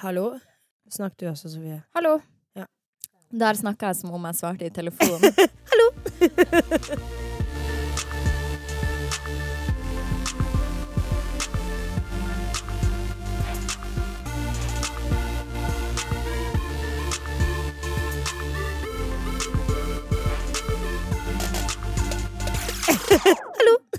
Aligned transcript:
Hallo? 0.00 0.38
Snakk 0.90 1.20
du 1.20 1.26
også, 1.28 1.50
Sofie? 1.52 1.82
Hallo. 1.94 2.20
Ja. 2.56 2.64
Der 3.40 3.54
snakka 3.54 3.86
jeg 3.86 3.96
som 3.96 4.10
om 4.16 4.24
jeg 4.24 4.34
svarte 4.34 4.66
i 4.66 4.70
telefonen. 4.70 5.34
Hallo. 5.70 5.86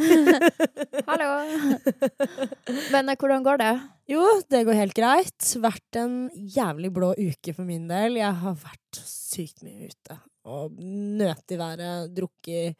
Men 2.93 3.09
eh, 3.09 3.17
hvordan 3.19 3.45
går 3.45 3.61
det? 3.61 3.71
Jo, 4.11 4.25
det 4.51 4.63
går 4.67 4.79
helt 4.79 4.97
greit. 4.97 5.53
Vært 5.63 5.99
en 6.01 6.17
jævlig 6.35 6.91
blå 6.93 7.13
uke 7.17 7.55
for 7.55 7.67
min 7.67 7.87
del. 7.91 8.19
Jeg 8.21 8.33
har 8.43 8.57
vært 8.63 9.01
sykt 9.07 9.63
mye 9.65 9.89
ute. 9.91 10.19
Og 10.51 10.73
nøt 10.75 11.53
i 11.53 11.59
været, 11.59 12.11
drukket 12.17 12.77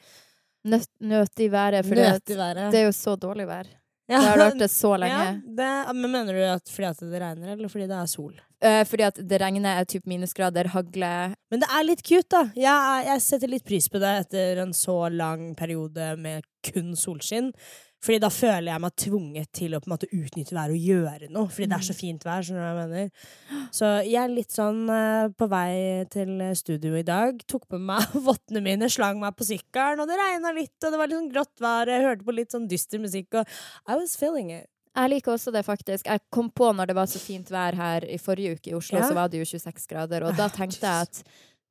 Nøt, 0.62 0.86
nøt 1.02 1.42
i 1.42 1.48
været, 1.50 1.86
for 1.88 1.98
det, 1.98 2.10
Nøt 2.14 2.30
i 2.30 2.36
været. 2.38 2.68
det 2.70 2.84
er 2.84 2.84
jo 2.86 2.94
så 2.94 3.16
dårlig 3.18 3.48
vær. 3.50 3.70
Ja. 4.12 4.20
Det 4.20 4.28
har 4.28 4.40
vært 4.42 4.60
det 4.60 4.70
så 4.74 4.92
lenge. 5.00 5.20
Ja, 5.24 5.36
det, 5.58 5.96
men 5.96 6.12
mener 6.12 6.36
du 6.36 6.42
at 6.44 6.70
fordi 6.70 6.88
at 6.90 7.04
det 7.14 7.22
regner, 7.24 7.54
eller 7.54 7.72
fordi 7.72 7.88
det 7.90 7.98
er 7.98 8.10
sol? 8.12 8.34
Uh, 8.62 8.82
fordi 8.86 9.06
at 9.08 9.22
det 9.26 9.40
regner 9.42 9.80
er 9.80 9.88
typ 9.90 10.06
minusgrader, 10.10 10.70
hagle 10.74 11.12
Men 11.50 11.64
det 11.64 11.70
er 11.72 11.86
litt 11.88 12.04
cute, 12.06 12.28
da. 12.30 12.44
Jeg, 12.54 13.06
jeg 13.08 13.24
setter 13.26 13.54
litt 13.54 13.66
pris 13.66 13.88
på 13.90 14.02
det 14.04 14.12
etter 14.26 14.62
en 14.66 14.76
så 14.78 14.98
lang 15.10 15.54
periode 15.58 16.12
med 16.22 16.46
kun 16.68 16.94
solskinn. 17.00 17.54
Fordi 18.02 18.18
da 18.24 18.30
føler 18.34 18.72
jeg 18.72 18.82
meg 18.82 18.96
tvunget 18.98 19.50
til 19.54 19.76
å 19.78 19.80
på 19.84 19.86
en 19.90 19.94
måte 19.94 20.08
utnytte 20.10 20.56
været 20.58 20.74
og 20.74 20.86
gjøre 20.90 21.28
noe. 21.30 21.52
Fordi 21.54 21.68
det 21.70 21.78
er 21.78 21.86
så 21.86 21.94
fint 21.94 22.24
vær. 22.26 22.42
skjønner 22.48 22.64
du 22.64 22.66
hva 22.66 22.82
jeg 22.82 22.90
mener? 22.90 23.70
Så 23.78 23.92
jeg 24.08 24.18
er 24.24 24.34
litt 24.34 24.56
sånn 24.56 24.80
eh, 24.90 25.28
på 25.38 25.48
vei 25.52 25.72
til 26.10 26.34
studio 26.58 26.96
i 26.98 27.06
dag. 27.06 27.38
Tok 27.46 27.68
på 27.70 27.78
meg 27.78 28.16
vottene 28.28 28.64
mine, 28.66 28.90
slang 28.90 29.22
meg 29.22 29.38
på 29.38 29.46
sykkelen, 29.52 30.02
og 30.02 30.10
det 30.10 30.18
regna 30.18 30.54
litt, 30.58 30.74
og 30.82 30.90
det 30.90 30.98
var 31.04 31.12
litt 31.12 31.20
sånn 31.22 31.32
grått 31.36 31.62
vær. 31.62 31.94
Jeg 31.94 32.08
hørte 32.08 32.26
på 32.26 32.38
litt 32.40 32.58
sånn 32.58 32.66
dyster 32.72 33.04
musikk, 33.06 33.38
og 33.38 33.46
I 33.86 34.00
was 34.02 34.18
feeling 34.18 34.50
it. 34.58 34.66
Jeg 34.98 35.08
liker 35.14 35.32
også 35.38 35.54
det, 35.56 35.62
faktisk. 35.64 36.10
Jeg 36.10 36.20
kom 36.36 36.50
på 36.52 36.68
når 36.76 36.90
det 36.90 36.96
var 36.98 37.08
så 37.08 37.22
fint 37.22 37.48
vær 37.54 37.78
her 37.80 38.04
i 38.12 38.18
forrige 38.20 38.58
uke 38.58 38.74
i 38.74 38.76
Oslo, 38.76 38.98
Ja. 39.00 39.06
så 39.08 39.16
var 39.16 39.30
det 39.32 39.40
jo 39.40 39.46
26 39.54 39.86
grader, 39.88 40.26
og 40.28 40.36
da 40.36 40.50
tenkte 40.52 40.84
jeg 40.84 41.06
at 41.08 41.22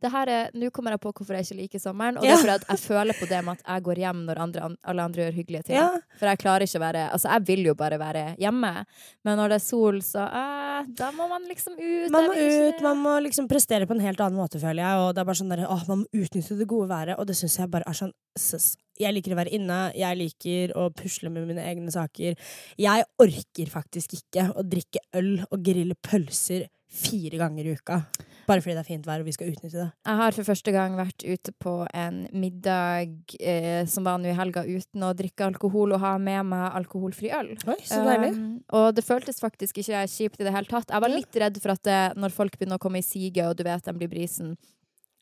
Nå 0.00 0.70
kommer 0.72 0.94
jeg 0.94 1.00
på 1.02 1.12
hvorfor 1.12 1.36
jeg 1.36 1.46
ikke 1.46 1.58
liker 1.58 1.82
sommeren, 1.82 2.16
og 2.16 2.24
det 2.24 2.32
er 2.32 2.40
fordi 2.40 2.54
at 2.56 2.66
jeg 2.70 2.80
føler 2.86 3.16
på 3.18 3.28
det 3.28 3.40
med 3.44 3.58
at 3.58 3.66
jeg 3.66 3.84
går 3.84 4.00
hjem 4.00 4.22
når 4.28 4.40
andre, 4.46 4.68
alle 4.92 5.04
andre 5.04 5.26
gjør 5.26 5.36
hyggelige 5.36 5.66
ting. 5.68 5.76
Ja. 5.76 5.88
For 6.18 6.30
jeg 6.30 6.40
klarer 6.40 6.64
ikke 6.64 6.80
å 6.80 6.84
være 6.86 7.02
Altså, 7.10 7.28
jeg 7.34 7.46
vil 7.50 7.66
jo 7.68 7.74
bare 7.76 7.98
være 8.00 8.24
hjemme, 8.40 8.72
men 9.26 9.38
når 9.40 9.52
det 9.52 9.58
er 9.60 9.64
sol, 9.66 10.00
så 10.04 10.24
eh, 10.24 10.90
Da 10.96 11.10
må 11.12 11.28
man 11.28 11.44
liksom 11.48 11.76
ut. 11.76 12.10
Man 12.14 12.30
må 12.30 12.36
ut, 12.40 12.82
man 12.84 13.02
må 13.04 13.14
liksom 13.26 13.48
prestere 13.50 13.88
på 13.88 13.96
en 13.96 14.04
helt 14.04 14.20
annen 14.24 14.40
måte, 14.40 14.60
føler 14.62 14.82
jeg. 14.82 15.04
Og 15.04 15.14
det 15.14 15.22
er 15.22 15.28
bare 15.28 15.40
sånn 15.42 15.52
der, 15.52 15.66
åh, 15.68 15.84
Man 15.90 16.04
må 16.04 16.22
utnytte 16.24 16.56
det 16.56 16.68
gode 16.70 16.88
været, 16.88 17.18
og 17.20 17.28
det 17.28 17.36
syns 17.36 17.58
jeg 17.60 17.72
bare 17.72 17.88
er 17.88 17.98
sånn 18.00 18.14
Jeg 19.00 19.14
liker 19.16 19.32
å 19.32 19.40
være 19.40 19.54
inne, 19.56 19.78
jeg 19.96 20.16
liker 20.20 20.74
å 20.76 20.90
pusle 20.96 21.30
med 21.32 21.48
mine 21.48 21.64
egne 21.64 21.92
saker. 21.92 22.36
Jeg 22.80 23.06
orker 23.20 23.72
faktisk 23.72 24.16
ikke 24.18 24.50
å 24.56 24.64
drikke 24.64 25.04
øl 25.16 25.32
og 25.50 25.62
grille 25.64 25.96
pølser 26.04 26.68
fire 26.91 27.38
ganger 27.38 27.66
i 27.66 27.74
uka. 27.78 28.00
Bare 28.48 28.62
fordi 28.64 28.74
det 28.74 28.83
er 28.83 28.88
fint 28.88 29.06
vær 29.06 29.22
og 29.22 29.28
vi 29.28 29.34
skal 29.34 29.52
utnytte 29.52 29.78
det. 29.78 29.86
Jeg 30.08 30.19
har 30.20 30.34
for 30.34 30.48
første 30.48 30.72
gang 30.74 30.97
vært 30.98 31.22
ute 31.22 31.52
på 31.62 31.74
en 31.94 32.24
middag 32.34 33.36
eh, 33.38 33.84
som 33.91 34.08
var 34.08 34.19
nå 34.19 34.32
i 34.32 34.34
helga, 34.36 34.64
uten 34.66 35.06
å 35.06 35.12
drikke 35.16 35.47
alkohol 35.52 35.94
og 35.94 36.02
ha 36.02 36.16
med 36.19 36.48
meg 36.50 36.66
alkoholfri 36.80 37.30
øl. 37.36 37.52
Oi, 37.70 37.78
så 37.86 38.00
deilig. 38.06 38.32
Um, 38.34 38.58
og 38.80 38.91
det 38.97 39.06
føltes 39.06 39.38
faktisk 39.42 39.78
ikke 39.82 40.02
kjipt 40.10 40.42
i 40.42 40.48
det 40.48 40.55
hele 40.56 40.70
tatt. 40.70 40.91
Jeg 40.91 41.06
var 41.06 41.14
litt 41.14 41.41
redd 41.44 41.62
for 41.62 41.77
at 41.77 41.84
det, 41.86 42.00
når 42.19 42.34
folk 42.34 42.58
begynner 42.58 42.80
å 42.80 42.82
komme 42.82 43.04
i 43.04 43.06
siget, 43.06 43.44
og 43.47 43.58
du 43.60 43.64
vet 43.69 43.86
de 43.86 43.97
blir 43.97 44.10
brisen 44.10 44.56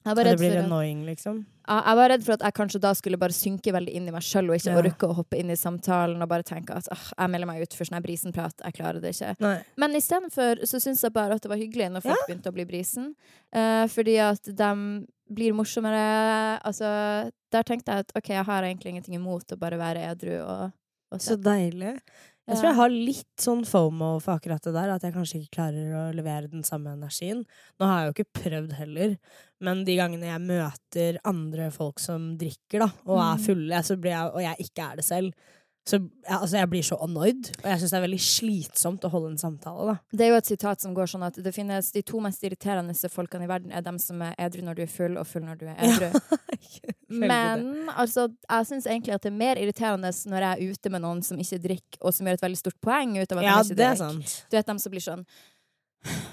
jeg 0.08 0.16
var, 0.18 0.26
redd 0.28 0.40
for 0.42 0.58
annoying, 0.62 1.00
liksom. 1.06 1.38
Jeg 1.68 1.96
var 2.00 2.08
redd 2.08 2.22
for 2.24 2.32
at 2.38 2.44
jeg 2.46 2.54
kanskje 2.56 2.80
da 2.80 2.90
skulle 2.96 3.18
bare 3.20 3.34
synke 3.36 3.72
veldig 3.76 3.92
inn 3.98 4.06
i 4.08 4.12
meg 4.14 4.24
sjøl 4.24 4.48
og 4.48 4.56
ikke 4.56 4.72
Ja. 4.72 4.78
orke 4.80 5.08
å 5.10 5.16
hoppe 5.18 5.36
inn 5.36 5.50
i 5.52 5.56
samtalen 5.60 6.22
og 6.24 6.28
bare 6.30 6.46
tenke 6.48 6.72
at 6.76 6.88
ah, 6.94 7.02
jeg 7.18 7.30
melder 7.34 7.50
meg 7.50 7.60
ut 7.62 7.76
for 7.76 7.84
sånn 7.84 7.98
her 7.98 8.04
brisenprat, 8.06 8.56
jeg 8.64 8.76
klarer 8.78 9.00
det 9.04 9.12
ikke. 9.14 9.34
Nei. 9.44 9.58
Men 9.76 9.96
istedenfor 10.00 10.64
så 10.64 10.80
syns 10.80 11.04
jeg 11.04 11.12
bare 11.12 11.36
at 11.36 11.44
det 11.44 11.52
var 11.52 11.60
hyggelig 11.60 11.90
når 11.92 12.06
folk 12.08 12.24
begynte 12.26 12.48
å 12.48 12.56
bli 12.56 12.64
brisen. 12.70 13.12
uh, 13.54 13.84
fordi 13.92 14.16
at 14.24 14.42
de 14.48 14.72
blir 15.28 15.52
morsommere. 15.52 16.58
Altså, 16.64 16.88
der 17.52 17.62
tenkte 17.68 17.92
jeg 17.92 18.06
at 18.06 18.12
OK, 18.16 18.30
jeg 18.32 18.44
har 18.48 18.62
egentlig 18.64 18.94
ingenting 18.94 19.18
imot 19.20 19.52
å 19.52 19.58
bare 19.60 19.76
være 19.76 20.06
edru 20.08 20.38
og, 20.40 20.72
og 21.12 21.20
Så 21.20 21.36
deilig. 21.36 21.98
Jeg 22.48 22.56
tror 22.56 22.68
jeg 22.70 22.78
har 22.78 22.92
litt 22.94 23.42
sånn 23.44 23.64
fomo 23.68 24.06
for 24.24 24.38
akkurat 24.38 24.64
det 24.64 24.72
der, 24.72 24.92
at 24.94 25.02
jeg 25.04 25.12
kanskje 25.12 25.40
ikke 25.42 25.56
klarer 25.58 25.90
å 25.98 26.04
levere 26.16 26.48
den 26.48 26.64
samme 26.64 26.94
energien. 26.96 27.42
Nå 27.78 27.88
har 27.90 27.98
jeg 28.00 28.08
jo 28.08 28.14
ikke 28.16 28.40
prøvd 28.40 28.72
heller, 28.78 29.16
men 29.60 29.84
de 29.84 29.96
gangene 29.98 30.30
jeg 30.30 30.44
møter 30.46 31.18
andre 31.28 31.68
folk 31.74 32.00
som 32.00 32.30
drikker, 32.40 32.86
da, 32.86 32.90
og 33.04 33.18
er 33.20 33.36
Mm. 33.36 33.44
fulle, 33.44 33.82
så 33.84 33.98
blir 34.00 34.14
jeg, 34.16 34.32
og 34.32 34.40
jeg 34.40 34.56
ikke 34.68 34.90
er 34.92 34.96
det 34.96 35.04
selv, 35.04 35.32
så 35.88 35.98
altså, 36.26 36.58
jeg 36.58 36.68
blir 36.68 36.84
så 36.84 36.98
annoyed, 37.00 37.48
og 37.62 37.68
jeg 37.70 37.80
syns 37.80 37.92
det 37.94 37.98
er 37.98 38.04
veldig 38.04 38.20
slitsomt 38.20 39.06
å 39.08 39.10
holde 39.12 39.30
en 39.32 39.40
samtale, 39.40 39.86
da. 39.88 39.94
Det 40.12 40.26
er 40.26 40.32
jo 40.34 40.40
et 40.42 40.50
sitat 40.50 40.84
som 40.84 40.92
går 40.96 41.08
sånn 41.08 41.24
at 41.24 41.38
det 41.40 41.52
finnes 41.56 41.88
de 41.94 42.02
to 42.04 42.20
mest 42.24 42.44
irriterende 42.44 42.96
folkene 43.08 43.46
i 43.46 43.50
verden 43.50 43.72
er 43.72 43.84
dem 43.86 43.96
som 44.02 44.20
er 44.26 44.34
edru 44.44 44.60
når 44.66 44.76
du 44.76 44.84
er 44.84 44.92
full, 44.92 45.16
og 45.16 45.24
full 45.28 45.46
når 45.46 45.62
du 45.62 45.66
er 45.70 45.80
edru. 45.88 46.36
Men 47.22 47.88
altså, 47.94 48.26
jeg 48.44 48.68
syns 48.68 48.88
egentlig 48.90 49.16
at 49.16 49.24
det 49.24 49.32
er 49.32 49.38
mer 49.40 49.60
irriterende 49.60 50.12
når 50.28 50.44
jeg 50.44 50.50
er 50.50 50.74
ute 50.74 50.92
med 50.92 51.04
noen 51.06 51.22
som 51.24 51.40
ikke 51.40 51.62
drikker, 51.64 52.02
og 52.02 52.16
som 52.16 52.28
gjør 52.28 52.40
et 52.40 52.44
veldig 52.48 52.60
stort 52.60 52.80
poeng 52.84 53.16
ut 53.16 53.32
av 53.32 53.40
at 53.40 53.48
Ja, 53.48 53.60
de 53.62 53.70
ikke 53.72 53.78
det 53.80 53.86
er 53.88 54.02
drikker. 54.02 54.34
Du 54.50 54.58
vet 54.58 54.74
dem 54.74 54.82
som 54.82 54.92
blir 54.92 55.06
sånn 55.08 55.24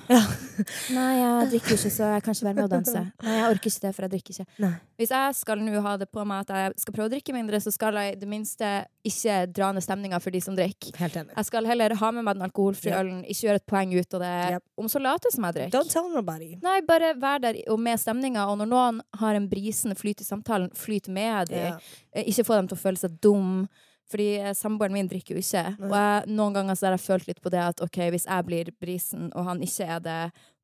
Ja. 0.05 0.19
Nei, 0.95 1.13
jeg 1.17 1.47
drikker 1.51 1.73
ikke, 1.75 1.89
så 1.91 2.07
jeg 2.13 2.23
kan 2.23 2.35
ikke 2.35 2.45
være 2.45 2.55
med 2.59 2.65
å 2.67 2.71
danse. 2.71 2.99
Nei, 3.25 3.31
jeg 3.39 3.45
orker 3.49 3.71
ikke 3.71 3.81
det, 3.85 3.91
for 3.97 4.05
jeg 4.05 4.11
drikker 4.13 4.35
ikke. 4.35 4.45
Nei. 4.61 4.69
Hvis 5.01 5.11
jeg 5.15 5.37
skal 5.39 5.63
nå 5.65 5.81
ha 5.83 5.93
det 5.99 6.07
på 6.13 6.25
meg 6.29 6.43
at 6.45 6.51
jeg 6.53 6.75
skal 6.83 6.95
prøve 6.95 7.09
å 7.09 7.13
drikke 7.15 7.33
mindre, 7.35 7.59
så 7.63 7.73
skal 7.73 7.97
jeg 7.99 8.13
i 8.13 8.19
det 8.21 8.29
minste 8.29 8.69
ikke 9.09 9.39
dra 9.51 9.71
ned 9.75 9.83
stemninga 9.83 10.19
for 10.23 10.35
de 10.35 10.41
som 10.45 10.55
drikker. 10.57 10.93
Helt 11.01 11.17
enig. 11.19 11.33
Jeg 11.35 11.49
skal 11.49 11.67
heller 11.67 11.95
ha 11.99 12.11
med 12.15 12.27
meg 12.27 12.37
den 12.37 12.45
alkoholfrie 12.47 12.93
ølen, 12.99 13.23
ikke 13.25 13.47
gjøre 13.49 13.61
et 13.63 13.67
poeng 13.73 13.95
ut 13.97 14.17
av 14.19 14.23
det, 14.27 14.33
Yep. 14.55 14.63
om 14.85 14.91
så 14.93 15.01
late 15.01 15.33
som 15.33 15.49
jeg 15.49 15.57
drikker. 15.57 15.73
Don't 15.79 15.91
tell 15.91 16.11
nobody. 16.13 16.51
Nei, 16.63 16.77
bare 16.85 17.15
vær 17.19 17.41
der 17.41 17.59
og 17.73 17.81
med 17.81 17.99
stemninga, 17.99 18.45
og 18.51 18.61
når 18.61 18.71
noen 18.71 19.01
har 19.19 19.35
en 19.41 19.49
brisende 19.51 19.97
flyt 19.99 20.21
i 20.21 20.29
samtalen, 20.29 20.69
flyt 20.77 21.09
med 21.09 21.49
dem. 21.49 21.81
Eh, 22.13 22.29
Ikke 22.29 22.45
få 22.47 22.61
dem 22.61 22.69
til 22.69 22.77
å 22.77 22.83
føle 22.85 23.01
seg 23.01 23.17
dum. 23.25 23.65
Fordi 24.11 24.27
eh, 24.37 24.53
samboeren 24.53 24.93
min 24.93 25.07
drikker 25.09 25.35
jo 25.37 25.41
ikke. 25.41 25.63
Nei. 25.79 25.87
Og 25.89 25.95
jeg, 25.97 26.35
noen 26.37 26.53
ganger 26.59 26.77
så 26.77 26.87
har 26.89 26.97
jeg 26.97 27.05
følt 27.07 27.27
litt 27.31 27.41
på 27.41 27.49
det 27.53 27.63
at 27.63 27.81
ok, 27.81 27.97
hvis 28.13 28.27
jeg 28.29 28.45
blir 28.45 28.69
brisen, 28.81 29.31
og 29.33 29.47
han 29.49 29.63
ikke 29.65 29.87
er 29.97 30.03
det, 30.05 30.19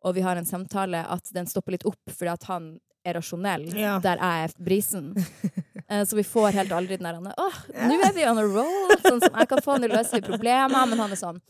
og 0.06 0.16
vi 0.18 0.22
har 0.26 0.38
en 0.38 0.46
samtale, 0.50 1.02
at 1.10 1.34
den 1.34 1.50
stopper 1.50 1.76
litt 1.78 1.86
opp 1.90 2.14
fordi 2.14 2.32
at 2.34 2.46
han 2.50 2.72
er 3.06 3.18
rasjonell, 3.18 3.66
Ja. 3.78 3.96
der 4.04 4.22
jeg 4.22 4.48
er 4.50 4.58
brisen. 4.62 5.14
Eh, 5.92 6.06
så 6.08 6.16
vi 6.16 6.24
får 6.24 6.54
helt 6.56 6.72
aldri 6.72 6.96
den 6.96 7.04
der 7.04 7.18
Åh, 7.20 7.56
nå 7.90 7.96
er 8.00 8.14
vi 8.16 8.24
on 8.24 8.38
a 8.40 8.44
roll! 8.48 8.94
Sånn 9.04 9.18
som 9.20 9.34
jeg 9.36 9.48
kan 9.52 9.60
få 9.66 9.74
han 9.74 9.84
til 9.84 9.92
å 9.92 9.98
løse 9.98 10.22
problemer, 10.24 10.86
men 10.88 11.02
han 11.04 11.12
er 11.12 11.20
sånn 11.20 11.42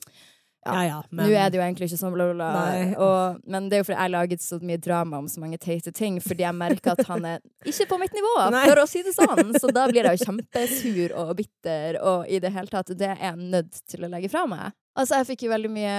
Ja. 0.66 0.84
Ja, 0.86 0.98
men 1.10 1.26
Nå 1.26 1.34
er 1.34 1.50
det 1.50 1.58
jo 1.58 1.64
egentlig 1.66 1.88
ikke 1.90 1.98
sånn, 1.98 2.14
bla, 2.14 2.28
bla, 2.34 2.50
bla. 2.54 2.98
Og, 3.02 3.40
men 3.50 3.70
det 3.70 3.78
er 3.78 3.82
jo 3.82 3.88
fordi 3.88 3.98
jeg 4.04 4.12
laget 4.14 4.44
så 4.46 4.60
mye 4.62 4.78
drama 4.78 5.18
om 5.18 5.28
så 5.32 5.42
mange 5.42 5.58
teite 5.58 5.90
ting, 5.92 6.20
fordi 6.22 6.44
jeg 6.46 6.54
merker 6.54 6.92
at 6.94 7.02
han 7.08 7.26
er 7.26 7.40
ikke 7.66 7.88
på 7.90 7.98
mitt 7.98 8.14
nivå, 8.14 8.34
Nei. 8.54 8.68
for 8.70 8.82
å 8.84 8.86
si 8.90 9.02
det 9.02 9.16
sånn. 9.18 9.56
Så 9.58 9.72
da 9.74 9.88
blir 9.90 10.06
jeg 10.06 10.20
jo 10.20 10.28
kjempesur 10.30 11.16
og 11.18 11.32
bitter, 11.40 11.98
og 12.06 12.30
i 12.30 12.38
det 12.44 12.54
hele 12.54 12.70
tatt, 12.70 12.94
det 12.94 13.10
er 13.10 13.18
jeg 13.32 13.42
nødt 13.42 13.82
til 13.90 14.06
å 14.06 14.12
legge 14.14 14.30
fra 14.30 14.46
meg. 14.46 14.70
Altså, 15.02 15.18
jeg 15.22 15.30
fikk 15.32 15.46
jo 15.48 15.52
veldig 15.54 15.70
mye 15.72 15.98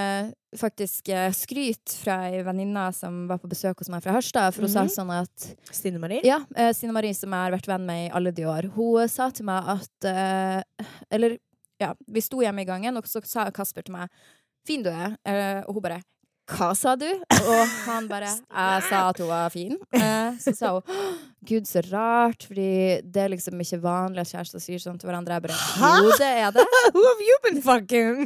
faktisk 0.60 1.08
eh, 1.16 1.30
skryt 1.32 1.94
fra 2.04 2.18
ei 2.28 2.42
venninne 2.44 2.82
som 2.94 3.22
var 3.30 3.38
på 3.40 3.48
besøk 3.50 3.80
hos 3.80 3.88
meg 3.90 4.02
fra 4.04 4.12
Harstad, 4.14 4.52
for 4.54 4.66
hun 4.66 4.70
sa 4.70 4.82
Mhm. 4.84 4.92
sånn 4.94 5.12
at 5.16 5.46
Stine 5.72 5.98
Marie? 5.98 6.20
ja, 6.22 6.38
eh, 6.54 6.70
Stine 6.76 6.92
Marie, 6.92 7.14
som 7.16 7.30
jeg 7.32 7.40
har 7.48 7.56
vært 7.56 7.66
venn 7.72 7.86
med 7.88 8.04
i 8.06 8.12
alle 8.14 8.30
de 8.36 8.44
år, 8.44 8.68
hun 8.76 9.08
sa 9.08 9.30
til 9.30 9.46
meg 9.48 9.64
at 9.74 10.04
eh, 10.12 10.62
Eller, 11.10 11.38
ja, 11.80 11.94
vi 12.06 12.20
sto 12.20 12.38
hjemme 12.44 12.62
i 12.62 12.68
gangen, 12.68 12.94
og 13.00 13.08
så 13.08 13.24
sa 13.26 13.48
Kasper 13.50 13.82
til 13.88 13.96
meg 13.96 14.10
'Fin 14.66 14.82
du 14.82 14.90
er', 14.90 15.16
Uh, 15.26 15.62
og 15.68 15.74
hun 15.74 15.82
bare 15.82 16.00
'Hva 16.50 16.74
sa 16.74 16.94
du?' 16.94 17.20
Og 17.30 17.62
han 17.86 18.08
bare 18.08 18.28
'Jeg 18.50 18.82
sa 18.88 19.08
at 19.08 19.18
hun 19.18 19.28
var 19.28 19.48
fin'. 19.48 19.78
Uh, 19.94 20.38
så 20.38 20.54
sa 20.54 20.72
hun 20.72 20.82
'Gud, 21.42 21.66
så 21.66 21.82
rart', 21.90 22.46
fordi 22.46 23.02
det 23.02 23.24
er 23.24 23.32
liksom 23.32 23.60
ikke 23.60 23.80
vanlig 23.82 24.22
at 24.22 24.30
kjærester 24.30 24.62
sier 24.62 24.78
sånn 24.78 24.98
til 25.00 25.10
hverandre. 25.10 25.36
Jeg 25.36 25.44
bare 25.48 25.58
'Jo, 25.58 26.14
det 26.20 26.30
er 26.30 26.54
det'. 26.54 26.66
Who 26.94 27.02
have 27.02 27.26
you 27.26 27.38
been 27.42 27.60
fucking? 27.62 28.24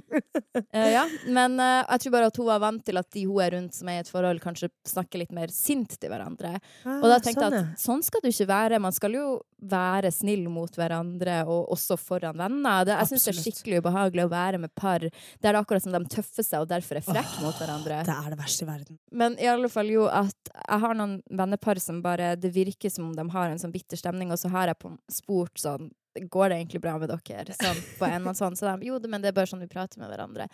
uh, 0.60 0.90
ja, 0.96 1.06
men 1.26 1.58
uh, 1.58 1.82
jeg 1.88 2.04
tror 2.04 2.16
bare 2.18 2.30
at 2.30 2.36
hun 2.36 2.50
var 2.52 2.62
vant 2.62 2.84
til 2.86 3.00
at 3.00 3.10
de 3.10 3.24
hun 3.26 3.42
er 3.42 3.56
rundt 3.56 3.74
som 3.74 3.88
er 3.88 3.98
i 3.98 4.04
et 4.04 4.12
forhold, 4.12 4.40
kanskje 4.44 4.70
snakker 4.86 5.24
litt 5.24 5.34
mer 5.34 5.52
sint 5.54 5.98
til 5.98 6.12
hverandre. 6.12 6.56
Og 6.84 7.08
da 7.10 7.18
tenkte 7.18 7.48
jeg 7.48 7.64
at 7.64 7.80
sånn 7.80 8.04
skal 8.06 8.22
det 8.22 8.34
ikke 8.34 8.50
være. 8.52 8.82
Man 8.82 8.94
skal 8.94 9.16
jo 9.16 9.26
være 9.66 10.12
snill 10.12 10.44
mot 10.52 10.70
hverandre, 10.76 11.40
og 11.48 11.72
også 11.72 11.96
foran 11.98 12.36
venner. 12.38 12.84
Det, 12.84 12.94
jeg 13.00 13.10
syns 13.10 13.24
det 13.24 13.32
er 13.32 13.40
skikkelig 13.40 13.80
ubehagelig 13.82 14.26
å 14.26 14.30
være 14.30 14.60
med 14.60 14.74
par 14.76 15.06
der 15.06 15.10
det 15.46 15.52
er 15.54 15.60
akkurat 15.60 15.84
som 15.84 15.94
de 15.94 16.00
tøffer 16.10 16.44
seg 16.44 16.64
og 16.64 16.70
derfor 16.70 16.98
er 16.98 17.04
frekke 17.06 17.42
mot 17.44 17.56
hverandre. 17.60 18.00
Det 18.06 18.14
er 18.14 18.32
det 18.32 18.38
verste 18.40 18.66
i 18.66 18.68
verden. 18.68 18.98
Men 19.14 19.36
i 19.40 19.46
alle 19.50 19.70
fall 19.72 19.90
jo 19.92 20.08
at 20.10 20.50
jeg 20.56 20.82
har 20.82 20.96
noen 20.98 21.20
vennepar 21.30 21.80
som 21.82 22.00
bare 22.04 22.34
Det 22.40 22.50
virker 22.54 22.90
som 22.92 23.06
om 23.06 23.14
de 23.17 23.25
har 23.32 23.53
en 23.53 23.61
sånn 23.62 23.73
bitter 23.75 23.99
stemning, 24.00 24.32
og 24.35 24.38
så 24.41 24.50
har 24.53 24.73
jeg 24.73 24.79
på 24.82 24.93
spurt 25.12 25.62
sånn 25.62 25.93
Går 26.32 26.49
det 26.49 26.56
egentlig 26.56 26.81
bra 26.81 26.94
med 26.97 27.11
dere? 27.12 27.53
Sånn, 27.53 27.81
på 27.99 28.06
en 28.08 28.25
og 28.31 28.37
sånn. 28.38 28.55
Så 28.56 28.64
de, 28.64 28.87
jo, 28.88 28.97
men 29.05 29.20
det 29.20 29.29
er 29.29 29.35
bare 29.37 29.50
sånn 29.50 29.61
vi 29.61 29.67
prater 29.69 30.00
med 30.00 30.08
hverandre. 30.08 30.47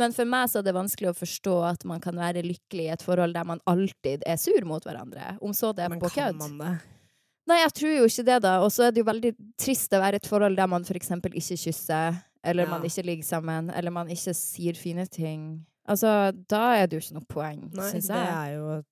Men 0.00 0.14
for 0.16 0.24
meg 0.24 0.48
så 0.48 0.62
er 0.62 0.64
det 0.64 0.72
vanskelig 0.72 1.10
å 1.10 1.18
forstå 1.18 1.56
at 1.68 1.84
man 1.84 2.00
kan 2.00 2.16
være 2.16 2.40
lykkelig 2.42 2.86
i 2.86 2.92
et 2.94 3.04
forhold 3.04 3.36
der 3.36 3.44
man 3.44 3.60
alltid 3.68 4.24
er 4.24 4.38
sur 4.40 4.64
mot 4.64 4.82
hverandre. 4.88 5.34
Om 5.44 5.52
så 5.52 5.74
det 5.76 5.84
er 5.84 5.92
Men 5.92 6.00
på 6.00 6.08
kan 6.14 6.40
man 6.40 6.56
det? 6.56 6.70
Nei, 7.52 7.58
jeg 7.60 7.74
tror 7.76 7.92
jo 7.98 8.06
ikke 8.08 8.24
det, 8.30 8.38
da. 8.46 8.54
Og 8.64 8.72
så 8.72 8.86
er 8.86 8.96
det 8.96 9.02
jo 9.04 9.10
veldig 9.10 9.34
trist 9.60 9.92
å 9.92 10.00
være 10.00 10.16
i 10.16 10.22
et 10.22 10.30
forhold 10.32 10.56
der 10.56 10.72
man 10.72 10.88
for 10.88 10.96
eksempel 10.96 11.36
ikke 11.36 11.60
kysser, 11.66 12.16
eller 12.42 12.64
Ja. 12.64 12.70
man 12.72 12.88
ikke 12.88 13.04
ligger 13.04 13.28
sammen, 13.28 13.68
eller 13.76 13.92
man 13.92 14.08
ikke 14.08 14.32
sier 14.34 14.72
fine 14.80 15.04
ting. 15.06 15.66
Altså, 15.86 16.32
da 16.48 16.64
er 16.80 16.86
det 16.88 16.96
jo 16.96 17.04
ikke 17.04 17.18
noe 17.20 17.28
poeng, 17.28 17.60
syns 17.76 18.08
det 18.08 18.24
er 18.24 18.54
jo 18.56 18.82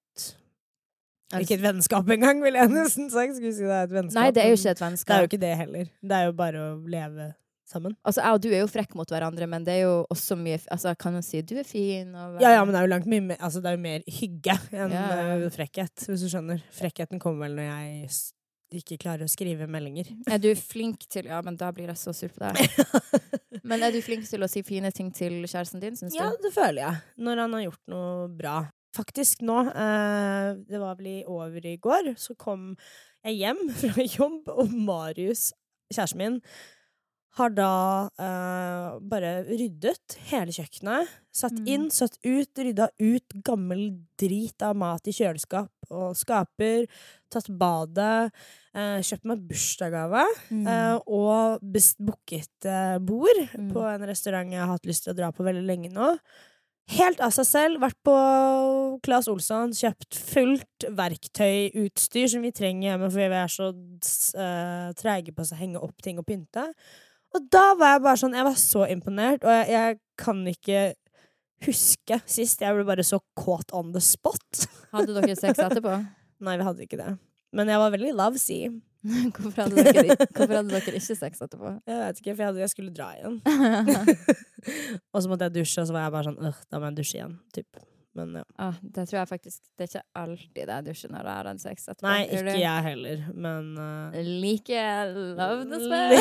Ikke 1.41 1.57
et 1.57 1.63
vennskap 1.65 2.09
engang, 2.13 2.43
vil 2.45 2.59
jeg 2.61 2.73
nesten 2.79 3.09
sagt. 3.13 3.37
Skulle 3.39 3.55
si 3.57 3.65
det 3.65 3.77
er 3.77 3.87
et 3.89 3.95
vennskap. 3.97 4.19
Nei, 4.21 4.33
det 4.37 4.43
er 4.45 4.51
jo 4.53 4.59
ikke 4.61 4.75
et 4.77 4.83
vennskap. 4.85 5.09
Det 5.13 5.17
er 5.17 5.25
jo 5.25 5.31
ikke 5.31 5.45
det 5.47 5.55
heller. 5.63 5.89
Det 6.03 6.19
er 6.19 6.29
jo 6.29 6.35
bare 6.43 6.67
å 6.67 6.75
leve 6.93 7.29
sammen. 7.73 7.95
Altså, 8.05 8.21
jeg 8.21 8.37
og 8.37 8.43
du 8.45 8.49
er 8.53 8.61
jo 8.61 8.69
frekk 8.69 8.93
mot 8.99 9.09
hverandre, 9.09 9.49
men 9.49 9.65
det 9.65 9.79
er 9.79 9.87
jo 9.87 9.95
også 10.13 10.37
mye 10.37 10.59
Altså, 10.75 10.93
kan 10.99 11.17
jo 11.17 11.23
si 11.25 11.41
du 11.47 11.55
er 11.63 11.65
fin, 11.69 12.11
og 12.13 12.37
Ja, 12.43 12.53
ja, 12.59 12.67
men 12.67 12.75
det 12.75 12.83
er 12.83 12.87
jo 12.89 12.93
langt 12.93 13.09
mye 13.09 13.25
mer 13.31 13.41
Altså, 13.41 13.63
det 13.65 13.71
er 13.73 13.79
jo 13.79 13.83
mer 13.87 14.05
hygge 14.19 14.59
enn 14.77 14.93
Ja, 14.93 15.07
eh, 15.39 15.47
frekkhet, 15.55 16.05
hvis 16.11 16.27
du 16.27 16.29
skjønner. 16.29 16.61
Frekkheten 16.77 17.23
kommer 17.23 17.47
vel 17.47 17.57
når 17.57 17.71
jeg 17.71 18.13
ikke 18.83 18.97
klarer 19.03 19.27
å 19.27 19.29
skrive 19.29 19.67
meldinger. 19.69 20.09
Er 20.33 20.41
du 20.41 20.49
flink 20.57 21.05
til 21.13 21.27
Ja, 21.29 21.43
men 21.45 21.59
da 21.61 21.69
blir 21.77 21.91
jeg 21.93 22.01
så 22.01 22.15
sur 22.17 22.33
på 22.33 22.41
deg. 22.41 22.61
Men 23.69 23.85
er 23.85 23.93
du 23.95 24.01
flink 24.03 24.25
til 24.27 24.43
å 24.43 24.49
si 24.51 24.63
fine 24.67 24.91
ting 24.91 25.13
til 25.15 25.43
kjæresten 25.45 25.79
din, 25.83 25.95
syns 25.95 26.17
Ja, 26.17 26.31
det 26.43 26.51
føler 26.55 26.81
jeg. 26.83 27.03
Når 27.23 27.43
han 27.45 27.53
har 27.55 27.63
gjort 27.69 27.83
noe 27.93 28.25
bra. 28.35 28.55
Faktisk 28.93 29.41
nå, 29.47 29.59
eh, 29.73 30.53
det 30.69 30.81
var 30.83 30.99
vel 30.99 31.07
i 31.07 31.25
over 31.25 31.65
i 31.67 31.77
går, 31.81 32.13
så 32.21 32.37
kom 32.37 32.75
jeg 33.25 33.39
hjem 33.41 33.63
fra 33.81 34.05
jobb, 34.05 34.49
og 34.53 34.71
Marius, 34.73 35.51
kjæresten 35.93 36.19
min, 36.21 36.41
har 37.39 37.49
da 37.57 37.67
uh, 38.21 38.99
bare 39.09 39.31
ryddet 39.49 40.19
hele 40.29 40.53
kjøkkenet. 40.53 41.09
Satt 41.33 41.55
Mm. 41.57 41.69
inn, 41.73 41.87
satt 41.89 42.19
ut, 42.29 42.51
rydda 42.61 42.91
ut 43.01 43.33
gammel 43.47 43.87
drit 44.21 44.61
av 44.61 44.77
mat 44.77 45.09
i 45.09 45.15
kjøleskap 45.17 45.71
og 45.89 46.13
skaper. 46.21 46.85
Tatt 47.33 47.49
badet. 47.49 48.29
Uh, 48.77 49.01
kjøpt 49.01 49.25
meg 49.31 49.47
bursdagsgave. 49.49 50.27
Mm. 50.53 50.67
Uh, 50.69 50.99
og 51.09 51.65
booket 52.05 52.69
bord 53.09 53.41
Mm. 53.57 53.73
på 53.73 53.81
en 53.95 54.05
restaurant 54.13 54.53
jeg 54.53 54.61
har 54.61 54.69
hatt 54.75 54.85
lyst 54.85 55.05
til 55.09 55.15
å 55.15 55.17
dra 55.17 55.33
på 55.33 55.49
veldig 55.49 55.65
lenge 55.65 55.89
nå. 55.89 56.13
Helt 56.91 57.23
av 57.23 57.31
seg 57.35 57.47
selv. 57.47 57.81
Vært 57.83 57.99
på 58.05 58.15
Claes 59.07 59.29
Olsson, 59.31 59.73
kjøpt 59.77 60.19
fullt 60.19 60.87
verktøyutstyr 60.99 62.29
som 62.33 62.43
vi 62.45 62.53
trenger 62.55 62.91
hjemme, 62.91 63.11
fordi 63.13 63.29
vi 63.31 63.39
er 63.39 63.53
så 63.53 63.69
uh, 63.71 64.91
treige 64.99 65.35
på 65.37 65.47
å 65.47 65.61
henge 65.61 65.83
opp 65.83 66.03
ting 66.05 66.19
og 66.21 66.27
pynte. 66.29 66.67
Og 67.33 67.47
da 67.55 67.71
var 67.81 67.95
jeg 67.95 68.03
bare 68.05 68.21
sånn 68.21 68.35
Jeg 68.37 68.45
var 68.45 68.59
så 68.61 68.83
imponert, 68.93 69.47
og 69.47 69.55
jeg, 69.55 69.71
jeg 69.73 70.01
kan 70.21 70.43
ikke 70.51 70.83
huske 71.67 72.19
sist. 72.27 72.65
Jeg 72.65 72.77
ble 72.77 72.87
bare 72.89 73.07
så 73.07 73.23
caught 73.39 73.73
on 73.77 73.95
the 73.95 74.03
spot. 74.03 74.67
Hadde 74.93 75.15
dere 75.17 75.39
sex 75.39 75.63
etterpå? 75.63 76.01
Nei, 76.45 76.59
vi 76.59 76.67
hadde 76.67 76.85
ikke 76.85 76.99
det. 77.01 77.13
Men 77.57 77.71
jeg 77.71 77.81
var 77.81 77.95
veldig 77.95 78.17
lovesy. 78.19 78.65
Hvorfor 79.35 79.65
hadde 79.65 79.83
dere, 79.83 80.17
hvorfor 80.31 80.55
hadde 80.61 80.71
dere 80.71 80.99
ikke 80.99 81.17
sex 81.19 81.41
etterpå? 81.43 81.73
Jeg 81.91 82.03
vet 82.03 82.21
ikke, 82.21 82.35
for 82.35 82.43
jeg, 82.43 82.51
hadde, 82.53 82.61
jeg 82.63 82.73
skulle 82.73 82.93
dra 82.95 83.09
igjen. 83.17 83.41
og 85.13 85.25
så 85.25 85.31
måtte 85.31 85.49
jeg 85.49 85.57
dusje, 85.57 85.83
og 85.83 85.89
så 85.89 85.97
var 85.97 86.05
jeg 86.07 86.15
bare 86.15 86.29
sånn 86.29 86.39
øh, 86.47 86.61
da 86.71 86.79
må 86.79 86.91
jeg 86.91 87.01
dusje 87.01 87.19
igjen. 87.19 87.35
Typ. 87.57 87.83
Men 88.15 88.35
ja. 88.37 88.43
ah, 88.61 88.75
det 88.83 89.07
tror 89.09 89.19
jeg 89.23 89.29
faktisk 89.31 89.63
Det 89.73 89.87
er 89.87 89.89
ikke 89.89 90.03
alltid 90.21 90.71
jeg 90.75 90.85
dusjer 90.85 91.13
når 91.15 91.23
jeg 91.29 91.37
har 91.39 91.49
hatt 91.49 91.63
sex 91.63 91.87
etterpå. 91.89 92.09
Nei, 92.11 92.27
ikke 92.29 92.57
jeg 92.61 92.85
heller, 92.87 93.23
men 93.33 93.71
uh, 93.81 94.19
Like 94.29 94.83
love 95.39 95.65
the 95.71 95.79
good. 95.81 96.13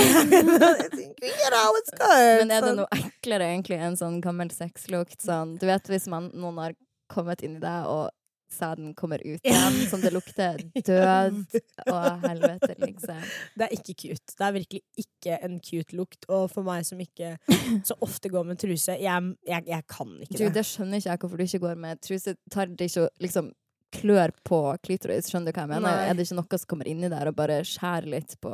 Men 2.42 2.56
er 2.56 2.66
det 2.66 2.72
noe 2.80 2.88
eklere 2.96 3.52
egentlig 3.52 3.78
enn 3.84 4.00
sånn 4.00 4.22
gammel 4.24 4.54
sexlukt? 4.56 5.20
Sånn, 5.22 5.58
du 5.60 5.68
vet 5.68 5.92
hvis 5.92 6.08
man, 6.12 6.32
noen 6.32 6.64
har 6.64 6.78
kommet 7.12 7.44
inn 7.44 7.60
i 7.60 7.62
deg, 7.62 7.92
og 7.92 8.10
sæden 8.56 8.94
kommer 8.98 9.22
ut 9.24 9.40
igjen, 9.48 9.78
som 9.92 10.02
det 10.04 10.12
lukter 10.14 10.60
død 10.90 11.40
og 11.88 12.26
helvete, 12.28 12.76
liksom. 12.82 13.22
Det 13.58 13.68
er 13.68 13.76
ikke 13.78 13.96
cute. 14.04 14.36
Det 14.38 14.48
er 14.48 14.58
virkelig 14.58 14.82
ikke 15.06 15.40
en 15.48 15.58
cute 15.64 15.98
lukt. 15.98 16.28
Og 16.30 16.50
for 16.52 16.68
meg 16.68 16.86
som 16.88 17.02
ikke 17.02 17.36
så 17.88 17.98
ofte 18.04 18.32
går 18.34 18.48
med 18.52 18.62
truse, 18.62 18.98
jeg, 19.02 19.32
jeg, 19.48 19.68
jeg 19.72 19.88
kan 19.90 20.14
ikke 20.20 20.38
Du, 20.38 20.46
det. 20.46 20.54
det 20.60 20.68
skjønner 20.68 21.02
ikke 21.02 21.12
jeg 21.12 21.24
hvorfor 21.24 21.42
du 21.42 21.48
ikke 21.48 21.64
går 21.66 21.82
med 21.88 22.04
truse. 22.06 22.36
Tar 22.52 22.72
det 22.72 22.92
ikke 22.92 23.08
å 23.08 23.12
liksom 23.24 23.52
klør 23.92 24.32
på 24.48 24.60
klitoris, 24.86 25.28
skjønner 25.28 25.52
du 25.52 25.58
hva 25.58 25.66
jeg 25.66 25.72
mener? 25.74 25.88
Nei. 25.90 26.10
Er 26.10 26.16
det 26.16 26.26
ikke 26.28 26.40
noe 26.40 26.60
som 26.62 26.70
kommer 26.72 26.88
inni 26.88 27.10
der 27.12 27.28
og 27.32 27.36
bare 27.36 27.58
skjærer 27.68 28.08
litt 28.14 28.38
på, 28.44 28.54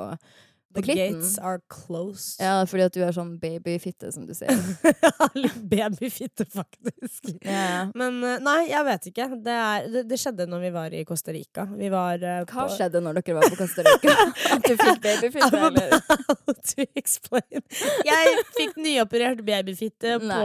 The 0.75 0.81
gates 0.83 1.37
are 1.39 1.59
closed. 1.71 2.41
Ja, 2.43 2.65
fordi 2.69 2.83
at 2.85 2.93
du 2.93 3.01
er 3.01 3.13
sånn 3.15 3.37
babyfitte, 3.41 4.11
som 4.13 4.27
du 4.27 4.33
sier. 4.37 4.51
Litt 5.41 5.57
babyfitte, 5.71 6.45
faktisk. 6.51 7.31
Yeah. 7.41 7.89
Men 7.97 8.19
uh, 8.21 8.35
nei, 8.43 8.67
jeg 8.69 8.85
vet 8.85 9.07
ikke. 9.11 9.27
Det, 9.47 9.55
er, 9.55 9.87
det, 9.93 10.03
det 10.11 10.19
skjedde 10.21 10.45
når 10.51 10.65
vi 10.67 10.71
var 10.75 10.93
i 10.93 11.01
Costa 11.07 11.33
Rica. 11.33 11.65
Vi 11.71 11.89
var 11.93 12.21
uh, 12.21 12.43
Hva 12.43 12.67
på 12.67 12.75
skjedde 12.75 13.01
når 13.05 13.21
dere 13.21 13.37
var 13.39 13.49
på 13.49 13.59
Costa 13.61 13.85
Rica? 13.87 14.13
At 14.53 14.67
du 14.67 14.75
fikk 14.75 15.01
babyfitte, 15.07 15.63
eller? 15.71 15.97
about 15.97 16.61
to 16.75 16.85
explain. 16.99 17.63
Jeg 18.05 18.45
fikk 18.57 18.77
nyoperert 18.83 19.41
babyfitte 19.47 20.19
på 20.21 20.43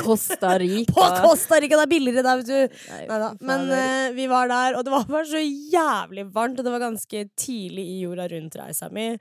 Costa 0.00 0.56
Rica. 0.58 0.92
På 0.92 1.06
Costa 1.28 1.60
Rica! 1.62 1.78
Det 1.78 1.86
er 1.86 1.92
billigere 1.94 2.24
der, 2.26 2.42
vet 2.42 2.50
du. 2.50 2.60
Nei, 2.90 3.30
Men 3.44 3.70
eh, 3.70 4.08
vi 4.16 4.26
var 4.30 4.50
der, 4.50 4.78
og 4.78 4.86
det 4.86 4.94
var 4.94 5.06
bare 5.08 5.26
så 5.28 5.40
jævlig 5.44 6.26
varmt, 6.34 6.58
og 6.58 6.66
det 6.66 6.72
var 6.74 6.82
ganske 6.82 6.93
tidlig 7.36 7.84
i 7.94 8.00
jorda 8.04 8.28
rundt-reisa 8.32 8.90
mi. 8.92 9.12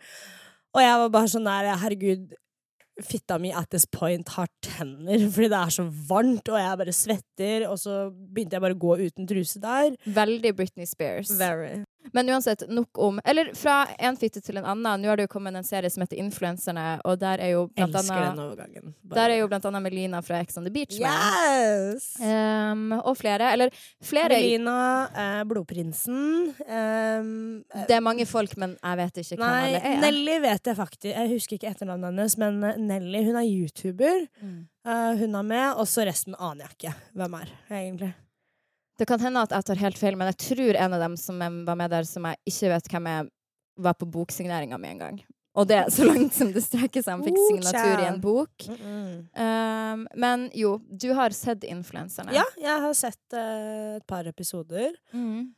Og 0.73 0.81
jeg 0.81 1.01
var 1.03 1.13
bare 1.13 1.29
sånn 1.29 1.47
der, 1.47 1.69
herregud, 1.81 2.33
fitta 3.01 3.39
mi 3.41 3.51
at 3.53 3.69
this 3.73 3.85
point 3.89 4.29
har 4.35 4.49
tenner, 4.65 5.25
fordi 5.33 5.49
det 5.53 5.59
er 5.59 5.73
så 5.77 5.87
varmt, 6.09 6.49
og 6.49 6.59
jeg 6.59 6.81
bare 6.83 6.95
svetter, 6.95 7.67
og 7.69 7.79
så 7.81 7.97
begynte 8.11 8.57
jeg 8.57 8.65
bare 8.65 8.77
å 8.77 8.83
gå 8.83 8.97
uten 9.07 9.29
truse 9.29 9.61
der. 9.63 9.97
Veldig 10.05 10.53
Britney 10.57 10.89
Spears. 10.89 11.33
Very. 11.39 11.83
Men 12.11 12.27
uansett, 12.29 12.63
nok 12.69 12.97
om 12.99 13.19
Eller 13.25 13.53
fra 13.55 13.85
en 13.99 14.17
fitte 14.19 14.41
til 14.43 14.57
en 14.59 14.65
annen. 14.65 15.01
Nå 15.01 15.07
har 15.07 15.17
det 15.17 15.27
jo 15.27 15.31
kommet 15.31 15.55
en 15.55 15.63
serie 15.63 15.89
som 15.89 16.03
heter 16.03 16.19
Influenserne, 16.19 16.99
og 17.05 17.19
der 17.21 17.39
er 17.39 17.53
jo 17.53 17.67
blant 17.71 17.95
Elsker 17.95 18.15
den 18.19 18.29
annet 18.33 18.43
overgangen. 18.43 18.93
Bare- 19.03 19.15
Der 19.23 19.29
er 19.35 19.39
jo 19.39 19.47
blant 19.47 19.65
annet 19.65 19.81
Melina 19.85 20.21
fra 20.21 20.41
Ex 20.43 20.57
on 20.57 20.63
the 20.67 20.71
Beach. 20.73 20.99
Yes! 20.99 22.09
Um, 22.19 22.91
og 22.99 23.15
flere. 23.17 23.51
Eller 23.53 23.69
flere 24.03 24.29
Melina, 24.35 24.75
eh, 25.15 25.43
Blodprinsen 25.49 26.53
um, 26.67 27.63
Det 27.87 27.95
er 27.95 28.03
mange 28.03 28.25
folk, 28.29 28.55
men 28.57 28.75
jeg 28.83 28.97
vet 28.97 29.21
ikke 29.23 29.37
hvem 29.37 29.45
Nei, 29.47 29.63
alle 29.67 29.81
er. 29.93 30.01
Nelly 30.03 30.37
vet 30.43 30.69
jeg 30.71 30.75
faktisk. 30.79 31.09
Jeg 31.13 31.31
husker 31.33 31.57
ikke 31.57 31.71
etternavnet 31.71 32.11
hennes, 32.11 32.37
men 32.41 32.63
eh, 32.63 32.77
Nelly 32.77 33.23
hun 33.29 33.39
er 33.39 33.47
YouTuber. 33.47 34.27
Mm. 34.41 34.59
Uh, 34.83 35.13
hun 35.21 35.35
er 35.39 35.47
med, 35.47 35.69
og 35.79 35.87
så 35.87 36.03
resten 36.07 36.35
aner 36.39 36.65
jeg 36.67 36.75
ikke 36.77 36.95
hvem 37.15 37.39
er, 37.39 37.53
egentlig. 37.71 38.13
Det 38.99 39.07
kan 39.09 39.21
hende 39.23 39.41
at 39.41 39.53
jeg 39.55 39.65
tar 39.67 39.79
helt 39.81 39.97
feil, 39.97 40.17
men 40.19 40.29
jeg 40.31 40.41
tror 40.43 40.77
en 40.77 40.95
av 40.97 41.01
dem 41.01 41.15
som 41.17 41.39
var 41.39 41.77
med 41.79 41.89
der, 41.93 42.05
som 42.05 42.27
jeg 42.29 42.37
ikke 42.51 42.73
vet 42.75 42.91
hvem 42.93 43.09
er, 43.09 43.31
var 43.81 43.95
på 43.97 44.05
boksigneringa 44.13 44.77
mi 44.77 44.91
en 44.91 45.01
gang. 45.01 45.23
Og 45.53 45.67
det 45.69 45.75
er 45.77 45.89
så 45.93 46.05
langt 46.07 46.33
som 46.33 46.49
det 46.53 46.63
strekker 46.65 47.03
seg. 47.03 47.13
Han 47.13 47.25
fikk 47.25 47.37
Oh, 47.37 47.49
signatur 47.51 48.01
i 48.01 48.07
en 48.09 48.21
bok. 48.21 48.67
Um, 48.73 50.05
men 50.17 50.47
jo, 50.57 50.79
du 50.89 51.11
har 51.13 51.35
sett 51.37 51.65
influenserne. 51.69 52.33
Ja, 52.33 52.45
jeg 52.57 52.85
har 52.85 52.95
sett 52.97 53.37
uh, 53.37 53.99
et 53.99 54.07
par 54.09 54.25
episoder. 54.29 54.95
Mm. 55.13 55.53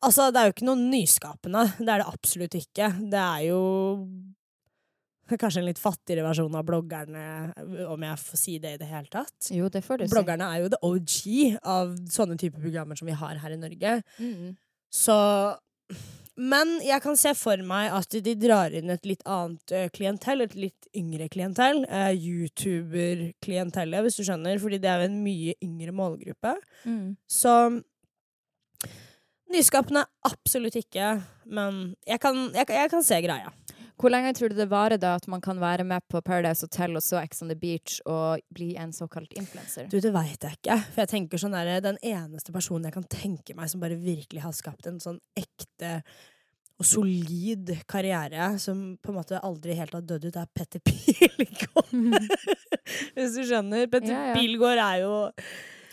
Altså, 0.00 0.30
det 0.30 0.40
er 0.40 0.48
jo 0.48 0.56
ikke 0.56 0.66
noe 0.66 0.80
nyskapende. 0.80 1.62
Det 1.78 1.86
er 1.90 2.02
det 2.02 2.08
absolutt 2.10 2.58
ikke. 2.58 2.90
Det 3.12 3.22
er 3.22 3.46
jo 3.48 3.60
kanskje 5.40 5.62
en 5.62 5.68
litt 5.68 5.82
fattigere 5.82 6.24
versjon 6.26 6.54
av 6.58 6.66
bloggerne, 6.66 7.26
om 7.90 8.06
jeg 8.08 8.22
får 8.22 8.40
si 8.40 8.56
det 8.62 8.76
i 8.76 8.80
det 8.80 8.90
hele 8.90 9.10
tatt. 9.12 9.50
Jo, 9.54 9.70
det 9.72 9.82
får 9.86 10.02
du 10.02 10.06
si. 10.06 10.12
Bloggerne 10.14 10.50
er 10.52 10.64
jo 10.64 10.72
the 10.72 10.80
OG 10.86 11.16
av 11.62 11.96
sånne 12.12 12.38
typer 12.40 12.62
programmer 12.62 12.98
som 12.98 13.10
vi 13.10 13.16
har 13.18 13.42
her 13.42 13.56
i 13.56 13.60
Norge. 13.60 14.00
Mm. 14.18 14.56
Så 14.92 15.16
Men 16.36 16.74
jeg 16.84 17.00
kan 17.00 17.16
se 17.16 17.30
for 17.32 17.56
meg 17.64 17.94
at 17.96 18.12
de 18.12 18.34
drar 18.36 18.74
inn 18.76 18.90
et 18.92 19.06
litt 19.08 19.22
annet 19.24 19.72
eh, 19.72 19.86
klientell, 19.88 20.42
et 20.44 20.56
litt 20.58 20.88
yngre 20.92 21.30
klientell. 21.32 21.80
Uh, 21.88 22.12
YouTuber-klientellet, 22.12 24.04
hvis 24.04 24.18
du 24.18 24.26
skjønner, 24.26 24.60
fordi 24.60 24.82
det 24.82 24.90
er 24.92 25.00
jo 25.00 25.08
en 25.08 25.22
mye 25.24 25.54
yngre 25.64 25.94
målgruppe. 25.96 26.52
Mm. 26.84 27.14
Så 27.24 27.54
Nyskapende 29.46 30.02
absolutt 30.26 30.74
ikke, 30.74 31.20
men 31.54 31.94
jeg 32.02 32.18
kan, 32.18 32.38
jeg, 32.50 32.66
jeg 32.66 32.90
kan 32.90 33.04
se 33.06 33.18
greia. 33.22 33.52
Hvor 33.96 34.12
lenge 34.12 34.34
tror 34.36 34.52
du 34.52 34.58
det 34.58 34.68
varer 34.68 35.00
da 35.00 35.14
at 35.16 35.24
man 35.32 35.40
kan 35.40 35.56
være 35.60 35.84
med 35.88 36.04
på 36.12 36.20
Paradise 36.20 36.66
Hotel 36.66 36.98
og 36.98 37.04
så 37.04 37.16
Ex 37.22 37.40
on 37.42 37.48
the 37.48 37.56
Beach 37.56 37.98
og 38.04 38.42
bli 38.52 38.74
en 38.76 38.92
såkalt 38.92 39.32
influencer? 39.40 39.88
Du, 39.88 39.96
det 40.04 40.12
veit 40.12 40.36
jeg 40.44 40.58
ikke. 40.58 40.76
For 40.92 41.04
jeg 41.06 41.12
tenker 41.14 41.40
sånn 41.40 41.56
der, 41.56 41.70
Den 41.84 41.96
eneste 42.04 42.52
personen 42.52 42.90
jeg 42.90 42.96
kan 42.98 43.06
tenke 43.08 43.56
meg 43.56 43.72
som 43.72 43.80
bare 43.80 43.96
virkelig 43.96 44.44
har 44.44 44.52
skapt 44.56 44.90
en 44.90 45.00
sånn 45.00 45.20
ekte 45.36 46.02
og 46.76 46.84
solid 46.84 47.70
karriere, 47.88 48.50
som 48.60 48.98
på 49.00 49.08
en 49.08 49.16
måte 49.16 49.40
aldri 49.40 49.78
helt 49.78 49.94
har 49.96 50.02
dødd 50.04 50.26
ut, 50.28 50.36
er 50.36 50.50
Petter 50.52 50.82
Pilgaard. 50.84 51.94
Hvis 53.16 53.38
du 53.38 53.46
skjønner. 53.48 53.88
Petter 53.88 54.12
Ja, 54.12 54.26
ja. 54.28 54.36
Pilgaard 54.36 54.82
er 54.84 55.00
jo 55.06 55.14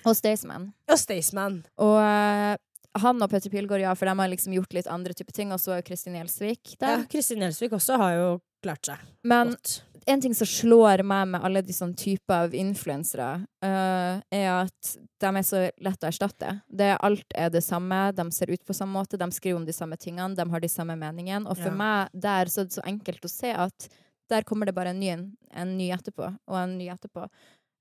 Og 0.04 0.18
Staysman. 0.20 0.74
Og 0.92 1.00
Staysman. 1.00 1.62
Og 1.80 1.96
eh, 2.04 2.58
han 3.00 3.22
og 3.26 3.30
Petter 3.32 3.50
Pilgaard, 3.50 3.82
ja, 3.82 3.94
for 3.98 4.06
de 4.10 4.14
har 4.20 4.30
liksom 4.30 4.54
gjort 4.54 4.74
litt 4.74 4.88
andre 4.92 5.14
typer 5.18 5.34
ting. 5.34 5.52
Og 5.56 5.60
så 5.62 5.78
er 5.78 5.82
Kristin 5.88 6.14
Gjelsvik 6.20 6.76
Ja, 6.80 6.98
der. 6.98 7.08
Kristin 7.10 7.42
Gjelsvik 7.42 7.74
også 7.74 7.98
har 7.98 8.14
jo 8.20 8.28
klart 8.64 8.86
seg 8.86 8.98
Men 9.28 9.50
godt. 9.56 9.82
en 10.08 10.22
ting 10.22 10.34
som 10.36 10.48
slår 10.48 11.04
meg 11.04 11.28
med 11.34 11.44
alle 11.44 11.62
de 11.66 11.74
sånne 11.74 11.96
typer 12.00 12.46
av 12.46 12.54
influensere, 12.54 13.46
uh, 13.64 14.22
er 14.32 14.48
at 14.52 14.94
de 15.24 15.32
er 15.32 15.46
så 15.48 15.64
lett 15.84 16.04
å 16.04 16.10
erstatte. 16.12 16.62
Det, 16.68 16.92
alt 17.00 17.36
er 17.40 17.50
det 17.50 17.64
samme, 17.64 18.12
de 18.16 18.26
ser 18.36 18.52
ut 18.52 18.64
på 18.68 18.76
samme 18.76 18.94
måte, 19.00 19.18
de 19.20 19.30
skriver 19.32 19.58
om 19.62 19.66
de 19.68 19.74
samme 19.76 19.98
tingene, 19.98 20.36
de 20.36 20.46
har 20.52 20.60
de 20.64 20.70
samme 20.72 20.96
meningene. 21.00 21.48
Og 21.48 21.58
for 21.58 21.72
Ja. 21.72 21.76
meg 21.80 22.10
der 22.14 22.46
så 22.52 22.62
er 22.62 22.66
det 22.70 22.78
så 22.78 22.86
enkelt 22.88 23.24
å 23.26 23.32
se 23.32 23.52
at 23.52 23.90
der 24.30 24.44
kommer 24.44 24.66
det 24.66 24.76
bare 24.76 24.92
en 24.92 25.00
ny, 25.00 25.10
en, 25.10 25.38
en 25.52 25.78
ny 25.78 25.90
etterpå, 25.92 26.28
og 26.48 26.56
en 26.58 26.78
ny 26.78 26.88
etterpå. 26.92 27.28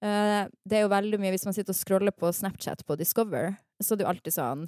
Uh, 0.03 0.49
det 0.67 0.79
er 0.79 0.83
jo 0.83 0.89
veldig 0.91 1.19
mye 1.23 1.31
Hvis 1.31 1.45
man 1.47 1.55
sitter 1.55 1.71
og 1.71 1.79
scroller 1.79 2.11
på 2.11 2.27
Snapchat 2.35 2.81
på 2.85 2.97
Discover, 2.99 3.53
så 3.83 3.93
er 3.95 4.01
det 4.01 4.05
jo 4.07 4.11
alltid 4.11 4.35
sånn 4.35 4.65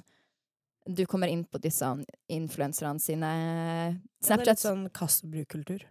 Du 0.85 1.05
kommer 1.09 1.27
inn 1.31 1.43
på 1.49 1.57
disse 1.63 1.87
influenserne 2.29 2.99
sine 3.01 3.29
Ja, 3.33 4.37
det 4.37 4.41
er 4.41 4.45
litt 4.51 4.61
sånn 4.61 4.87
kast-og-bruk-kultur. 4.93 5.85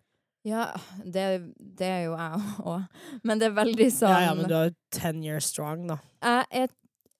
ja, 0.46 0.68
det, 1.04 1.24
det 1.58 1.88
er 1.88 2.02
jo 2.04 2.14
jeg 2.18 2.40
òg. 2.62 2.86
Men 3.24 3.38
det 3.40 3.46
er 3.50 3.56
veldig 3.56 3.90
sånn 3.90 4.12
Ja, 4.12 4.20
ja, 4.28 4.34
men 4.38 4.48
du 4.50 4.54
er 4.58 4.74
ten 4.94 5.22
years 5.24 5.46
strong, 5.50 5.86
da. 5.90 5.98
jeg 6.22 6.64
er, 6.64 6.74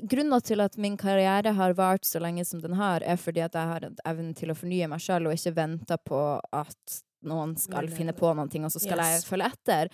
Grunnen 0.05 0.43
til 0.43 0.61
at 0.61 0.75
min 0.77 0.97
karriere 0.99 1.53
har 1.55 1.73
vart 1.79 2.05
så 2.05 2.19
lenge 2.21 2.43
som 2.45 2.61
den 2.61 2.75
har, 2.77 3.01
er 3.07 3.17
fordi 3.17 3.41
at 3.45 3.55
jeg 3.55 3.69
har 3.71 3.85
en 3.87 3.95
evne 4.05 4.35
til 4.37 4.51
å 4.51 4.57
fornye 4.59 4.89
meg 4.91 5.01
sjøl, 5.01 5.29
og 5.31 5.37
ikke 5.39 5.53
vente 5.55 5.97
på 6.05 6.19
at 6.53 6.97
noen 7.25 7.55
skal 7.57 7.87
finne 7.89 8.13
på 8.13 8.33
noen 8.35 8.51
ting, 8.51 8.67
og 8.67 8.73
så 8.75 8.83
skal 8.83 8.99
Yes. 9.01 9.23
jeg 9.23 9.29
følge 9.31 9.47
etter. 9.55 9.93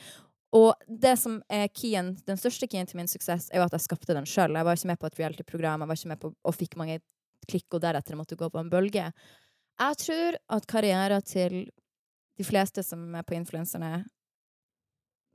Og 0.57 0.73
det 0.89 1.13
som 1.21 1.37
er 1.53 1.69
keyen, 1.69 2.17
den 2.27 2.41
største 2.41 2.67
keyen 2.67 2.89
til 2.91 2.97
min 2.99 3.07
suksess, 3.13 3.51
er 3.53 3.61
jo 3.61 3.67
at 3.69 3.77
jeg 3.77 3.85
skapte 3.85 4.17
den 4.17 4.27
sjøl. 4.27 4.57
Jeg 4.57 4.67
var 4.67 4.75
ikke 4.81 4.91
med 4.91 4.99
på 5.05 5.07
et 5.13 5.21
reality-program, 5.21 5.85
jeg 5.85 5.93
var 5.93 6.01
ikke 6.01 6.13
med 6.17 6.21
på 6.25 6.33
og 6.35 6.57
fikk 6.57 6.75
mange 6.81 6.99
klikk, 7.49 7.69
og 7.75 7.81
deretter 7.85 8.17
måtte 8.19 8.37
gå 8.37 8.49
på 8.51 8.59
en 8.61 8.71
bølge. 8.73 9.13
Jeg 9.81 9.97
tror 10.05 10.37
at 10.57 10.67
karrieren 10.67 11.23
til 11.25 11.71
de 12.37 12.45
fleste 12.45 12.83
som 12.85 13.15
er 13.15 13.23
på 13.23 13.37
influenserne 13.37 14.05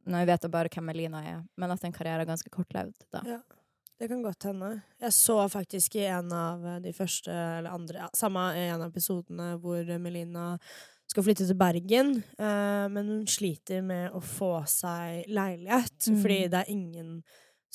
Nå 0.06 0.20
vet 0.30 0.44
jeg 0.46 0.52
bare 0.54 0.70
hvem 0.70 0.86
Melina 0.86 1.22
er, 1.26 1.40
men 1.58 1.72
at 1.74 1.82
den 1.82 1.94
karrieren 1.96 2.22
er 2.22 2.30
ganske 2.30 2.52
kortlevd, 2.54 3.08
da. 3.10 3.24
Ja. 3.26 3.40
Det 3.98 4.10
kan 4.12 4.20
godt 4.22 4.44
hende. 4.44 4.84
Jeg 5.00 5.14
så 5.16 5.38
faktisk 5.50 5.96
i 5.96 6.04
en 6.12 6.30
av 6.36 6.66
de 6.84 6.92
første, 6.94 7.32
eller 7.32 7.72
andre 7.74 8.02
ja, 8.04 8.10
Samme 8.14 8.44
en 8.60 8.82
av 8.84 8.90
episodene 8.92 9.54
hvor 9.64 9.88
Melina 10.04 10.58
skal 11.10 11.24
flytte 11.24 11.48
til 11.48 11.56
Bergen, 11.58 12.12
eh, 12.38 12.86
men 12.92 13.10
hun 13.14 13.26
sliter 13.30 13.82
med 13.86 14.12
å 14.14 14.20
få 14.22 14.52
seg 14.68 15.26
leilighet, 15.32 16.10
Mm. 16.12 16.22
fordi 16.22 16.40
det 16.52 16.60
er 16.60 16.70
ingen 16.74 17.24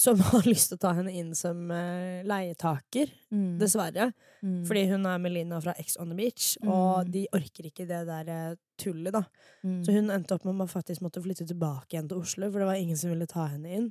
som 0.00 0.16
har 0.30 0.46
lyst 0.48 0.70
til 0.70 0.78
å 0.78 0.82
ta 0.86 0.92
henne 0.96 1.12
inn 1.12 1.34
som 1.36 1.66
uh, 1.70 2.22
leietaker, 2.24 3.10
Mm. 3.30 3.58
dessverre. 3.60 4.08
Mm. 4.42 4.62
Fordi 4.66 4.80
hun 4.90 5.04
er 5.06 5.18
Melina 5.22 5.58
fra 5.62 5.74
Ex 5.78 5.94
on 6.00 6.08
the 6.10 6.16
Beach, 6.18 6.56
og 6.64 7.04
Mm. 7.06 7.10
de 7.14 7.26
orker 7.36 7.68
ikke 7.68 7.84
det 7.86 8.00
der 8.08 8.30
uh, 8.32 8.54
tullet, 8.80 9.12
da. 9.14 9.20
Mm. 9.62 9.82
Så 9.86 9.92
hun 9.94 10.08
endte 10.10 10.34
opp 10.34 10.44
med 10.48 10.64
å 10.64 10.70
faktisk 10.70 11.04
måtte 11.04 11.22
flytte 11.22 11.46
tilbake 11.46 11.92
igjen 11.94 12.08
til 12.10 12.22
Oslo, 12.24 12.48
for 12.50 12.58
det 12.64 12.70
var 12.72 12.80
ingen 12.80 12.96
som 12.98 13.12
ville 13.12 13.28
ta 13.30 13.44
henne 13.52 13.68
inn. 13.76 13.90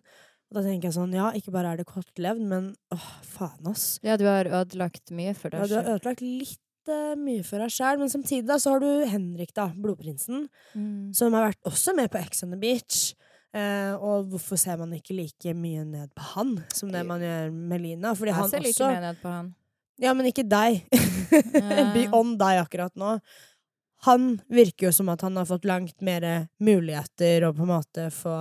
Og 0.50 0.58
da 0.58 0.64
tenker 0.66 0.90
jeg 0.90 0.96
sånn, 0.98 1.14
ja, 1.14 1.30
ikke 1.38 1.54
bare 1.54 1.76
er 1.76 1.78
det 1.78 1.86
kortlevd, 1.86 2.42
men 2.42 2.72
åh, 2.92 3.08
faen, 3.30 3.70
ass. 3.70 4.00
Ja, 4.02 4.18
du 4.18 4.26
har 4.26 4.50
ødelagt 4.50 5.12
mye 5.14 5.36
for 5.38 5.54
Ja, 5.54 5.68
du 5.70 5.76
har 5.78 5.92
ødelagt 5.94 6.24
litt 6.26 6.58
eh, 6.90 7.14
mye 7.22 7.44
for 7.46 7.62
deg 7.62 7.70
sjæl, 7.70 8.00
men 8.02 8.10
samtidig 8.10 8.48
da, 8.50 8.56
så 8.58 8.72
har 8.74 8.82
du 8.82 9.06
Henrik, 9.06 9.54
da, 9.54 9.68
blodprinsen, 9.78 10.48
Mm. 10.74 11.14
som 11.14 11.38
har 11.38 11.52
vært 11.52 11.62
også 11.70 11.94
med 11.96 12.10
på 12.10 12.18
Ex 12.26 12.42
on 12.44 12.50
the 12.56 12.58
Beach. 12.58 13.14
Eh, 13.54 13.94
og 13.98 14.28
hvorfor 14.30 14.60
ser 14.62 14.78
man 14.78 14.92
ikke 14.94 15.16
like 15.18 15.54
mye 15.58 15.82
ned 15.88 16.12
på 16.14 16.22
han 16.36 16.52
som 16.74 16.92
det 16.94 17.02
man 17.08 17.22
gjør 17.24 17.52
med 17.52 17.82
Lina? 17.82 18.12
Fordi 18.14 18.30
Jeg 18.30 18.36
han 18.38 18.50
ser 18.52 18.60
like 18.66 18.76
også 18.78 18.90
mye 18.92 19.02
ned 19.08 19.22
på 19.24 19.32
han. 19.34 19.54
Ja, 20.00 20.14
men 20.14 20.30
ikke 20.30 20.46
deg. 20.48 20.84
Beyond 21.96 22.38
deg 22.40 22.62
akkurat 22.64 22.96
nå. 23.00 23.16
Han 24.06 24.28
virker 24.48 24.88
jo 24.88 24.92
som 24.96 25.10
at 25.12 25.22
han 25.26 25.36
har 25.36 25.48
fått 25.50 25.66
langt 25.68 25.98
mer 26.06 26.24
muligheter 26.64 27.44
og 27.50 27.58
på 27.58 27.66
en 27.66 27.74
måte 27.74 28.10
få 28.16 28.36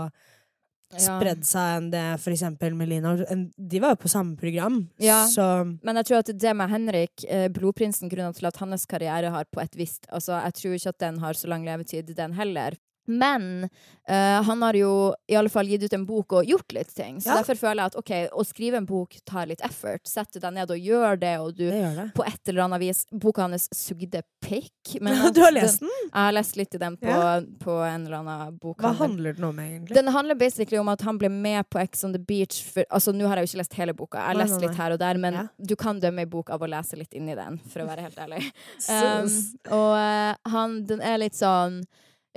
Ja. 0.88 1.02
spredd 1.04 1.42
seg 1.44 1.74
enn 1.76 1.88
det 1.92 2.02
for 2.22 2.32
eksempel 2.32 2.72
Melina. 2.72 3.10
De 3.58 3.80
var 3.82 3.90
jo 3.92 3.98
på 4.00 4.08
samme 4.08 4.38
program, 4.40 4.88
Ja. 4.98 5.26
så 5.28 5.76
Men 5.84 5.96
jeg 5.96 6.06
tror 6.06 6.18
at 6.22 6.30
det 6.38 6.54
med 6.56 6.70
Henrik, 6.70 7.24
eh, 7.28 7.48
blodprinsen, 7.48 8.08
grunnen 8.08 8.32
til 8.34 8.46
at 8.46 8.56
hans 8.56 8.86
karriere 8.86 9.28
har 9.30 9.44
på 9.52 9.60
et 9.60 9.74
visst 9.76 10.06
Altså, 10.10 10.40
jeg 10.42 10.54
tror 10.54 10.72
ikke 10.78 10.88
at 10.88 10.98
den 10.98 11.18
har 11.18 11.32
så 11.34 11.46
lang 11.46 11.64
levetid, 11.66 12.14
den 12.16 12.32
heller. 12.32 12.72
Men 13.08 13.64
uh, 14.10 14.42
han 14.44 14.62
har 14.62 14.76
jo 14.76 14.90
i 15.28 15.36
alle 15.36 15.48
fall 15.52 15.66
gitt 15.70 15.82
ut 15.88 15.92
en 15.96 16.04
bok 16.08 16.32
og 16.38 16.44
gjort 16.48 16.72
litt 16.76 16.94
ting. 16.94 17.18
Så 17.20 17.30
Ja. 17.32 17.38
derfor 17.40 17.56
føler 17.56 17.82
jeg 17.82 17.92
at 17.92 17.96
OK, 17.96 18.12
å 18.32 18.44
skrive 18.46 18.76
en 18.80 18.86
bok 18.88 19.16
tar 19.28 19.46
litt 19.48 19.60
effort. 19.64 20.06
Sett 20.08 20.36
deg 20.38 20.52
ned 20.52 20.70
og 20.70 20.78
gjør 20.78 21.18
det, 21.20 21.34
og 21.40 21.54
du 21.56 21.64
det 21.70 21.82
det. 21.96 22.06
på 22.14 22.26
et 22.26 22.48
eller 22.52 22.66
annet 22.66 22.80
vis 22.80 23.04
Boka 23.12 23.42
hans 23.46 23.68
sugde 23.74 24.22
pikk. 24.44 25.00
men 25.00 25.16
Ja, 25.16 25.30
du 25.34 25.40
har 25.40 25.52
lest 25.52 25.80
den? 25.80 25.90
Jeg 26.08 26.12
har 26.28 26.32
lest 26.36 26.56
litt 26.60 26.74
i 26.74 26.78
den 26.78 26.96
på, 27.00 27.08
Ja. 27.08 27.40
på 27.64 27.78
en 27.86 28.06
eller 28.06 28.18
annen 28.20 28.58
bok. 28.58 28.78
Hva 28.84 28.94
handler 28.96 29.32
den 29.34 29.44
om, 29.44 29.58
egentlig? 29.58 29.94
Den 29.94 30.08
handler 30.08 30.34
basically 30.34 30.78
om 30.78 30.88
at 30.88 31.00
han 31.02 31.18
ble 31.18 31.28
med 31.28 31.68
på 31.70 31.80
Ex 31.80 32.04
on 32.04 32.12
the 32.12 32.18
Beach 32.20 32.62
for, 32.64 32.84
Altså, 32.90 33.12
nå 33.12 33.26
har 33.26 33.36
jeg 33.36 33.46
jo 33.48 33.52
ikke 33.54 33.62
lest 33.64 33.74
hele 33.74 33.94
boka, 33.94 34.18
jeg 34.18 34.26
har 34.26 34.40
lest 34.44 34.60
litt 34.60 34.74
her 34.76 34.92
og 34.92 34.98
der, 34.98 35.18
men 35.18 35.48
du 35.60 35.74
kan 35.76 36.00
dømme 36.00 36.22
en 36.22 36.28
bok 36.30 36.50
av 36.50 36.60
å 36.62 36.68
lese 36.68 36.96
litt 36.96 37.12
inni 37.14 37.34
den, 37.34 37.58
for 37.72 37.80
å 37.82 37.86
være 37.88 38.04
helt 38.08 38.18
ærlig. 38.18 38.44
Um, 38.88 39.28
og 39.70 39.92
uh, 39.96 40.34
han, 40.50 40.84
den 40.86 41.00
er 41.04 41.18
litt 41.18 41.34
sånn 41.36 41.82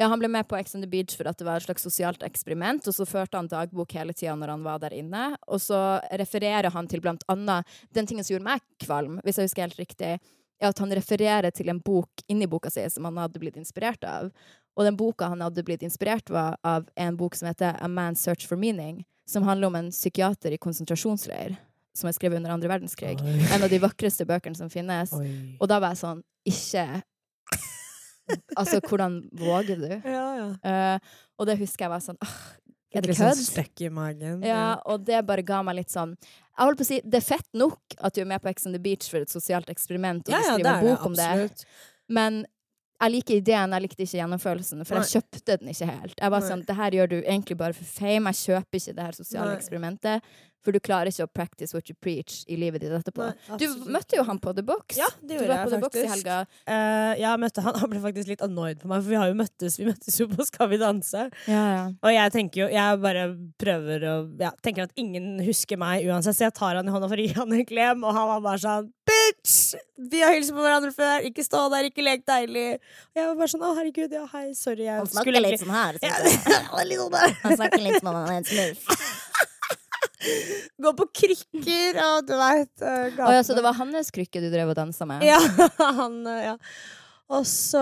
ja, 0.02 0.08
Han 0.10 0.20
ble 0.20 0.28
med 0.34 0.48
på 0.50 0.58
Ex 0.58 0.76
on 0.76 0.82
the 0.82 0.90
Beach 0.90 1.14
for 1.18 1.30
at 1.30 1.38
det 1.38 1.46
var 1.46 1.62
et 1.62 1.68
slags 1.68 1.86
sosialt 1.86 2.24
eksperiment, 2.26 2.88
og 2.90 2.96
så 2.96 3.06
førte 3.06 3.38
han 3.38 3.50
dagbok 3.52 3.94
hele 3.94 4.16
tida 4.18 4.34
når 4.40 4.56
han 4.56 4.64
var 4.66 4.82
der 4.82 4.96
inne. 4.98 5.28
Og 5.48 5.62
så 5.62 5.78
refererer 6.18 6.72
han 6.74 6.90
til 6.90 7.04
blant 7.04 7.26
annet 7.32 7.68
Den 7.94 8.10
tingen 8.10 8.26
som 8.26 8.36
gjorde 8.36 8.50
meg 8.50 8.64
kvalm, 8.82 9.20
hvis 9.26 9.38
jeg 9.38 9.52
husker 9.52 9.68
helt 9.68 9.82
riktig, 9.82 10.16
er 10.62 10.70
at 10.70 10.82
han 10.82 10.94
refererer 10.94 11.54
til 11.54 11.70
en 11.74 11.82
bok 11.82 12.24
inni 12.30 12.48
boka 12.50 12.70
si 12.74 12.84
som 12.90 13.06
han 13.10 13.18
hadde 13.22 13.42
blitt 13.42 13.58
inspirert 13.62 14.04
av. 14.06 14.32
Og 14.78 14.88
den 14.88 14.98
boka 14.98 15.30
han 15.30 15.42
hadde 15.44 15.66
blitt 15.68 15.84
inspirert 15.86 16.30
var 16.34 16.58
av 16.66 16.88
en 16.96 17.18
bok 17.18 17.38
som 17.38 17.50
heter 17.50 17.78
A 17.78 17.90
Man's 17.90 18.24
Search 18.26 18.48
for 18.48 18.58
Meaning, 18.58 19.04
som 19.28 19.46
handler 19.46 19.70
om 19.70 19.78
en 19.78 19.92
psykiater 19.94 20.54
i 20.54 20.62
konsentrasjonsleir, 20.62 21.58
som 21.98 22.10
er 22.10 22.18
skrevet 22.18 22.40
under 22.40 22.54
andre 22.54 22.72
verdenskrig. 22.72 23.20
Oi. 23.22 23.38
En 23.52 23.66
av 23.66 23.70
de 23.70 23.82
vakreste 23.82 24.26
bøkene 24.26 24.58
som 24.58 24.72
finnes. 24.72 25.14
Oi. 25.18 25.58
Og 25.60 25.70
da 25.70 25.82
var 25.82 25.94
jeg 25.94 26.06
sånn 26.06 26.26
Ikke 26.48 27.02
Altså, 28.60 28.82
hvordan 28.88 29.22
våger 29.38 29.80
du? 29.80 29.92
Ja, 30.06 30.26
ja. 30.38 30.48
Uh, 30.66 31.22
og 31.40 31.50
det 31.50 31.58
husker 31.62 31.88
jeg 31.88 31.94
var 31.94 32.04
sånn 32.04 32.20
«Åh, 32.22 32.38
Er 32.96 33.06
det 33.06 33.16
sånn 33.18 33.32
kødd? 33.32 33.84
i 33.86 33.90
magen. 33.94 34.42
Ja, 34.46 34.66
og 34.86 35.06
det 35.08 35.22
bare 35.28 35.46
ga 35.48 35.62
meg 35.64 35.80
litt 35.80 35.94
sånn 35.94 36.16
Jeg 36.20 36.62
holdt 36.66 36.82
på 36.82 36.86
å 36.86 36.90
si 36.90 37.02
det 37.04 37.22
er 37.22 37.28
fett 37.28 37.48
nok 37.58 37.96
at 38.00 38.16
du 38.16 38.22
er 38.24 38.30
med 38.34 38.44
på 38.44 38.52
Ex 38.52 38.68
on 38.68 38.76
the 38.76 38.82
Beach 38.84 39.08
for 39.10 39.24
et 39.24 39.32
sosialt 39.32 39.72
eksperiment, 39.74 40.26
og 40.28 40.34
du 40.34 40.38
ja, 40.38 40.42
skriver 40.56 40.74
en 40.74 40.90
bok 40.90 41.06
om 41.08 41.16
det, 41.18 41.32
men 42.12 42.44
jeg 43.02 43.14
liker 43.16 43.40
ideen, 43.42 43.74
jeg 43.74 43.86
likte 43.88 44.06
ikke 44.06 44.20
gjennomførelsen, 44.22 44.86
for 44.86 45.02
jeg 45.02 45.18
kjøpte 45.18 45.58
den 45.64 45.74
ikke 45.74 45.90
helt. 45.90 46.16
Jeg 46.22 46.32
var 46.36 46.44
Nei. 46.44 46.52
sånn, 46.52 46.64
det 46.68 46.78
her 46.78 46.92
gjør 47.00 47.10
du 47.16 47.18
egentlig 47.24 47.58
bare 47.58 47.74
for 47.78 47.90
fame, 47.98 48.32
jeg 48.32 48.42
kjøper 48.46 48.82
ikke 48.82 48.96
det 49.00 49.10
her 49.10 49.18
sosiale 49.18 49.52
Nei. 49.56 49.58
eksperimentet, 49.60 50.32
for 50.62 50.76
du 50.76 50.78
klarer 50.78 51.10
ikke 51.10 51.26
å 51.26 51.30
practice 51.34 51.74
what 51.74 51.88
you 51.90 51.96
preach 51.98 52.44
i 52.46 52.54
livet 52.62 52.84
ditt 52.84 52.94
etterpå. 52.94 53.32
Nei, 53.32 53.58
Du 53.58 53.66
møtte 53.90 54.20
jo 54.20 54.22
han 54.28 54.38
på 54.38 54.52
The 54.54 54.62
Box. 54.62 54.94
Ja, 55.00 55.08
det 55.18 55.40
gjorde 55.40 55.48
var 55.50 55.64
på 55.66 55.72
jeg 55.72 55.74
The 55.74 55.80
Box 55.82 55.98
i 55.98 56.04
faktisk. 56.12 56.60
Eh, 56.70 57.14
jeg 57.24 57.42
møtte 57.42 57.64
han. 57.66 57.78
Han 57.82 57.90
ble 57.90 58.02
faktisk 58.04 58.30
litt 58.30 58.44
annoyed 58.46 58.78
på 58.84 58.92
meg, 58.92 59.02
for 59.02 59.10
vi 59.10 59.18
har 59.18 59.32
jo 59.32 59.38
møttes 59.40 59.80
Vi 59.82 59.88
møttes 59.88 60.20
jo 60.22 60.28
på 60.30 60.46
Skal 60.46 60.70
vi 60.70 60.78
danse. 60.78 61.24
Ja, 61.50 61.64
ja. 61.74 61.82
Og 62.06 62.14
jeg 62.14 62.34
tenker 62.36 62.62
jo 62.62 62.68
Jeg 62.70 63.00
bare 63.02 63.24
prøver 63.58 64.06
å 64.06 64.16
ja, 64.38 64.52
Tenker 64.62 64.86
at 64.86 64.94
ingen 65.02 65.40
husker 65.48 65.82
meg 65.82 66.06
uansett, 66.06 66.38
så 66.38 66.46
jeg 66.46 66.54
tar 66.60 66.78
han 66.78 66.86
i 66.86 66.94
hånda 66.94 67.10
for 67.10 67.18
å 67.18 67.26
gi 67.26 67.34
han 67.40 67.58
en 67.58 67.66
klem, 67.66 68.06
og 68.06 68.14
han 68.14 68.30
var 68.36 68.46
bare 68.46 68.62
sånn 68.62 68.92
Bitch! 69.12 69.56
Vi 70.12 70.22
har 70.24 70.34
hilst 70.36 70.54
på 70.56 70.64
hverandre 70.64 70.92
før, 70.96 71.26
ikke 71.28 71.44
stå 71.46 71.66
der, 71.74 71.90
ikke 71.92 72.06
lek 72.06 72.24
deilig. 72.28 72.68
Og 73.12 73.20
jeg 73.20 73.28
var 73.28 73.40
bare 73.42 73.52
sånn 73.54 73.66
Å, 73.68 73.72
herregud, 73.78 74.16
ja, 74.16 74.24
hei, 74.34 74.46
sorry, 74.58 74.88
jeg 74.88 75.12
skulle 75.12 75.44
litt 75.44 75.62
sånn 75.62 75.74
her. 75.76 76.00
litt 76.90 77.02
sånn 77.02 77.18
der. 77.18 77.36
Han 77.44 77.58
snakker 77.60 77.84
litt 77.84 78.00
som 78.00 78.12
om 78.14 78.20
han 78.22 78.32
er 78.32 78.42
en 78.42 78.48
smurf. 78.48 78.86
Gå 80.82 80.94
på 80.98 81.08
krykker, 81.22 81.98
og 82.06 82.28
du 82.30 82.36
veit 82.38 82.84
uh, 82.86 83.08
ja, 83.34 83.42
så 83.46 83.56
det 83.58 83.64
var 83.66 83.78
hans 83.80 84.14
krykke 84.14 84.42
du 84.44 84.50
drev 84.54 84.74
og 84.74 84.78
dansa 84.78 85.08
med? 85.10 85.26
Ja, 85.26 85.40
han, 86.02 86.22
eh, 86.30 86.52
ja. 86.52 86.56
Og 87.32 87.48
så 87.50 87.82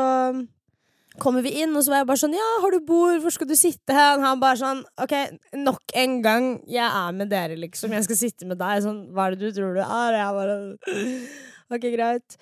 kommer 1.22 1.44
vi 1.46 1.52
inn, 1.62 1.76
og 1.76 1.84
så 1.86 1.94
var 1.94 2.02
jeg 2.02 2.10
bare 2.10 2.22
sånn 2.24 2.38
Ja, 2.38 2.48
har 2.64 2.76
du 2.76 2.80
bord? 2.86 3.20
Hvor 3.24 3.34
skal 3.36 3.50
du 3.50 3.56
sitte 3.60 3.96
hen? 3.96 4.24
Han 4.26 4.42
bare 4.42 4.60
sånn 4.62 4.86
OK, 5.02 5.16
nok 5.60 5.96
en 6.02 6.16
gang. 6.26 6.48
Jeg 6.70 6.88
er 6.88 7.18
med 7.18 7.32
dere, 7.32 7.58
liksom. 7.60 7.94
Jeg 7.96 8.08
skal 8.08 8.20
sitte 8.20 8.50
med 8.50 8.60
deg. 8.62 8.84
Sånn, 8.86 9.04
hva 9.16 9.28
er 9.28 9.36
det 9.36 9.50
du 9.50 9.60
tror 9.60 9.78
du 9.78 9.84
er? 9.84 10.16
Og 10.16 10.20
jeg 10.20 10.40
bare 10.40 10.58
OK, 11.76 11.92
greit. 11.94 12.40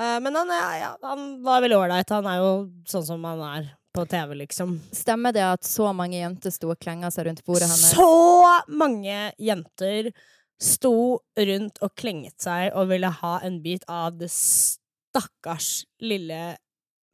Eh, 0.00 0.16
men 0.24 0.38
han, 0.38 0.54
ja, 0.54 0.70
ja, 0.80 0.94
han 1.10 1.28
var 1.44 1.64
veldig 1.64 1.78
ålreit. 1.82 2.16
Han 2.16 2.28
er 2.30 2.40
jo 2.40 2.50
sånn 2.88 3.06
som 3.12 3.28
han 3.28 3.44
er 3.50 3.70
på 3.94 4.06
TV, 4.06 4.34
liksom. 4.44 4.76
Stemmer 4.94 5.34
det 5.34 5.44
at 5.44 5.66
så 5.66 5.90
mange 5.96 6.20
jenter 6.20 6.54
sto 6.54 6.70
og 6.72 6.80
klenga 6.80 7.10
seg 7.12 7.26
rundt 7.26 7.44
bordet 7.46 7.68
hennes? 7.68 7.90
Så 7.96 8.76
mange 8.80 9.32
jenter 9.42 10.12
sto 10.60 11.20
rundt 11.40 11.80
og 11.82 11.94
klenget 11.98 12.36
seg 12.44 12.70
og 12.76 12.90
ville 12.92 13.10
ha 13.20 13.34
en 13.46 13.58
bit 13.64 13.86
av 13.90 14.18
det 14.20 14.28
stakkars 14.30 15.86
lille 16.04 16.56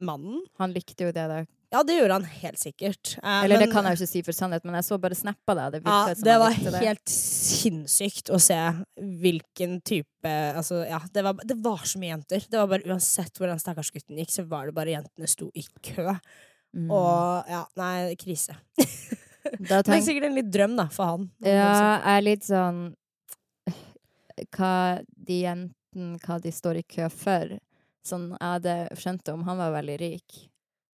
mannen. 0.03 0.41
Han 0.61 0.73
likte 0.75 1.07
jo 1.07 1.13
det, 1.15 1.27
da. 1.31 1.43
Ja, 1.69 1.81
det 1.83 1.97
gjorde 1.97 2.13
han 2.13 2.23
helt 2.23 2.59
sikkert. 2.59 3.17
Eh, 3.19 3.43
Eller 3.43 3.59
det 3.59 3.67
kan 3.73 3.83
jeg 3.83 3.97
jo 3.97 3.99
ikke 3.99 4.11
si 4.13 4.21
for 4.23 4.35
sannhet, 4.35 4.63
men 4.63 4.77
jeg 4.79 4.85
så 4.87 4.97
bare 5.03 5.17
snappa 5.19 5.55
det. 5.57 5.65
Det, 5.75 5.81
ja, 5.83 6.13
det 6.15 6.35
var 6.39 6.55
det. 6.55 6.79
helt 6.79 7.11
sinnssykt 7.11 8.31
å 8.31 8.39
se 8.39 8.59
hvilken 8.95 9.81
type 9.83 10.03
Altså, 10.27 10.81
ja, 10.87 11.01
det 11.13 11.23
var, 11.23 11.39
det 11.47 11.57
var 11.63 11.83
så 11.87 11.99
mye 11.99 12.13
jenter. 12.13 12.45
Det 12.47 12.59
var 12.59 12.71
bare 12.71 12.87
Uansett 12.87 13.35
hvor 13.39 13.51
den 13.51 13.59
stakkars 13.59 13.91
gutten 13.95 14.19
gikk, 14.21 14.31
så 14.31 14.47
var 14.47 14.69
det 14.69 14.77
bare 14.79 14.95
jentene 14.95 15.27
sto 15.27 15.49
i 15.55 15.65
kø. 15.83 16.07
Mm. 16.75 16.87
Og 16.87 17.51
ja, 17.51 17.63
nei, 17.79 18.15
krise. 18.19 18.55
Det 19.47 19.77
er 19.79 20.01
sikkert 20.03 20.27
en 20.27 20.35
litt 20.35 20.49
drøm, 20.51 20.73
da, 20.75 20.89
for 20.91 21.13
han. 21.13 21.27
ja, 21.39 21.53
jeg 21.55 22.17
er 22.17 22.23
litt 22.25 22.43
sånn 22.43 22.81
Hva 24.57 24.71
de 25.07 25.37
jentene 25.45 26.19
Hva 26.25 26.35
de 26.43 26.51
står 26.51 26.81
i 26.81 26.83
kø 26.83 27.07
for. 27.11 27.55
Sånn, 28.07 28.29
jeg 28.37 28.53
hadde 28.57 28.77
skjønt 28.99 29.25
det 29.27 29.35
om 29.35 29.43
han 29.47 29.59
var 29.59 29.75
veldig 29.81 29.97
rik. 30.03 30.43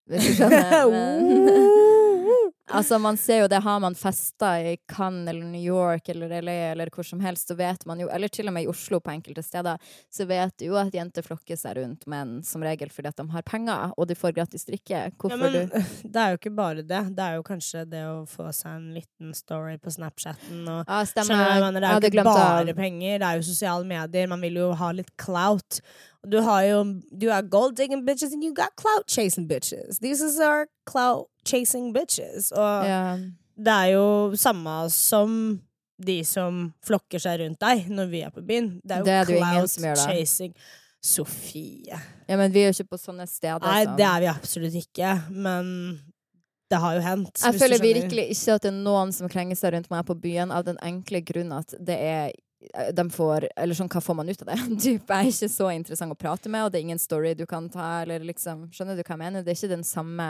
Hvis 0.09 0.25
du 0.27 0.33
skjønner? 0.37 0.89
Men, 0.91 2.51
altså, 2.77 2.97
man 2.99 3.17
ser 3.17 3.43
jo 3.43 3.47
det. 3.51 3.61
Har 3.63 3.79
man 3.83 3.95
festa 3.95 4.53
i 4.59 4.73
Cannes 4.91 5.29
eller 5.31 5.45
New 5.47 5.63
York 5.63 6.09
eller 6.11 6.41
LA 6.43 6.55
eller 6.73 6.91
hvor 6.93 7.07
som 7.07 7.21
helst, 7.23 7.47
så 7.47 7.55
vet 7.59 7.85
man 7.87 8.01
jo 8.03 8.09
Eller 8.11 8.31
til 8.33 8.49
og 8.49 8.55
med 8.55 8.65
i 8.65 8.71
Oslo 8.71 8.99
på 9.03 9.13
enkelte 9.13 9.43
steder, 9.45 9.79
så 10.11 10.27
vet 10.27 10.55
du 10.59 10.67
jo 10.67 10.77
at 10.79 10.95
jenter 10.95 11.25
flokker 11.25 11.59
seg 11.59 11.77
rundt 11.79 12.07
menn 12.11 12.37
som 12.43 12.63
regel 12.65 12.91
fordi 12.91 13.11
at 13.13 13.19
de 13.19 13.27
har 13.31 13.45
penger, 13.47 13.93
og 13.97 14.07
de 14.09 14.17
får 14.19 14.35
gratis 14.35 14.67
drikke. 14.67 15.05
Ja, 15.11 15.37
men 15.39 15.55
du 15.55 15.77
det 16.13 16.23
er 16.23 16.35
jo 16.35 16.41
ikke 16.41 16.55
bare 16.55 16.83
det. 16.83 17.03
Det 17.15 17.27
er 17.27 17.39
jo 17.39 17.47
kanskje 17.47 17.85
det 17.89 18.03
å 18.09 18.23
få 18.29 18.49
seg 18.55 18.79
en 18.79 18.89
liten 18.97 19.35
story 19.37 19.77
på 19.79 19.93
Snapchatten 19.93 20.63
og 20.67 20.83
Ja, 20.83 21.03
Skjønner 21.07 21.31
du 21.31 21.43
hva 21.43 21.51
jeg 21.51 21.67
mener? 21.67 21.83
Det 21.83 21.91
er 21.91 21.99
jo 21.99 22.11
ikke 22.13 22.27
bare 22.31 22.73
av 22.73 22.79
penger, 22.79 23.19
det 23.19 23.29
er 23.29 23.39
jo 23.39 23.45
sosiale 23.53 23.87
medier. 23.87 24.31
Man 24.31 24.43
vil 24.43 24.59
jo 24.65 24.73
ha 24.79 24.91
litt 24.95 25.13
clout. 25.19 25.83
Du 26.23 26.39
har 26.41 26.63
jo 26.63 26.83
Du 27.11 27.29
har 27.29 27.41
gold 27.41 27.75
digging 27.75 28.05
bitches, 28.05 28.33
and 28.33 28.43
you 28.43 28.53
got 28.53 28.75
clout 28.75 29.07
chasing 29.07 29.47
bitches. 29.47 29.99
These 29.99 30.39
are 30.39 30.67
clout 30.85 31.27
chasing 31.45 31.93
bitches. 31.93 32.51
Og 32.51 32.85
yeah. 32.85 33.19
det 33.57 33.73
er 33.73 33.91
jo 33.95 34.35
samme 34.35 34.89
som 34.89 35.59
de 36.03 36.23
som 36.25 36.73
flokker 36.85 37.21
seg 37.21 37.39
rundt 37.43 37.59
deg 37.61 37.89
når 37.91 38.09
vi 38.11 38.23
er 38.25 38.31
på 38.33 38.41
byen. 38.41 38.79
Det 38.83 38.95
er 38.95 39.03
jo 39.03 39.05
Det 39.05 39.13
er 39.13 39.19
jo 39.27 39.37
clout 39.37 39.77
da. 39.83 40.07
chasing. 40.07 40.55
Sofie. 41.03 41.99
ja, 42.27 42.37
men 42.39 42.51
vi 42.51 42.61
er 42.63 42.69
jo 42.71 42.77
ikke 42.77 42.93
på 42.95 42.97
sånne 43.01 43.25
steder. 43.27 43.59
Nei, 43.59 43.83
som- 43.83 43.97
det 43.97 44.05
er 44.07 44.19
vi 44.23 44.27
absolutt 44.31 44.75
ikke, 44.79 45.09
men 45.29 45.99
det 46.71 46.79
har 46.79 46.95
jo 46.95 47.01
hendt. 47.01 47.41
Jeg 47.43 47.59
føler 47.59 47.81
virkelig 47.81 48.29
ikke 48.31 48.55
at 48.55 48.61
det 48.61 48.71
er 48.71 48.77
noen 48.85 49.11
som 49.11 49.27
klenger 49.27 49.59
seg 49.59 49.73
rundt 49.75 49.91
meg 49.91 50.05
på 50.05 50.15
byen, 50.15 50.51
av 50.51 50.63
den 50.63 50.77
enkle 50.81 51.19
grunn 51.21 51.51
at 51.51 51.75
det 51.77 51.99
er 51.99 52.31
de 52.93 53.05
får, 53.11 53.47
eller 53.55 53.77
sånn, 53.77 53.89
Hva 53.91 54.01
får 54.03 54.17
man 54.17 54.29
ut 54.29 54.41
av 54.45 54.51
det? 54.53 54.57
Typ, 54.85 55.11
er 55.11 55.29
ikke 55.29 55.51
så 55.51 55.69
interessant 55.73 56.15
å 56.15 56.19
prate 56.19 56.51
med, 56.51 56.65
og 56.65 56.73
det 56.73 56.79
er 56.81 56.87
ingen 56.87 57.01
story 57.01 57.33
du 57.37 57.45
kan 57.49 57.69
ta. 57.73 58.01
Eller 58.03 58.23
liksom, 58.25 58.67
skjønner 58.73 58.97
du 58.97 59.03
hva 59.03 59.15
jeg 59.15 59.23
mener? 59.23 59.43
Det 59.43 59.53
er 59.53 59.59
ikke 59.59 59.75
den 59.75 59.87
samme 59.87 60.29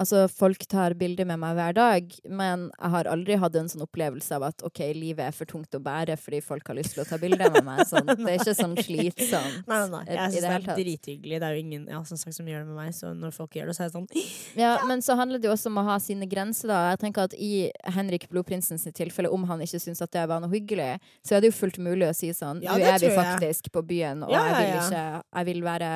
Altså, 0.00 0.24
folk 0.30 0.64
tar 0.70 0.94
bilder 0.98 1.26
med 1.28 1.40
meg 1.42 1.56
hver 1.58 1.76
dag, 1.76 2.14
men 2.28 2.68
jeg 2.70 2.92
har 2.94 3.10
aldri 3.10 3.38
hatt 3.40 3.56
en 3.58 3.70
sånn 3.70 3.84
opplevelse 3.84 4.36
av 4.36 4.46
at 4.48 4.64
OK, 4.66 4.80
livet 4.96 5.28
er 5.28 5.36
for 5.36 5.48
tungt 5.48 5.74
å 5.76 5.80
bære 5.82 6.16
fordi 6.20 6.42
folk 6.44 6.68
har 6.70 6.78
lyst 6.78 6.96
til 6.96 7.04
å 7.04 7.06
ta 7.08 7.18
bilder 7.20 7.52
med 7.54 7.66
meg. 7.66 7.84
Sånn, 7.88 8.08
det 8.12 8.28
er 8.34 8.38
ikke 8.40 8.56
sånn 8.58 8.76
slitsomt 8.78 9.68
Nei, 9.68 9.78
nei, 9.78 9.88
nei. 9.92 10.02
Jeg 10.08 10.34
syns 10.34 10.36
det 10.36 10.42
det 10.42 10.54
er 10.56 10.80
drithyggelig. 10.82 11.40
Det 11.42 11.48
er 11.48 11.56
jo 11.56 11.64
ingen 11.64 11.86
ja, 11.90 12.02
som, 12.08 12.20
sagt, 12.20 12.36
som 12.36 12.48
gjør 12.48 12.64
det 12.64 12.70
med 12.70 12.78
meg, 12.78 12.96
så 12.96 13.12
når 13.16 13.34
folk 13.36 13.56
gjør 13.58 13.70
det, 13.70 13.76
så 13.78 13.84
er 13.84 13.90
det 13.90 13.96
sånn 13.96 14.08
Ja, 14.62 14.72
men 14.88 15.04
så 15.04 15.16
handler 15.18 15.42
det 15.42 15.50
jo 15.50 15.54
også 15.54 15.72
om 15.72 15.80
å 15.82 15.86
ha 15.86 15.98
sine 16.02 16.28
grenser, 16.30 16.72
da. 16.72 16.80
Jeg 16.92 17.02
tenker 17.04 17.28
at 17.30 17.36
I 17.36 17.52
Henrik 17.96 18.28
Blodprinsens 18.32 18.86
tilfelle, 18.96 19.30
om 19.32 19.46
han 19.50 19.62
ikke 19.64 19.80
syns 19.82 20.02
at 20.04 20.12
det 20.14 20.24
var 20.30 20.42
noe 20.42 20.52
hyggelig, 20.52 20.96
så 21.26 21.36
er 21.36 21.42
det 21.44 21.52
jo 21.52 21.58
fullt 21.58 21.80
mulig 21.82 22.08
å 22.08 22.14
si 22.16 22.32
sånn 22.36 22.62
Ja, 22.64 22.76
Nå 22.78 22.88
er 22.92 23.00
vi 23.02 23.12
faktisk 23.14 23.68
jeg. 23.68 23.74
på 23.74 23.84
byen, 23.86 24.24
og 24.26 24.32
Ja, 24.34 24.44
jeg, 24.50 24.72
vil 24.72 24.80
ikke, 24.80 25.04
jeg 25.38 25.48
vil 25.50 25.62
være 25.66 25.90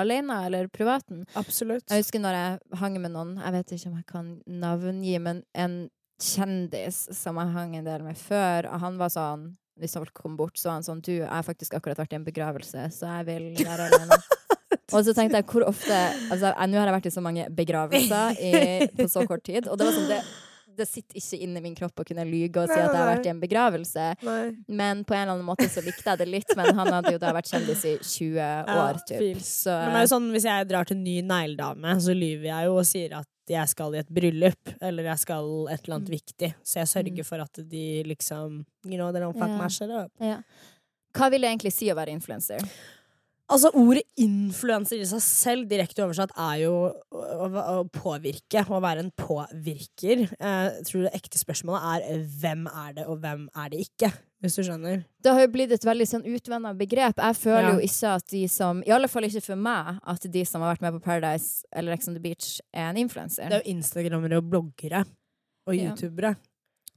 alene 0.00 0.40
eller 0.46 0.70
privaten. 0.72 1.24
Absolutt. 1.38 1.86
Jeg 1.90 2.04
husker 2.04 2.22
når 2.22 2.38
jeg 2.38 2.80
hang 2.80 2.98
med 3.02 3.14
noen, 3.14 3.36
jeg 3.44 3.56
vet 3.56 3.72
ikke 3.76 3.90
om 3.90 3.96
jeg 3.98 4.08
kan 4.10 4.28
navngi, 4.46 5.16
men 5.22 5.42
en 5.54 5.80
kjendis 6.20 7.06
som 7.16 7.38
jeg 7.40 7.54
hang 7.54 7.76
en 7.78 7.88
del 7.88 8.04
med 8.04 8.18
før, 8.20 8.68
og 8.68 8.84
han 8.84 9.00
var 9.00 9.12
sånn 9.12 9.48
hvis 9.80 9.96
folk 9.96 10.12
kom 10.12 10.36
bort, 10.36 10.58
så 10.60 10.68
var 10.68 10.78
han 10.78 10.84
sånn 10.84 11.00
Du, 11.00 11.14
jeg 11.14 11.30
har 11.30 11.46
faktisk 11.46 11.72
akkurat 11.78 12.02
vært 12.02 12.12
i 12.12 12.18
en 12.18 12.26
begravelse, 12.26 12.90
så 12.92 13.14
jeg 13.16 13.28
vil 13.30 13.46
være 13.64 13.88
alene. 13.88 14.18
Og 14.90 15.04
så 15.06 15.14
tenkte 15.14 15.38
jeg 15.38 15.46
hvor 15.46 15.62
ofte 15.68 15.96
Altså, 16.32 16.50
nå 16.50 16.78
har 16.80 16.88
jeg 16.90 16.96
vært 16.96 17.08
i 17.08 17.12
så 17.14 17.22
mange 17.22 17.44
begravelser 17.54 18.40
i, 18.42 18.52
på 18.98 19.06
så 19.10 19.22
kort 19.28 19.44
tid, 19.46 19.68
og 19.70 19.78
det 19.78 19.86
var 19.86 19.96
sånn 19.96 20.08
det, 20.10 20.20
det 20.80 20.88
sitter 20.88 21.20
ikke 21.20 21.38
inni 21.44 21.60
min 21.64 21.74
kropp 21.78 22.02
å 22.02 22.06
kunne 22.08 22.24
lyge 22.28 22.62
og 22.64 22.68
si 22.72 22.76
Nei, 22.78 22.84
at 22.86 22.94
jeg 22.94 23.00
har 23.02 23.10
vært 23.12 23.26
i 23.28 23.32
en 23.34 23.40
begravelse. 23.42 24.06
Nei. 24.26 24.44
Men 24.80 25.04
på 25.06 25.14
en 25.16 25.22
eller 25.26 25.34
annen 25.36 25.46
måte 25.48 25.68
så 25.70 25.84
likte 25.84 26.06
jeg 26.08 26.20
det 26.22 26.28
litt. 26.32 26.54
Men 26.58 26.72
han 26.80 26.92
hadde 26.96 27.12
jo 27.14 27.20
da 27.22 27.32
vært 27.36 27.50
kjendis 27.52 27.84
i 27.86 27.94
20 27.98 28.72
år, 28.76 29.00
typ. 29.08 29.42
Så 29.44 29.74
Men 29.76 29.92
det 29.94 30.00
er 30.02 30.06
jo 30.08 30.12
sånn, 30.14 30.30
hvis 30.34 30.48
jeg 30.48 30.68
drar 30.72 30.88
til 30.90 30.98
ny 31.02 31.18
negledame, 31.26 31.94
så 32.02 32.16
lyver 32.16 32.48
jeg 32.50 32.70
jo 32.70 32.78
og 32.80 32.88
sier 32.88 33.16
at 33.20 33.28
jeg 33.50 33.66
skal 33.72 33.94
i 33.96 33.98
et 33.98 34.10
bryllup, 34.14 34.74
eller 34.80 35.08
jeg 35.10 35.18
skal 35.24 35.46
et 35.74 35.80
eller 35.84 35.96
annet 35.96 36.08
Mm. 36.10 36.16
viktig. 36.18 36.50
Så 36.62 36.74
jeg 36.80 36.86
sørger 36.94 37.24
for 37.26 37.40
at 37.42 37.58
de 37.68 37.86
liksom 38.06 38.64
You 38.86 38.96
know, 38.96 39.10
they 39.12 39.20
don't 39.20 39.34
fuck 39.34 39.48
Ja. 39.50 39.58
my 39.58 39.68
shit 39.68 39.90
up. 39.90 40.12
ja. 40.20 40.40
Hva 41.12 41.28
vil 41.30 41.40
det 41.42 41.48
egentlig 41.50 41.72
si 41.74 41.86
å 41.90 41.96
være 41.98 42.12
influenser? 42.14 42.60
Altså, 43.50 43.70
ordet 43.74 44.04
influenser 44.22 45.00
i 45.02 45.06
seg 45.10 45.20
selv, 45.24 45.64
direkte 45.70 46.04
oversatt, 46.04 46.30
er 46.38 46.60
jo 46.62 46.74
å, 47.10 47.48
å, 47.50 47.76
påvirke. 47.90 48.62
Å 48.70 48.78
være 48.82 49.02
en 49.02 49.10
påvirker. 49.18 50.22
Eh, 50.38 50.66
Jeg 50.78 50.84
tror 50.86 51.06
det 51.06 51.12
ekte 51.18 51.40
spørsmålet 51.40 52.06
er 52.12 52.22
hvem 52.42 52.66
er 52.70 52.92
det, 53.00 53.06
og 53.10 53.18
hvem 53.24 53.48
er 53.58 53.72
det 53.72 53.80
ikke? 53.88 54.12
Hvis 54.40 54.54
du 54.56 54.62
skjønner. 54.64 55.02
Det 55.20 55.32
har 55.36 55.42
jo 55.44 55.50
blitt 55.52 55.72
et 55.74 55.84
veldig 55.84 56.06
sånn 56.08 56.24
utvenna 56.30 56.70
begrep. 56.78 57.18
Jeg 57.20 57.36
føler 57.36 57.66
Ja. 57.68 57.72
jo 57.74 57.80
ikke 57.84 58.14
at 58.16 58.26
de 58.32 58.46
som 58.48 58.82
I 58.86 58.94
alle 58.96 59.08
fall 59.08 59.26
ikke 59.28 59.42
for 59.44 59.56
meg, 59.56 59.98
at 60.06 60.20
de 60.32 60.44
som 60.48 60.62
har 60.62 60.74
vært 60.76 60.80
med 60.86 60.94
på 60.94 61.02
Paradise 61.04 61.64
eller 61.74 61.92
Ex 61.92 62.08
on 62.08 62.14
the 62.14 62.20
Beach, 62.24 62.60
er 62.72 62.88
en 62.88 62.96
influenser. 63.02 63.50
Det 63.50 63.58
er 63.58 63.62
jo 63.66 63.74
instagrammere 63.76 64.38
og 64.38 64.48
bloggere. 64.48 65.04
Og 65.66 65.74
Ja. 65.76 65.90
youtubere. 65.90 66.36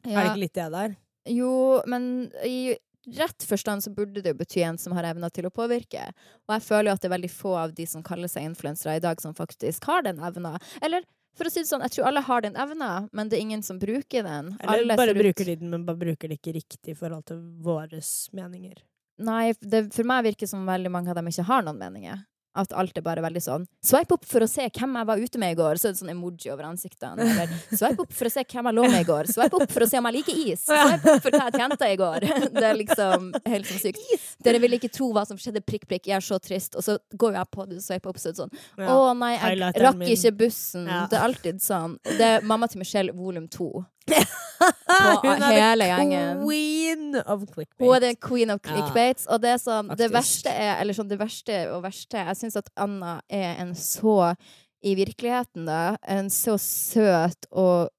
Er 0.05 0.21
det 0.23 0.29
ikke 0.31 0.39
litt 0.45 0.53
det 0.53 0.71
der? 0.71 0.95
Jo, 1.25 1.81
men 1.87 2.31
i 2.45 2.75
rett 3.05 3.43
forstand 3.43 3.83
så 3.83 3.91
burde 3.91 4.21
det 4.21 4.33
jo 4.33 4.39
bety 4.39 4.63
en 4.63 4.77
som 4.77 4.95
har 4.97 5.07
evna 5.09 5.29
til 5.33 5.47
å 5.47 5.53
påvirke. 5.53 6.09
Og 6.47 6.55
jeg 6.55 6.65
føler 6.67 6.91
jo 6.91 6.95
at 6.95 7.03
det 7.03 7.09
er 7.09 7.15
veldig 7.17 7.33
få 7.33 7.55
av 7.65 7.75
de 7.75 7.87
som 7.89 8.05
kaller 8.05 8.31
seg 8.31 8.47
influensere 8.47 8.97
i 8.99 9.03
dag, 9.03 9.21
som 9.21 9.35
faktisk 9.35 9.85
har 9.89 10.05
den 10.07 10.21
evna. 10.23 10.55
Eller 10.81 11.05
for 11.37 11.49
å 11.49 11.53
si 11.53 11.63
det 11.63 11.69
sånn, 11.69 11.83
jeg 11.87 11.95
tror 11.95 12.09
alle 12.11 12.23
har 12.27 12.43
den 12.45 12.57
evna, 12.59 12.89
men 13.11 13.29
det 13.29 13.39
er 13.39 13.45
ingen 13.47 13.63
som 13.65 13.79
bruker 13.81 14.25
den. 14.25 14.53
Eller 14.59 14.83
alle 14.83 14.97
bare 14.99 15.15
bruker 15.17 15.49
de 15.49 15.55
den, 15.63 15.71
men 15.73 15.85
bare 15.87 15.99
bruker 15.99 16.29
det 16.29 16.37
ikke 16.39 16.57
riktig 16.59 16.93
i 16.93 16.97
forhold 16.97 17.25
til 17.31 17.41
våre 17.65 18.01
meninger. 18.37 18.83
Nei, 19.23 19.53
det, 19.61 19.87
for 19.93 20.07
meg 20.09 20.27
virker 20.29 20.45
det 20.45 20.53
som 20.53 20.65
veldig 20.67 20.91
mange 20.93 21.11
av 21.11 21.17
dem 21.17 21.29
ikke 21.29 21.45
har 21.49 21.65
noen 21.65 21.81
meninger. 21.81 22.21
At 22.55 22.73
alt 22.77 22.97
er 22.99 23.01
bare 23.01 23.21
veldig 23.25 23.41
sånn 23.41 23.63
Swipe 23.81 24.13
opp 24.13 24.25
for 24.29 24.45
å 24.45 24.47
se 24.49 24.67
hvem 24.67 24.97
jeg 24.99 25.07
var 25.09 25.21
ute 25.23 25.39
med 25.41 25.55
i 25.55 25.57
går. 25.57 25.79
Så 25.81 25.87
er 25.89 25.95
det 25.95 25.99
sånn 26.03 26.11
emoji 26.13 26.51
over 26.53 26.67
ansiktene. 26.67 27.25
Eller 27.25 27.53
swipe 27.73 28.03
opp 28.05 28.13
for 28.13 28.29
å 28.29 28.31
se 28.33 28.43
hvem 28.45 28.69
jeg 28.69 28.77
lå 28.77 28.83
med 28.93 29.01
i 29.01 29.07
går. 29.07 29.29
Swipe 29.33 29.57
opp 29.57 29.73
for 29.73 29.85
å 29.85 29.87
se 29.89 29.97
om 29.97 30.07
jeg 30.09 30.15
liker 30.19 30.41
is. 30.53 30.65
Swipe 30.67 31.15
opp 31.15 31.25
for 31.25 31.33
hva 31.37 31.47
jeg 31.49 31.57
tjente 31.59 31.89
i 31.89 31.97
går. 31.99 32.27
Det 32.53 32.65
er 32.69 32.77
liksom 32.77 33.25
helt 33.49 33.69
sånn 33.71 33.81
sykt. 33.81 34.03
Dere 34.45 34.61
vil 34.63 34.77
ikke 34.77 34.91
tro 34.93 35.09
hva 35.15 35.25
som 35.27 35.39
skjedde, 35.41 35.63
prikk, 35.65 35.87
prikk. 35.89 36.07
Jeg 36.11 36.17
er 36.19 36.25
så 36.25 36.37
trist. 36.43 36.77
Og 36.77 36.85
så 36.85 36.97
går 37.17 37.39
jeg 37.39 37.51
på 37.57 37.65
det, 37.71 37.79
og 37.81 37.85
swipe 37.87 38.11
opp, 38.13 38.21
så 38.21 38.29
er 38.29 38.37
det 38.37 38.43
sånn 38.45 38.87
Å 38.93 38.99
nei, 39.17 39.33
jeg 39.33 39.63
rakk 39.87 40.05
ikke 40.13 40.33
bussen. 40.43 40.85
Det 41.09 41.17
er 41.17 41.25
alltid 41.25 41.63
sånn. 41.63 41.97
Det 42.05 42.29
er 42.37 42.45
mamma 42.47 42.69
til 42.69 42.83
Michelle 42.83 43.15
volum 43.17 43.49
to. 43.51 43.71
Hun 45.23 45.41
er 45.43 45.57
hele 45.57 45.87
the 45.87 46.43
queen 46.43 47.15
of 47.25 47.45
clickbates. 47.51 47.79
Hun 47.83 47.95
er 47.95 48.03
den 48.03 48.19
queen 48.21 48.53
of 48.53 48.59
Ja, 48.61 48.69
clickbaits, 48.69 49.25
og 49.27 49.41
det 49.43 49.55
sånn 49.63 49.89
Det 49.99 50.09
verste 50.13 50.53
er 50.53 50.77
Eller 50.81 50.95
sånn 50.97 51.09
det 51.09 51.17
verste 51.19 51.57
og 51.73 51.83
verste 51.83 52.21
Jeg 52.21 52.39
syns 52.39 52.59
at 52.61 52.69
Anna 52.79 53.17
er 53.27 53.57
en 53.63 53.73
så 53.75 54.35
I 54.83 54.95
virkeligheten, 54.99 55.65
da, 55.67 55.97
en 56.11 56.29
så 56.33 56.57
søt 56.59 57.47
og 57.51 57.89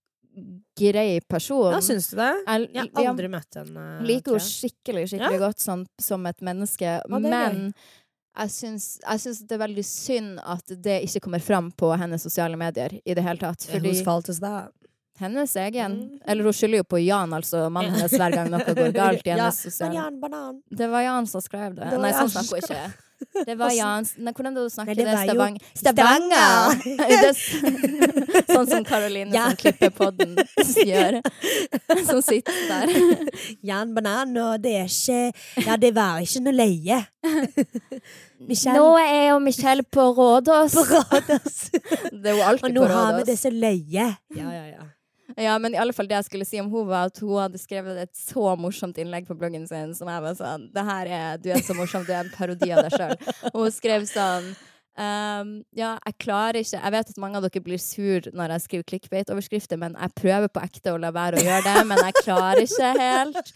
grei 0.77 1.21
person. 1.31 1.71
Ja, 1.73 1.79
syns 1.81 2.11
du 2.11 2.17
det? 2.19 2.31
Jeg, 2.45 2.69
Jeg 2.75 2.91
har 2.97 3.07
aldri 3.13 3.29
møtt 3.33 3.57
henne. 3.57 3.85
liker 4.05 4.35
henne 4.35 4.45
skikkelig, 4.45 5.05
skikkelig, 5.13 5.39
ja. 5.39 5.43
godt 5.47 5.63
sånn, 5.63 5.85
som 6.03 6.27
et 6.27 6.43
menneske, 6.45 6.97
er 6.99 7.07
men 7.09 7.71
jeg 8.35 8.51
syns, 8.51 8.87
jeg 8.99 9.23
syns 9.23 9.41
det 9.47 9.55
er 9.55 9.63
veldig 9.63 9.85
synd 9.87 10.41
at 10.43 10.75
det 10.83 10.97
ikke 11.07 11.23
kommer 11.29 11.43
fram 11.45 11.71
på 11.71 11.93
hennes 12.01 12.25
sosiale 12.27 12.59
medier 12.59 12.97
i 13.05 13.15
det 13.15 13.23
hele 13.23 13.39
tatt. 13.39 13.63
Fordi 13.71 13.93
Whose 13.93 14.05
fault 14.07 14.29
is 14.33 14.41
that? 14.43 14.75
Hennes 15.21 15.57
egen 15.57 15.93
Mm. 15.95 16.19
Eller 16.27 16.45
hun 16.45 16.53
skylder 16.53 16.79
jo 16.83 16.85
på 16.85 16.99
Jan, 17.05 17.33
altså 17.33 17.69
mannen 17.71 17.95
hennes, 17.95 18.13
hver 18.19 18.35
gang 18.35 18.51
noe 18.51 18.65
går 18.75 18.93
galt 19.01 19.27
i 19.27 19.31
Ja, 19.31 19.37
men 19.37 19.53
sosiale 19.53 19.93
Banan, 19.95 20.21
banan. 20.21 20.61
Det 20.71 20.89
var 20.91 21.01
Jan 21.07 21.27
som 21.31 21.41
skrev 21.45 21.75
det. 21.77 21.91
Det 21.91 21.99
Nei, 22.01 22.11
Jan 22.11 22.29
sånn 22.29 22.45
snakker 22.45 22.55
hun 22.55 22.65
ikke. 22.65 22.93
Det 23.47 23.55
var 23.57 23.71
Jan 23.73 24.05
Nei, 24.19 24.33
Hvordan 24.35 24.57
hun 24.59 24.71
snakker? 24.71 24.99
Nei, 24.99 25.05
det, 25.07 25.13
Stavang 25.23 25.55
Stavanger! 25.79 26.75
Er 28.45 28.51
sånn 28.55 28.67
som 28.69 28.85
Karoline 28.85 29.33
Ja. 29.33 29.47
som 29.49 29.57
klipper 29.63 29.91
podden 29.95 30.35
gjør. 30.91 31.21
Som 32.09 32.21
sitter 32.27 32.59
der. 32.69 32.93
Jan 33.65 33.95
Banan, 33.97 34.35
og 34.43 34.61
det 34.67 34.75
er 34.83 34.91
ikke 34.91 35.65
Ja, 35.65 35.77
det 35.81 35.95
var 35.97 36.19
ikke 36.27 36.43
noe 36.45 36.57
leie. 36.59 36.99
Michelle. 38.45 38.77
Nå 38.83 38.91
er 39.01 39.29
jo 39.31 39.39
Michelle 39.41 39.87
på 39.87 40.09
Rådås. 40.19 40.75
På 40.75 40.85
Rådås. 40.91 41.57
Det 42.13 42.35
er 42.35 42.37
jo 42.37 42.43
Og 42.67 42.69
nå 42.75 42.89
har 42.91 43.15
vi 43.21 43.25
det 43.31 43.39
Rådås. 43.39 43.47
så 43.47 43.51
løye. 43.55 44.11
Ja, 44.37 44.51
ja, 44.53 44.65
ja. 44.75 44.91
Ja, 45.41 45.57
men 45.59 45.75
i 45.75 45.79
alle 45.81 45.95
fall 45.97 46.07
det 46.07 46.15
jeg 46.21 46.29
skulle 46.29 46.47
si 46.47 46.61
om 46.63 46.69
hun 46.71 46.87
var 46.87 47.09
at 47.09 47.19
hun 47.19 47.41
hadde 47.41 47.59
skrevet 47.59 47.99
et 48.05 48.13
så 48.15 48.53
morsomt 48.61 48.99
innlegg 49.03 49.27
på 49.27 49.35
bloggen 49.39 49.67
sin 49.67 49.95
som 49.99 50.11
jeg 50.11 50.23
var 50.23 50.37
sånn 50.39 50.69
Det 50.75 50.85
her 50.87 51.11
er 51.17 51.43
Du 51.43 51.49
er 51.51 51.65
så 51.65 51.75
morsom, 51.75 52.07
du 52.07 52.13
er 52.15 52.23
en 52.23 52.31
parodi 52.35 52.71
av 52.71 52.85
deg 52.87 52.95
sjøl. 52.95 53.17
Og 53.51 53.67
hun 53.67 53.75
skrev 53.75 54.07
sånn 54.11 54.55
Um, 54.95 55.65
ja, 55.75 55.97
jeg 56.07 56.15
klarer 56.23 56.61
ikke 56.61 56.79
Jeg 56.79 56.93
vet 56.95 57.09
at 57.11 57.17
mange 57.19 57.41
av 57.41 57.43
dere 57.43 57.63
blir 57.67 57.81
sur 57.83 58.29
når 58.31 58.53
jeg 58.55 58.63
skriver 58.63 58.85
clickbait-overskrifter, 58.93 59.81
men 59.83 59.97
jeg 59.99 60.15
prøver 60.21 60.53
på 60.55 60.63
ekte 60.63 60.93
å 60.95 61.01
la 61.03 61.11
være 61.11 61.41
å 61.41 61.43
gjøre 61.43 61.65
det, 61.67 61.81
men 61.91 61.99
jeg 61.99 62.21
klarer 62.21 62.63
ikke 62.63 62.93
helt. 63.01 63.51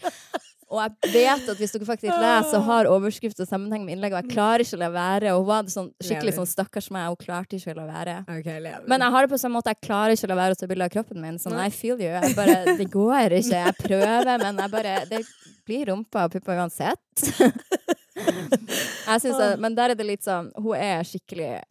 Og 0.69 0.81
jeg 0.83 1.11
vet 1.15 1.47
at 1.49 1.57
hvis 1.57 1.71
dere 1.73 1.87
faktisk 1.87 2.13
leser, 2.13 2.57
og 2.59 2.65
har 2.67 2.89
overskrift 2.91 3.39
og 3.41 3.49
sammenheng 3.49 3.85
med 3.87 3.95
innlegget, 3.95 4.19
og 4.19 4.27
jeg 4.27 4.35
klarer 4.35 4.63
ikke 4.63 4.77
å 4.77 4.81
la 4.83 4.89
være. 4.93 5.33
Og 5.33 5.41
hun 5.41 5.49
var 5.49 5.71
sånn, 5.73 5.89
skikkelig 6.03 6.35
sånn 6.37 6.49
stakkars 6.49 6.89
meg, 6.93 7.07
hun 7.09 7.19
klarte 7.19 7.57
ikke 7.57 7.73
å 7.73 7.79
la 7.79 7.87
være. 7.89 8.17
Okay. 8.37 8.61
Men 8.85 9.05
jeg 9.05 9.15
har 9.15 9.25
det 9.25 9.33
på 9.33 9.41
samme 9.41 9.57
måte, 9.57 9.73
jeg 9.73 9.87
klarer 9.89 10.13
ikke 10.13 10.29
å 10.29 10.33
la 10.33 10.39
være 10.43 10.57
å 10.57 10.59
ta 10.61 10.69
bilde 10.69 10.89
av 10.89 10.93
kroppen 10.93 11.23
min. 11.23 11.39
Sånn, 11.41 11.57
I 11.57 11.73
feel 11.73 11.97
you. 11.97 12.11
Jeg 12.13 12.37
bare, 12.37 12.77
det 12.77 12.89
går 12.93 13.39
ikke. 13.39 13.63
Jeg 13.65 13.77
prøver, 13.81 14.35
men 14.45 14.63
jeg 14.65 14.75
bare 14.75 14.97
Det 15.09 15.23
blir 15.69 15.89
rumpa 15.91 16.25
og 16.27 16.33
puppa 16.35 16.57
uansett. 16.57 16.99
jeg 18.19 19.21
synes 19.21 19.39
at, 19.39 19.59
men 19.61 19.75
der 19.77 19.93
er 19.93 19.97
det 19.99 20.05
litt 20.05 20.25
sånn 20.25 20.49
Hun 20.57 20.75
er 20.75 21.05
skikkelig 21.07 21.61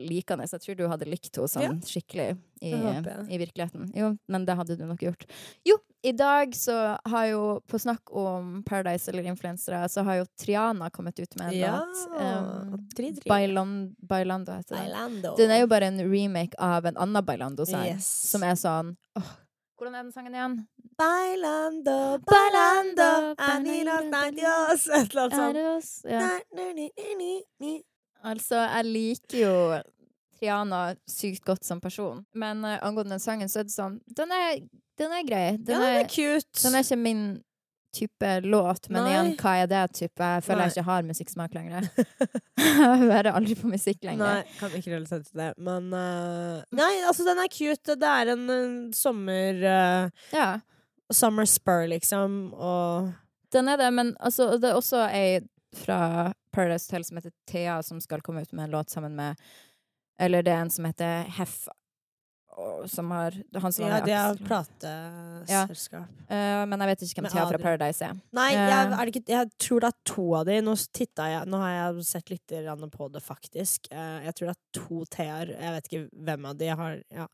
likende. 0.00 0.46
Jeg 0.48 0.62
tror 0.64 0.78
du 0.78 0.86
hadde 0.90 1.08
likt 1.08 1.36
henne 1.36 1.50
sånn 1.50 1.66
Ja. 1.66 1.74
skikkelig 1.84 2.30
i, 2.60 2.72
i 2.72 3.38
virkeligheten. 3.40 3.90
Jo, 3.96 4.14
men 4.28 4.44
det 4.48 4.56
hadde 4.58 4.76
du 4.76 4.84
nok 4.88 5.02
gjort. 5.04 5.24
Jo, 5.64 5.76
i 6.04 6.12
dag 6.16 6.54
så 6.56 6.96
har 7.04 7.26
jo 7.28 7.42
På 7.68 7.78
snakk 7.80 8.12
om 8.16 8.62
Paradise 8.66 9.10
eller 9.10 9.28
influensere, 9.28 9.82
så 9.88 10.04
har 10.06 10.20
jo 10.22 10.26
Triana 10.40 10.90
kommet 10.90 11.20
ut 11.20 11.36
med 11.36 11.52
en 11.52 11.58
ja. 11.58 11.74
låt. 11.80 12.06
Um, 12.16 12.88
Tri, 12.96 13.12
tri. 13.16 13.28
Bailando 13.28 14.52
heter 14.52 14.76
den. 14.76 14.84
Bailando. 14.84 15.36
Den 15.36 15.50
er 15.50 15.62
jo 15.64 15.70
bare 15.70 15.92
en 15.92 16.00
remake 16.10 16.56
av 16.58 16.86
en 16.86 16.96
annen 16.96 17.24
Bailando-sang. 17.24 17.86
Yes. 17.94 18.08
Som 18.30 18.44
er 18.46 18.56
sånn 18.60 18.94
åh, 19.20 19.32
Hvordan 19.80 19.94
er 19.96 20.02
den 20.02 20.12
sangen 20.12 20.34
igjen? 20.36 20.54
Bailando, 21.00 22.18
Bailando, 22.28 23.34
anilos 23.40 24.10
nadios 24.14 24.82
Et 24.92 25.14
eller 25.14 25.22
annet 25.22 25.84
sånt. 25.86 26.02
Altså, 28.22 28.58
jeg 28.60 28.84
liker 28.84 29.38
jo 29.40 29.54
Triana 30.36 30.82
sykt 31.08 31.46
godt 31.48 31.64
som 31.64 31.80
person, 31.80 32.20
men 32.36 32.60
uh, 32.64 32.76
angående 32.84 33.16
den 33.16 33.24
sangen, 33.24 33.48
så 33.48 33.62
er 33.62 33.70
det 33.70 33.72
sånn 33.72 33.96
Den 34.16 34.36
er, 34.36 34.60
den 35.00 35.16
er 35.16 35.24
grei. 35.24 35.46
Den, 35.56 35.72
Ja, 35.72 35.80
den 35.80 35.88
er, 35.88 36.00
er 36.02 36.12
cute. 36.12 36.60
den 36.60 36.76
er 36.76 36.84
ikke 36.84 37.00
min 37.00 37.24
type 37.92 38.40
låt, 38.40 38.88
men 38.88 39.02
Nei. 39.02 39.10
igjen, 39.12 39.30
hva 39.40 39.52
er 39.62 39.68
det 39.70 39.82
type? 39.98 40.30
Jeg 40.34 40.44
føler 40.46 40.60
Nei. 40.60 40.66
jeg 40.68 40.76
ikke 40.76 40.86
har 40.88 41.06
musikksmak 41.08 41.54
lenger. 41.56 41.88
jeg 42.60 42.98
hører 43.02 43.30
aldri 43.32 43.56
på 43.58 43.70
musikk 43.70 44.04
lenger. 44.06 44.40
Nei, 44.40 44.58
kan 44.58 44.76
ikke 44.78 44.94
relatere 44.94 45.26
til 45.26 45.42
det. 45.42 45.48
Men 45.58 45.88
uh... 45.94 46.60
Nei, 46.76 46.90
altså, 47.08 47.26
den 47.28 47.42
er 47.42 47.50
cute. 47.52 47.96
Det 48.00 48.12
er 48.22 48.34
en 48.34 48.44
eh, 48.54 48.76
sommer 48.96 49.64
uh... 49.64 50.28
Ja. 50.34 50.50
Summer 51.10 51.48
spur, 51.50 51.88
liksom, 51.90 52.52
og 52.54 53.10
Den 53.50 53.68
er 53.68 53.80
det, 53.80 53.88
men 53.90 54.14
altså, 54.22 54.52
det 54.62 54.70
er 54.70 54.78
også 54.78 55.08
ei 55.10 55.40
fra 55.74 56.30
Paradise 56.54 56.86
Hotel 56.86 57.04
som 57.04 57.18
heter 57.18 57.34
Thea, 57.50 57.82
som 57.82 58.00
skal 58.02 58.22
komme 58.22 58.42
ut 58.42 58.52
med 58.52 58.64
en 58.64 58.70
låt 58.70 58.90
sammen 58.90 59.16
med 59.16 59.36
Eller 60.20 60.42
det 60.42 60.52
er 60.52 60.64
en 60.64 60.70
som 60.70 60.84
heter 60.84 61.26
Heff, 61.38 61.64
og 61.66 61.76
som 62.88 63.10
har 63.10 63.32
Han 63.60 63.72
som 63.72 63.86
Ja, 63.86 64.00
det 64.00 64.06
de 64.06 64.12
har 64.12 64.32
Axel. 64.32 64.46
plateselskap. 64.46 66.08
Eh, 66.28 66.64
men 66.66 66.80
jeg 66.80 66.88
vet 66.90 67.04
ikke 67.06 67.22
hvem 67.22 67.30
Thea 67.32 67.46
fra 67.48 67.58
Paradise 67.58 68.02
er. 68.02 68.14
Nei, 68.32 68.50
Eh. 68.54 68.68
jeg, 68.68 68.92
er 68.92 69.04
det 69.04 69.14
ikke, 69.14 69.28
jeg 69.28 69.50
tror 69.58 69.80
det 69.80 69.88
er 69.88 69.98
to 70.14 70.34
av 70.34 70.44
de. 70.46 70.60
Nå 70.60 70.74
jeg 71.30 71.48
Nå 71.48 71.56
har 71.58 71.70
jeg 71.94 72.04
sett 72.04 72.30
litt 72.30 72.46
på 72.90 73.10
det, 73.12 73.22
faktisk. 73.22 73.88
Uh, 73.92 74.20
jeg 74.24 74.34
tror 74.34 74.46
det 74.46 74.56
er 74.56 74.80
to 74.80 75.04
T-er. 75.10 75.46
Jeg 75.60 75.72
vet 75.76 75.88
ikke 75.90 76.10
hvem 76.24 76.46
av 76.46 76.56
de 76.58 76.64
jeg 76.64 76.76
har 76.76 77.02
ja. 77.14 77.26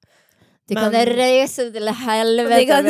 De 0.69 0.75
Men- 0.75 0.91
kan 0.91 1.07
reise 1.17 1.71
til 1.73 1.87
helvete, 1.95 2.59
De 2.59 2.67
kan- 2.67 2.85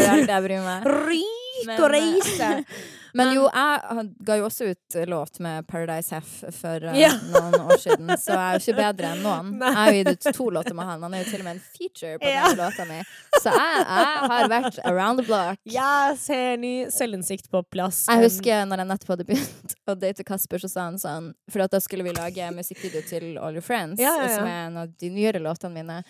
ryke 0.85 1.77
og 1.81 1.91
eh, 1.95 2.01
reise! 2.01 2.65
Men 3.17 3.31
jo, 3.35 3.45
jeg 3.49 4.03
ga 4.29 4.37
jo 4.41 4.45
også 4.49 4.67
ut 4.73 4.97
låt 5.09 5.39
med 5.45 5.67
Paradise 5.71 6.15
Heff 6.15 6.33
for 6.59 6.85
uh, 6.85 6.97
Ja. 6.99 7.11
noen 7.33 7.55
år 7.67 7.79
siden, 7.81 8.11
så 8.21 8.35
jeg 8.35 8.43
er 8.43 8.59
jo 8.59 8.63
ikke 8.65 8.77
bedre 8.85 9.13
enn 9.15 9.23
noen. 9.25 9.51
Nei. 9.61 9.71
Jeg 9.71 9.77
har 9.81 9.91
jo 9.93 10.03
gitt 10.03 10.11
ut 10.29 10.37
to 10.41 10.49
låter 10.59 10.77
med 10.79 10.91
han. 10.91 11.07
Han 11.07 11.17
er 11.17 11.25
jo 11.25 11.29
til 11.31 11.41
og 11.43 11.49
med 11.49 11.57
en 11.57 11.63
feature 11.79 12.19
på 12.23 12.29
Ja. 12.35 12.45
den 12.51 12.61
låta 12.61 12.87
mi. 12.91 13.01
Så 13.41 13.55
jeg, 13.57 13.81
jeg 13.87 14.31
har 14.35 14.49
vært 14.53 14.79
around 14.93 15.21
the 15.23 15.27
block. 15.29 15.59
Jeg 15.71 16.19
ser 16.21 16.57
ny 16.63 16.75
selvinnsikt 16.93 17.51
på 17.53 17.63
plass. 17.73 18.05
Jeg 18.11 18.25
husker 18.27 18.65
når 18.69 18.85
jeg 18.85 18.91
nettopp 18.93 19.15
hadde 19.17 19.29
begynt 19.33 19.77
å 19.89 19.99
date 20.07 20.25
Kasper, 20.27 20.63
så 20.63 20.69
sa 20.73 20.87
han 20.91 20.97
sånn 21.01 21.33
For 21.53 21.65
da 21.71 21.81
skulle 21.83 22.05
vi 22.07 22.15
lage 22.17 22.49
musikkvideo 22.57 23.05
til 23.09 23.29
All 23.39 23.57
Your 23.57 23.65
Friends, 23.67 24.01
ja. 24.03 24.15
som 24.37 24.45
er 24.49 24.65
en 24.69 24.81
av 24.85 24.93
de 25.01 25.11
nyere 25.13 25.41
låtene 25.43 25.75
mine. 25.81 26.01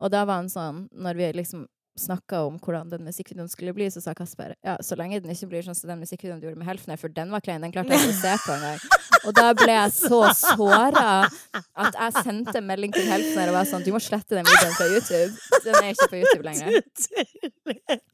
Og 0.00 0.10
da 0.14 0.22
var 0.28 0.42
han 0.42 0.48
sånn, 0.52 0.84
når 0.94 1.18
vi 1.18 1.32
liksom 1.40 1.66
snakka 2.00 2.44
om 2.48 2.58
hvordan 2.62 2.90
den 2.92 3.04
musikkvideoen 3.06 3.50
skulle 3.52 3.74
bli, 3.76 3.88
så 3.92 4.02
sa 4.04 4.14
Kasper 4.16 4.54
ja, 4.64 4.76
så 4.84 4.96
lenge 4.98 5.20
den 5.22 5.34
ikke 5.34 5.50
blir 5.50 5.66
sånn 5.66 5.76
som 5.78 5.90
den 5.90 6.02
musikkvideoen 6.02 6.40
du 6.40 6.48
gjorde 6.48 6.60
med 6.60 6.68
Helfner, 6.68 7.00
for 7.00 7.12
den 7.12 7.32
var 7.34 7.44
klein, 7.44 7.64
den 7.64 7.74
klarte 7.74 7.94
jeg 7.94 8.06
ikke 8.06 8.16
å 8.16 8.20
se 8.22 8.34
på 8.44 8.56
engang. 8.56 9.04
Og 9.26 9.34
da 9.36 9.48
ble 9.58 9.74
jeg 9.74 9.94
så 9.96 10.20
såra 10.38 11.08
at 11.28 11.96
jeg 11.98 12.24
sendte 12.24 12.62
melding 12.64 12.94
til 12.94 13.08
Helfner 13.10 13.50
og 13.50 13.58
var 13.58 13.68
sånn 13.68 13.84
du 13.86 13.90
må 13.94 14.00
slette 14.02 14.38
den 14.38 14.46
videoen 14.46 14.76
fra 14.76 14.88
YouTube. 14.92 15.62
Den 15.64 15.78
er 15.80 15.90
ikke 15.92 16.08
på 16.12 16.20
YouTube 16.22 16.46
lenger. 16.48 16.78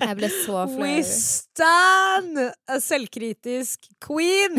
Jeg 0.05 0.19
ble 0.19 0.31
så 0.33 0.65
We 0.79 0.95
stand! 1.07 2.41
A 2.71 2.79
selvkritisk 2.83 3.89
queen! 4.05 4.59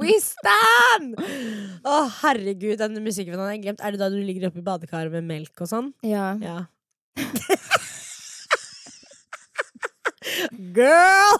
We 0.00 0.16
stand! 0.22 1.18
Å, 1.86 1.98
herregud, 2.22 2.78
den 2.80 3.02
musikkvideoen 3.04 3.44
har 3.44 3.54
jeg 3.56 3.66
glemt. 3.66 3.84
Er 3.84 3.94
det 3.94 4.02
da 4.02 4.10
du 4.12 4.18
ligger 4.20 4.48
oppe 4.50 4.62
i 4.62 4.66
badekaret 4.66 5.14
med 5.14 5.28
melk 5.28 5.66
og 5.66 5.70
sånn? 5.70 5.92
Ja. 6.06 6.32
Ja. 6.42 6.62
Girl! 10.76 11.38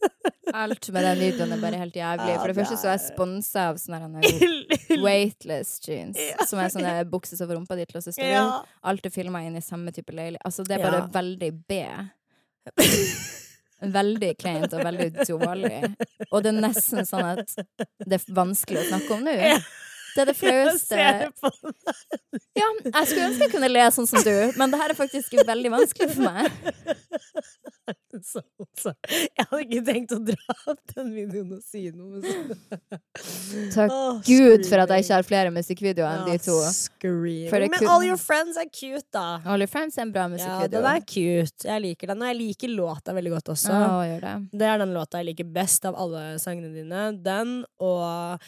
Alt 0.56 0.88
med 0.94 1.04
den 1.04 1.18
videoen 1.20 1.52
er 1.56 1.60
bare 1.60 1.78
helt 1.80 1.96
jævlig. 1.98 2.34
For 2.38 2.46
det 2.48 2.54
det 2.54 2.60
første 2.62 2.78
så 2.80 2.88
er 2.88 2.94
jeg 2.96 3.04
sponsa 3.10 3.64
av 3.72 3.80
sånne 3.82 4.22
weightless 5.06 5.76
jeans, 5.84 6.18
som 6.48 6.60
er 6.62 6.70
sånne 6.72 6.94
bukser 7.10 7.36
som 7.40 7.50
får 7.50 7.58
rumpa 7.58 7.76
di 7.78 7.84
til 7.90 7.98
å 8.00 8.04
se 8.04 8.14
stor 8.16 8.30
ut. 8.36 8.70
Alt 8.92 9.08
er 9.10 9.14
filma 9.14 9.42
inn 9.46 9.58
i 9.58 9.64
samme 9.64 9.92
type 9.96 10.14
leilighet. 10.14 10.44
Altså, 10.46 10.64
det 10.66 10.78
er 10.78 10.84
bare 10.86 11.02
Ja. 11.02 11.08
veldig 11.18 11.50
B. 11.66 11.80
Veldig 13.96 14.30
kleint 14.40 14.72
og 14.72 14.80
veldig 14.86 15.10
dårlig. 15.28 15.82
Og 16.30 16.42
det 16.42 16.52
er 16.54 16.60
nesten 16.64 17.04
sånn 17.06 17.26
at 17.34 17.52
det 18.06 18.16
er 18.22 18.24
vanskelig 18.38 18.80
å 18.80 18.86
snakke 18.94 19.18
om 19.18 19.26
nå. 19.26 19.34
Ja. 20.16 20.24
Det 20.24 20.24
er 20.24 20.30
det 20.30 20.36
Jeg 20.36 20.40
flaueste 20.40 20.96
ser 20.96 21.30
Ja, 22.56 22.68
jeg 22.84 23.08
skulle 23.10 23.26
ønske 23.28 23.46
jeg 23.46 23.52
kunne 23.52 23.68
le 23.68 23.84
sånn 23.92 24.08
som 24.08 24.22
du, 24.24 24.34
men 24.56 24.72
det 24.72 24.80
her 24.80 24.92
er 24.94 24.98
faktisk 24.98 25.36
veldig 25.46 25.72
vanskelig 25.76 26.08
for 26.14 26.22
meg. 26.24 26.46
så, 28.24 28.40
så. 28.80 28.92
Jeg 29.06 29.44
hadde 29.50 29.60
ikke 29.62 29.82
tenkt 29.86 30.14
å 30.16 30.18
dra 30.24 30.56
opp 30.72 30.94
den 30.94 31.10
videoen 31.14 31.52
og 31.56 31.62
si 31.64 31.84
noe. 31.92 32.20
Men 32.20 32.24
så. 32.24 33.74
Takk 33.74 33.92
oh, 33.94 34.20
Gud 34.26 34.66
for 34.68 34.82
at 34.82 34.92
jeg 34.94 35.04
ikke 35.04 35.18
har 35.18 35.26
flere 35.28 35.52
musikkvideoer 35.54 36.22
enn 36.22 36.30
de 36.30 36.38
to. 36.42 36.56
Men 37.66 37.90
All 37.92 38.06
Your 38.06 38.20
Friends 38.20 38.58
er 38.60 38.68
cute, 38.70 39.06
da. 39.14 39.26
All 39.44 39.62
Your 39.62 39.70
Friends 39.70 39.98
er 39.98 40.06
en 40.06 40.14
bra 40.14 40.26
Ja, 40.26 40.32
musikkvideo. 40.32 40.80
den 40.80 40.88
er 40.90 41.04
cute. 41.04 41.68
Jeg 41.68 41.84
liker 41.84 42.12
den, 42.12 42.24
og 42.24 42.32
jeg 42.32 42.38
liker 42.40 42.72
låta 42.72 43.14
veldig 43.16 43.34
godt 43.36 43.52
også. 43.56 43.80
Gjør 44.10 44.26
det. 44.26 44.34
Det 44.62 44.70
er 44.70 44.82
den 44.82 44.94
låta 44.96 45.22
jeg 45.22 45.30
liker 45.30 45.50
best 45.58 45.86
av 45.88 45.98
alle 46.06 46.24
sangene 46.42 46.72
dine. 46.74 47.06
Den 47.26 47.58
og 47.82 48.42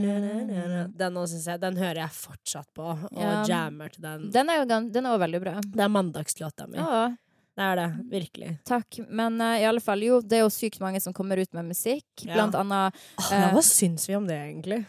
Den 0.00 1.16
jeg, 1.46 1.60
den 1.60 1.76
hører 1.76 2.00
jeg 2.04 2.10
fortsatt 2.16 2.68
på, 2.74 2.82
og 2.94 3.20
Ja. 3.20 3.44
jammer 3.48 3.88
til 3.92 4.02
den. 4.02 4.30
Den 4.30 4.50
er 4.50 4.58
jo 4.62 4.64
den 4.92 5.06
er 5.06 5.18
veldig 5.18 5.40
bra. 5.42 5.54
Det 5.60 5.80
er 5.84 5.88
mandagslåta 5.88 6.66
mi. 6.68 6.76
Ja, 6.78 7.16
Det 7.56 7.62
er 7.64 7.76
det. 7.76 7.88
Virkelig. 8.10 8.58
takk. 8.68 8.98
Men 9.08 9.40
uh, 9.40 9.54
i 9.56 9.64
alle 9.64 9.80
fall, 9.80 10.02
jo, 10.04 10.20
det 10.20 10.38
er 10.38 10.42
jo 10.44 10.50
sykt 10.52 10.78
mange 10.80 11.00
som 11.00 11.14
kommer 11.16 11.38
ut 11.40 11.52
med 11.56 11.64
musikk. 11.70 12.04
Ja. 12.20 12.34
Blant 12.34 12.54
annet 12.54 12.94
uh, 13.18 13.32
Eh. 13.32 13.52
hva 13.54 13.62
syns 13.64 14.06
vi 14.08 14.14
om 14.16 14.26
det, 14.26 14.36
egentlig? 14.36 14.84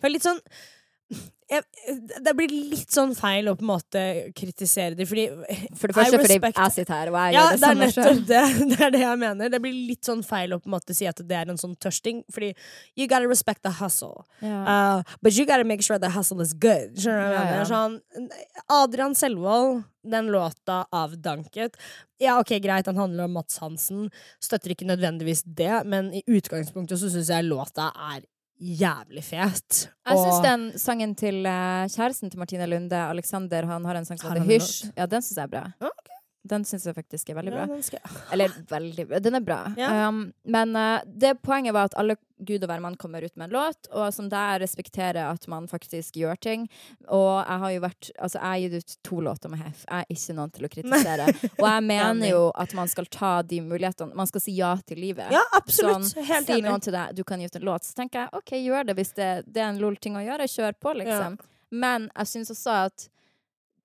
For 0.00 0.08
litt 0.12 0.22
sånn 0.22 0.40
jeg, 1.50 1.64
Det 2.22 2.32
blir 2.38 2.52
litt 2.70 2.92
sånn 2.94 3.10
feil 3.18 3.48
å 3.50 3.56
på 3.58 3.64
en 3.64 3.70
måte 3.72 4.02
kritisere 4.38 4.94
dem, 4.94 5.08
fordi 5.10 5.24
For 5.74 5.90
det 5.90 5.96
første 5.96 6.20
fordi 6.22 6.36
jeg 6.46 6.74
sitter 6.76 6.94
her, 6.94 7.10
og 7.10 7.16
jeg 7.18 7.34
Ja, 7.34 7.42
gjør 7.42 7.50
det 7.50 7.58
det 7.58 7.64
samme 7.64 7.88
sjøl. 7.96 8.20
det. 8.28 8.42
Det 8.70 8.78
er 8.86 8.94
det 8.94 9.00
jeg 9.02 9.18
mener. 9.24 9.50
Det 9.50 9.60
blir 9.64 9.74
litt 9.88 10.06
sånn 10.06 10.22
feil 10.26 10.54
å 10.54 10.60
på 10.62 10.70
en 10.70 10.76
måte 10.76 10.94
si 10.94 11.08
at 11.10 11.18
det 11.26 11.36
er 11.40 11.50
en 11.50 11.58
sånn 11.58 11.74
tørsting, 11.82 12.22
fordi 12.30 12.52
you 12.94 13.08
gotta 13.10 13.26
respect 13.26 13.64
the 13.66 13.72
hustle. 13.80 14.24
Ja. 14.44 14.62
Uh, 14.62 15.16
but 15.22 15.34
you 15.34 15.44
gotta 15.48 15.66
make 15.66 15.82
sure 15.82 15.98
the 15.98 16.12
hustle 16.14 16.40
is 16.46 16.54
good. 16.54 16.94
Skjønner 17.02 17.26
du 17.26 17.34
hva 17.34 17.42
jeg 17.42 17.50
mener? 17.50 17.70
Sånn, 17.74 17.98
Adrian 18.70 19.18
Selvold, 19.18 19.82
den 20.06 20.30
låta 20.32 20.84
avdanket. 20.94 21.74
Ja, 22.22 22.38
ok, 22.40 22.54
greit, 22.62 22.86
den 22.86 22.96
handler 23.00 23.26
om 23.26 23.34
Mats 23.36 23.58
Hansen. 23.58 24.06
Støtter 24.40 24.70
ikke 24.76 24.86
nødvendigvis 24.88 25.42
det, 25.44 25.82
men 25.90 26.12
i 26.14 26.22
utgangspunktet 26.30 27.00
så 27.02 27.10
syns 27.10 27.32
jeg 27.34 27.48
låta 27.50 27.90
er 28.14 28.22
jævlig 28.60 29.24
fet. 29.24 29.88
Jeg 30.08 30.18
syns 30.20 30.40
den 30.44 30.64
sangen 30.78 31.14
til 31.16 31.46
eh, 31.48 31.88
kjæresten 31.88 32.30
til 32.30 32.38
Martine 32.38 32.66
Lunde, 32.68 32.96
Alexander, 32.96 33.66
han 33.66 33.84
har 33.84 34.00
en 34.00 34.04
sang 34.04 34.20
som 34.20 34.32
heter 34.32 34.44
Hysj. 34.46 34.90
Ja, 34.96 35.06
den 35.06 35.22
syns 35.22 35.36
jeg 35.36 35.48
er 35.48 35.52
bra. 35.54 35.64
Ja, 35.80 35.88
Den 36.42 36.64
syns 36.64 36.86
jeg 36.88 36.96
faktisk 36.96 37.28
er 37.30 37.36
veldig 37.36 37.52
bra. 37.52 37.66
Ja, 37.66 37.74
den 37.74 37.82
skal 37.84 38.18
Eller 38.32 38.52
veldig 38.70 39.06
bra. 39.10 39.18
Den 39.20 39.36
er 39.36 39.42
bra. 39.44 39.60
Ja. 39.76 40.08
Um, 40.08 40.32
men 40.48 40.72
uh, 40.76 41.02
det 41.04 41.34
poenget 41.44 41.74
var 41.76 41.90
at 41.90 41.96
alle 42.00 42.16
gud 42.40 42.64
og 42.64 42.70
hvermann 42.70 42.96
kommer 42.96 43.20
ut 43.20 43.34
med 43.36 43.50
en 43.50 43.52
låt, 43.58 43.90
og 43.92 44.06
som 44.16 44.30
der 44.32 44.62
respekterer 44.62 45.26
at 45.28 45.44
man 45.52 45.66
faktisk 45.68 46.16
gjør 46.16 46.40
ting. 46.40 46.64
Og 47.12 47.42
jeg 47.44 47.60
har 47.64 47.74
jo 47.74 47.82
vært 47.84 48.10
Altså, 48.16 48.38
jeg 48.38 48.46
har 48.46 48.62
gitt 48.62 48.78
ut 48.80 48.96
to 49.04 49.20
låter 49.26 49.52
med 49.52 49.60
Hef. 49.60 49.84
Jeg 49.84 50.06
er 50.06 50.16
ikke 50.16 50.38
noen 50.38 50.54
til 50.56 50.64
å 50.64 50.72
kritisere. 50.74 51.28
og 51.50 51.68
jeg 51.68 51.86
mener 51.90 52.32
jo 52.32 52.42
at 52.64 52.74
man 52.80 52.88
skal 52.88 53.10
ta 53.12 53.34
de 53.42 53.60
mulighetene 53.60 54.16
Man 54.16 54.30
skal 54.30 54.44
si 54.46 54.56
ja 54.56 54.72
til 54.86 55.04
livet. 55.04 55.28
Ja, 55.36 55.44
absolutt. 55.60 56.08
Sånn, 56.08 56.24
Helt 56.32 56.48
si 56.48 56.56
enig. 56.56 56.68
noen 56.70 56.88
til 56.88 56.96
deg, 56.96 57.14
du 57.20 57.24
kan 57.28 57.40
gi 57.40 57.52
ut 57.52 57.60
en 57.60 57.68
låt, 57.68 57.84
så 57.84 58.00
tenker 58.00 58.24
jeg 58.24 58.40
OK, 58.40 58.56
gjør 58.56 58.88
det 58.88 58.96
hvis 58.96 59.12
det, 59.20 59.30
det 59.44 59.60
er 59.60 59.74
en 59.74 59.84
lol-ting 59.84 60.16
å 60.16 60.24
gjøre. 60.24 60.48
Kjør 60.48 60.80
på, 60.80 60.96
liksom. 61.04 61.36
Men 61.70 62.08
jeg 62.16 62.32
syns 62.32 62.56
også 62.56 62.78
at 62.88 63.10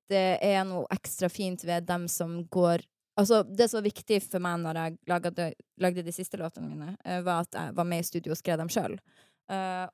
det 0.10 0.26
er 0.46 0.64
noe 0.68 0.86
ekstra 0.94 1.30
fint 1.32 1.64
ved 1.66 1.88
dem 1.90 2.08
som 2.12 2.44
går 2.48 2.86
Altså, 3.16 3.44
det 3.48 3.70
som 3.72 3.78
var 3.80 3.86
viktig 3.88 4.18
for 4.26 4.44
meg 4.44 4.58
når 4.60 4.76
jeg 4.76 4.96
lagde, 5.08 5.46
lagde 5.80 6.04
de 6.04 6.12
siste 6.12 6.36
låtene 6.36 6.68
mine, 6.68 6.98
eh, 7.06 7.22
var 7.24 7.46
at 7.46 7.56
jeg 7.56 7.76
var 7.78 7.88
med 7.88 8.04
i 8.04 8.08
studio 8.10 8.34
og 8.36 8.38
skrev 8.42 8.58
dem 8.60 8.68
sjøl. 8.68 8.98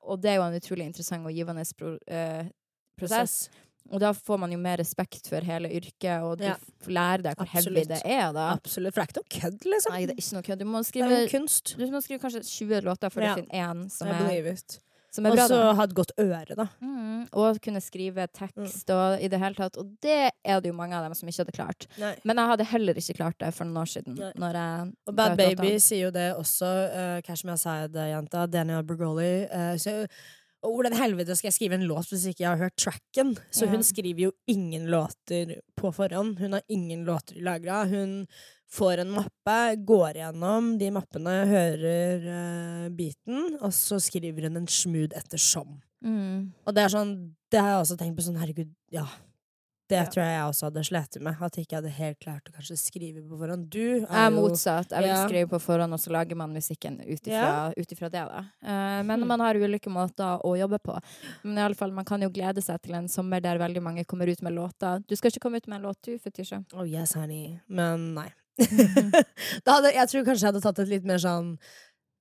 og 0.02 0.22
det 0.24 0.32
er 0.32 0.36
jo 0.40 0.46
en 0.48 0.56
utrolig 0.58 0.86
interessant 0.88 1.28
og 1.28 1.36
givende 1.36 1.66
pro 1.78 1.92
uh, 2.00 2.50
prosess. 2.98 3.50
Og 3.92 4.00
da 4.00 4.14
får 4.14 4.38
man 4.40 4.52
jo 4.54 4.58
mer 4.62 4.78
respekt 4.80 5.28
for 5.28 5.44
hele 5.44 5.70
yrket, 5.70 6.22
og 6.24 6.38
du 6.40 6.46
Ja. 6.46 6.56
lærer 6.88 7.22
deg 7.26 7.36
hvor 7.36 7.46
heavy 7.52 7.84
det 7.86 8.02
er, 8.06 8.32
da. 8.34 8.52
Absolutt. 8.54 8.94
For 8.96 9.02
det 9.04 9.08
er 9.08 9.12
ikke 9.12 9.22
noe 9.22 9.42
kødd, 9.42 9.66
liksom. 9.74 9.92
Nei, 9.92 10.06
det 10.06 10.14
er 10.16 10.22
ikke 10.22 10.38
noe 10.38 10.48
kødd. 10.48 10.60
Du 10.60 10.66
må 10.66 10.84
skrive, 10.88 11.12
er 11.12 11.28
du 11.78 11.92
må 11.92 12.02
skrive 12.02 12.22
kanskje 12.22 12.44
20 12.48 12.82
låter 12.88 13.12
for 13.12 13.22
Ja. 13.22 13.36
du 13.36 13.42
finner 13.42 13.54
én 13.74 13.90
som, 13.92 14.08
er- 14.08 14.52
it. 14.54 14.80
Som 15.12 15.28
er 15.28 15.36
bra. 15.36 15.46
så 15.52 15.60
da. 15.60 15.72
ha 15.76 15.86
et 15.88 15.96
godt 15.96 16.14
øre, 16.22 16.56
da. 16.56 16.66
Mm, 16.80 17.24
og 17.36 17.60
kunne 17.64 17.82
skrive 17.84 18.28
tekst 18.32 18.92
og 18.96 19.24
i 19.24 19.30
det 19.32 19.40
hele 19.42 19.58
tatt. 19.58 19.80
Og 19.82 19.90
det 20.04 20.20
er 20.32 20.62
det 20.64 20.72
jo 20.72 20.78
mange 20.78 20.96
av 20.96 21.08
dem 21.08 21.16
som 21.18 21.28
ikke 21.28 21.44
hadde 21.44 21.56
klart. 21.58 21.88
Nei. 22.00 22.14
Men 22.28 22.40
jeg 22.40 22.52
hadde 22.54 22.68
heller 22.72 23.02
ikke 23.02 23.18
klart 23.20 23.40
det 23.44 23.54
for 23.58 23.68
noen 23.68 23.82
år 23.84 23.92
siden. 23.92 24.20
Og 25.10 25.18
Bad 25.18 25.36
Baby 25.40 25.74
sier 25.84 26.08
jo 26.08 26.14
det 26.16 26.30
også. 26.38 26.70
Uh, 26.96 27.18
Kashmir 27.28 27.60
Sayed-jenta, 27.60 28.46
Daniel 28.52 28.88
Bergoli. 28.88 29.34
Uh, 29.52 29.76
så, 29.82 29.98
og 30.62 30.78
hvordan 30.78 30.96
helvete 30.96 31.36
skal 31.36 31.50
jeg 31.50 31.58
skrive 31.58 31.80
en 31.80 31.88
låt 31.90 32.12
hvis 32.14 32.30
ikke 32.32 32.46
jeg 32.46 32.52
har 32.54 32.64
hørt 32.64 32.80
tracken? 32.80 33.36
Så 33.52 33.68
hun 33.68 33.84
skriver 33.84 34.30
jo 34.30 34.34
ingen 34.52 34.88
låter 34.94 35.58
på 35.76 35.92
forhånd. 35.96 36.38
Hun 36.40 36.56
har 36.56 36.64
ingen 36.72 37.04
låter 37.08 37.42
lagra. 37.44 37.84
Hun 37.90 38.22
får 38.72 39.04
en 39.04 39.12
mappe, 39.18 39.58
går 39.88 40.22
gjennom 40.22 40.78
de 40.80 40.92
mappene, 40.96 41.34
hører 41.50 42.28
uh, 42.28 42.86
beaten, 42.96 43.58
og 43.60 43.74
så 43.76 44.00
skriver 44.00 44.48
hun 44.48 44.62
en 44.64 44.70
smooth 44.72 45.18
ettersom. 45.18 45.82
mm. 46.06 46.52
Og 46.66 46.76
det 46.76 46.86
er 46.86 46.96
sånn, 46.96 47.12
det 47.52 47.60
har 47.60 47.76
jeg 47.76 47.84
også 47.84 48.00
tenkt 48.00 48.18
på 48.18 48.30
sånn, 48.30 48.40
herregud, 48.40 48.72
ja. 48.96 49.06
Det 49.92 49.98
Ja. 49.98 50.06
tror 50.08 50.24
jeg 50.24 50.36
jeg 50.38 50.48
også 50.48 50.64
hadde 50.70 50.84
slitt 50.88 51.22
med. 51.22 51.36
At 51.42 51.56
jeg 51.58 51.66
ikke 51.66 51.76
hadde 51.76 51.90
helt 51.92 52.20
klart 52.24 52.48
å 52.48 52.54
kanskje 52.56 52.78
skrive 52.80 53.22
på 53.28 53.38
forhånd. 53.38 53.70
Du 53.70 54.00
Jeg 54.00 54.08
er 54.08 54.28
er 54.28 54.32
jo 54.32 54.38
motsatt. 54.38 54.90
Jeg 54.90 55.04
vil 55.04 55.10
Ja. 55.10 55.28
skrive 55.28 55.50
på 55.50 55.60
forhånd, 55.60 55.92
og 55.92 56.00
så 56.00 56.12
lager 56.16 56.36
man 56.38 56.54
musikken 56.54 57.02
ut 57.02 57.28
ifra, 57.28 57.74
ja. 57.76 58.08
det. 58.08 58.12
Da. 58.12 58.40
Uh, 58.64 59.04
men 59.04 59.20
mm. 59.20 59.28
man 59.28 59.40
har 59.42 59.56
ulike 59.56 59.90
måter 59.92 60.40
å 60.46 60.58
jobbe 60.58 60.80
på. 60.80 60.98
Men 61.44 61.58
i 61.58 61.62
alle 61.62 61.76
fall, 61.76 61.92
man 61.92 62.06
kan 62.06 62.22
jo 62.22 62.30
glede 62.30 62.64
seg 62.64 62.82
til 62.82 62.96
en 62.96 63.10
sommer 63.10 63.42
der 63.42 63.58
veldig 63.60 63.82
mange 63.84 64.06
kommer 64.06 64.32
ut 64.32 64.42
med 64.42 64.54
låter. 64.54 65.04
Du 65.06 65.16
skal 65.18 65.30
ikke 65.30 65.42
komme 65.42 65.58
ut 65.58 65.68
med 65.68 65.82
en 65.82 65.90
låt, 65.90 66.02
du, 66.04 66.18
Fetisha? 66.18 66.64
Oh 66.74 66.86
yes, 66.88 67.14
honey. 67.14 67.60
Men 67.68 68.14
nei. 68.14 68.32
Mhm. 68.60 69.12
da 69.66 69.78
hadde, 69.78 69.94
jeg 69.96 70.08
tror 70.12 70.26
kanskje 70.28 70.46
jeg 70.46 70.52
hadde 70.54 70.62
tatt 70.66 70.80
et 70.84 70.92
litt 70.92 71.06
mer 71.08 71.22
sånn 71.24 71.54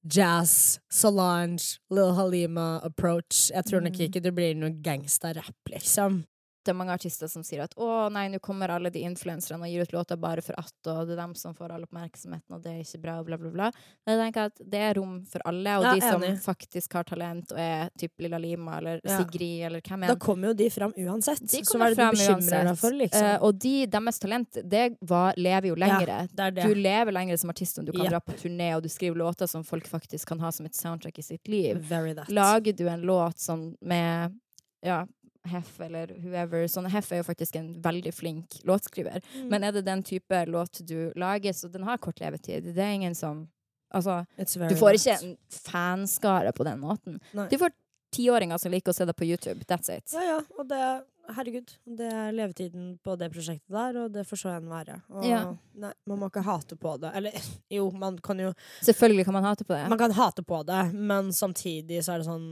jazz, 0.08 0.78
Solange, 0.90 1.78
Lil 1.92 2.14
Halima 2.16 2.80
approach. 2.86 3.50
Jeg 3.52 3.64
tror 3.68 3.82
nok 3.84 3.98
Mm. 3.98 4.04
ikke 4.08 4.22
det 4.24 4.34
blir 4.34 4.54
noe 4.56 4.70
gangsta-rapp, 4.70 5.58
liksom. 5.68 6.24
Det 6.70 6.74
er 6.76 6.78
mange 6.78 6.94
artister 6.94 7.26
som 7.26 7.42
sier 7.42 7.64
at 7.64 7.72
å 7.74 7.86
nei, 8.14 8.28
nå 8.30 8.38
kommer 8.38 8.70
alle 8.70 8.92
de 8.94 9.00
influenserne 9.02 9.66
og 9.66 9.70
gir 9.72 9.82
ut 9.82 9.92
låter 9.96 10.18
bare 10.20 10.42
for 10.46 10.54
at', 10.60 10.70
og 10.86 11.08
det 11.08 11.16
er 11.16 11.22
dem 11.24 11.32
som 11.34 11.54
får 11.56 11.72
all 11.74 11.82
oppmerksomheten, 11.88 12.54
og 12.54 12.62
det 12.62 12.70
er 12.76 12.84
ikke 12.84 13.00
bra, 13.02 13.14
og 13.18 13.26
bla, 13.26 13.36
bla, 13.40 13.50
bla. 13.50 13.70
Men 14.06 14.14
jeg 14.14 14.20
tenker 14.22 14.44
at 14.52 14.60
det 14.70 14.82
er 14.86 14.94
rom 15.00 15.16
for 15.26 15.42
alle, 15.50 15.72
og 15.80 15.82
Ja, 15.88 15.94
de 15.94 16.00
som 16.00 16.22
enig. 16.22 16.38
faktisk 16.44 16.92
har 16.94 17.04
talent 17.08 17.50
og 17.52 17.58
er 17.58 17.90
typ 17.98 18.12
Lilla 18.22 18.38
Lima 18.38 18.78
eller 18.78 19.00
Ja. 19.02 19.18
Sigrid 19.18 19.64
eller 19.66 19.80
hvem 19.80 20.06
Da 20.06 20.14
kommer 20.14 20.48
jo 20.48 20.54
de 20.54 20.68
fram 20.70 20.92
uansett. 20.96 21.40
De 21.40 21.64
så 21.64 21.76
hva 21.76 21.90
er 21.90 21.94
det 21.94 21.96
du 21.98 22.16
bekymrer 22.16 22.64
deg 22.70 22.78
for, 22.78 22.90
liksom? 22.92 23.26
Uh, 23.34 23.38
og 23.42 23.58
de, 23.58 23.86
deres 23.86 24.18
talent, 24.20 24.58
det 24.70 24.96
var, 25.02 25.34
lever 25.36 25.66
jo 25.68 25.74
lengre. 25.74 26.28
det 26.32 26.40
er 26.46 26.50
det. 26.52 26.62
Du 26.70 26.74
lever 26.74 27.10
lenger 27.12 27.36
som 27.36 27.50
artist 27.50 27.78
om 27.80 27.84
du 27.84 27.92
kan 27.92 28.02
Yep. 28.06 28.10
dra 28.10 28.20
på 28.20 28.32
turné, 28.38 28.76
og 28.76 28.82
du 28.84 28.88
skriver 28.88 29.16
låter 29.16 29.48
som 29.48 29.64
folk 29.64 29.88
faktisk 29.88 30.28
kan 30.28 30.38
ha 30.38 30.52
som 30.52 30.66
et 30.66 30.74
soundtrack 30.74 31.18
i 31.18 31.22
sitt 31.22 31.48
liv. 31.48 31.76
Very 31.82 32.14
that. 32.14 32.28
Lager 32.30 32.72
du 32.76 32.86
en 32.88 33.02
låt 33.02 33.38
sånn 33.38 33.74
med 33.82 34.38
ja, 34.82 35.04
Heff 35.50 35.80
eller 35.84 36.14
whoever 36.22 36.66
sånn, 36.70 36.88
Heff 36.90 37.12
er 37.12 37.22
jo 37.22 37.26
faktisk 37.28 37.58
en 37.60 37.72
veldig 37.82 38.12
flink 38.14 38.60
låtskriver. 38.68 39.22
Mm. 39.34 39.48
Men 39.52 39.66
er 39.66 39.76
det 39.76 39.84
den 39.88 40.04
type 40.06 40.44
låt 40.50 40.82
du 40.86 41.12
lager, 41.18 41.56
så 41.56 41.70
den 41.72 41.86
har 41.88 42.00
kort 42.02 42.22
levetid. 42.22 42.70
Det 42.74 42.84
er 42.84 42.98
ingen 42.98 43.16
som 43.18 43.48
Altså, 43.90 44.20
du 44.38 44.76
får 44.78 45.00
ikke 45.00 45.14
en 45.16 45.32
fanskare 45.50 46.52
på 46.54 46.62
den 46.62 46.78
måten. 46.78 47.16
Nei. 47.34 47.48
Du 47.50 47.56
får 47.58 47.72
tiåringer 48.14 48.58
som 48.62 48.70
liker 48.70 48.92
å 48.92 48.94
se 48.94 49.06
deg 49.08 49.16
på 49.18 49.26
YouTube. 49.26 49.64
That's 49.66 49.90
it. 49.90 50.12
Ja, 50.14 50.22
ja. 50.28 50.36
Og 50.58 50.68
det 50.70 50.82
Herregud. 51.30 51.68
Det 51.86 52.06
er 52.10 52.32
levetiden 52.34 52.94
på 53.04 53.14
det 53.18 53.28
prosjektet 53.30 53.70
der, 53.70 53.98
og 54.02 54.14
det 54.14 54.24
får 54.26 54.40
så 54.40 54.54
en 54.56 54.70
være. 54.70 54.96
Og 55.14 55.24
Ja. 55.24 55.42
nei, 55.74 55.92
man 56.06 56.18
må 56.18 56.30
ikke 56.30 56.42
hate 56.42 56.76
på 56.76 56.96
det. 57.00 57.12
Eller 57.14 57.32
jo, 57.70 57.90
man 57.90 58.18
kan 58.18 58.38
jo 58.38 58.52
Selvfølgelig 58.82 59.24
kan 59.24 59.34
man 59.34 59.44
hate 59.44 59.64
på 59.64 59.74
det. 59.74 59.88
Man 59.88 59.98
kan 59.98 60.10
hate 60.10 60.42
på 60.42 60.62
det, 60.66 60.92
men 60.94 61.30
samtidig 61.30 62.02
så 62.02 62.14
er 62.14 62.18
det 62.18 62.26
sånn 62.26 62.50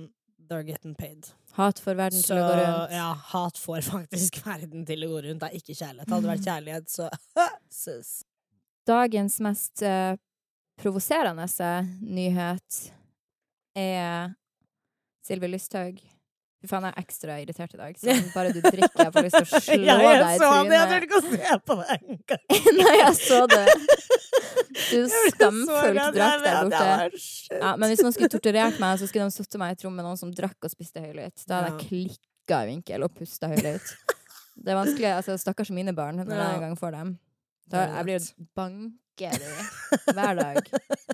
They're 0.48 0.64
getting 0.64 0.94
paid. 0.94 1.26
Hat 1.58 1.80
for 1.82 1.98
verden 1.98 2.20
Så 2.22 2.32
til 2.32 2.38
å 2.40 2.46
gå 2.46 2.56
rundt. 2.60 2.92
ja, 2.94 3.08
hat 3.32 3.58
får 3.58 3.80
faktisk 3.92 4.38
verden 4.46 4.84
til 4.86 5.04
å 5.06 5.10
gå 5.10 5.22
rundt. 5.26 5.42
Det 5.42 5.48
er 5.50 5.56
ikke 5.58 5.74
kjærlighet. 5.74 6.10
Hadde 6.12 6.24
det 6.26 6.32
vært 6.34 6.48
kjærlighet, 6.52 6.92
så 6.92 7.08
Sus. 7.82 8.12
Dagens 8.88 9.40
mest 9.44 9.82
uh, 9.84 10.14
provoserende 10.80 11.48
nyhet 12.00 12.78
er 13.76 14.30
Sylvi 15.26 15.50
Lysthaug. 15.52 15.98
Fy 16.58 16.66
faen, 16.66 16.86
jeg 16.88 16.94
er 16.96 17.02
ekstra 17.04 17.34
irritert 17.38 17.74
i 17.76 17.78
dag. 17.78 17.98
Så 18.00 18.14
bare 18.32 18.50
du 18.54 18.58
drikker, 18.64 19.04
jeg 19.04 19.12
får 19.14 19.26
lyst 19.28 19.36
til 19.36 19.44
å 19.44 19.60
slå 19.62 19.76
Ja, 19.86 19.94
deg 19.98 20.08
jeg 20.08 20.40
så 20.40 20.48
det! 20.66 20.78
Jeg 20.78 20.88
turte 20.90 21.06
ikke 21.06 21.18
å 21.18 21.26
se 21.28 21.58
på 21.68 21.76
det 21.78 21.98
engang. 21.98 22.46
Nei, 22.80 22.94
jeg 22.98 23.12
så 23.20 23.38
det. 23.52 23.60
Du 24.90 25.04
skamfullt 25.08 26.14
drakk 26.14 26.44
der 26.44 26.58
borte. 26.68 27.20
Ja, 27.58 27.72
men 27.76 27.90
hvis 27.92 28.02
noen 28.04 28.14
skulle 28.16 28.30
torturert 28.32 28.78
meg, 28.82 28.98
så 29.00 29.08
skulle 29.11 29.28
de 29.28 29.34
satt 29.37 29.58
meg 29.61 29.72
i 29.74 29.78
et 29.78 29.84
rom 29.87 29.96
med 29.98 30.06
noen 30.06 30.20
som 30.20 30.32
drakk 30.34 30.68
og 30.68 30.72
spiste 30.72 31.02
høylytt. 31.04 31.44
Da 31.48 31.61
hadde 31.61 31.74
jeg 31.74 31.88
klikka 31.88 32.62
i 32.64 32.70
vinkel 32.72 33.06
og 33.06 33.14
pusta 33.16 33.50
høylytt. 33.52 33.92
Det 34.58 34.72
er 34.72 34.78
vanskelig, 34.78 35.11
altså 35.20 35.37
Stakkars 35.38 35.70
mine 35.74 35.94
barn 35.94 36.18
når 36.22 36.34
jeg 36.34 36.54
en 36.56 36.64
gang 36.66 36.78
får 36.78 36.96
dem. 36.96 37.12
Da, 37.68 37.84
jeg 37.98 38.06
blir 38.08 38.28
banker 38.56 39.34
i 39.37 40.12
hver 40.16 40.38
dag. 40.38 40.70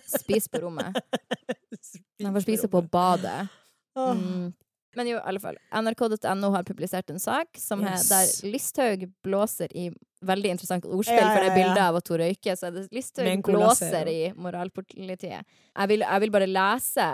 Spis 0.07 0.47
på 0.49 0.61
rommet. 0.65 0.95
Jeg 2.25 2.31
får 2.33 2.45
spise 2.45 2.69
på 2.71 2.81
badet. 2.89 3.49
Mm. 3.99 4.53
Men 4.97 5.11
jo, 5.11 5.19
i 5.19 5.25
alle 5.31 5.43
fall. 5.43 5.59
NRK.no 5.75 6.51
har 6.55 6.67
publisert 6.67 7.11
en 7.11 7.23
sak 7.23 7.59
som 7.61 7.85
er 7.87 8.01
der 8.09 8.51
Listhaug 8.51 9.09
blåser 9.25 9.73
i 9.77 9.91
Veldig 10.25 10.55
interessant 10.55 10.87
ordspill, 10.89 11.21
Ja, 11.21 11.35
for 11.35 11.45
det 11.45 11.51
er 11.51 11.57
bilde 11.59 11.81
av 11.85 11.97
at 11.99 12.07
hun 12.09 12.17
røyker, 12.17 12.55
så 12.57 12.71
er 12.71 12.77
det 12.79 12.85
Listhaug 12.97 13.43
blåser 13.45 14.09
i 14.09 14.21
moralpolitiet. 14.33 15.45
Jeg 15.45 15.91
vil, 15.91 16.01
jeg 16.01 16.23
vil 16.23 16.33
bare 16.33 16.49
lese 16.49 17.09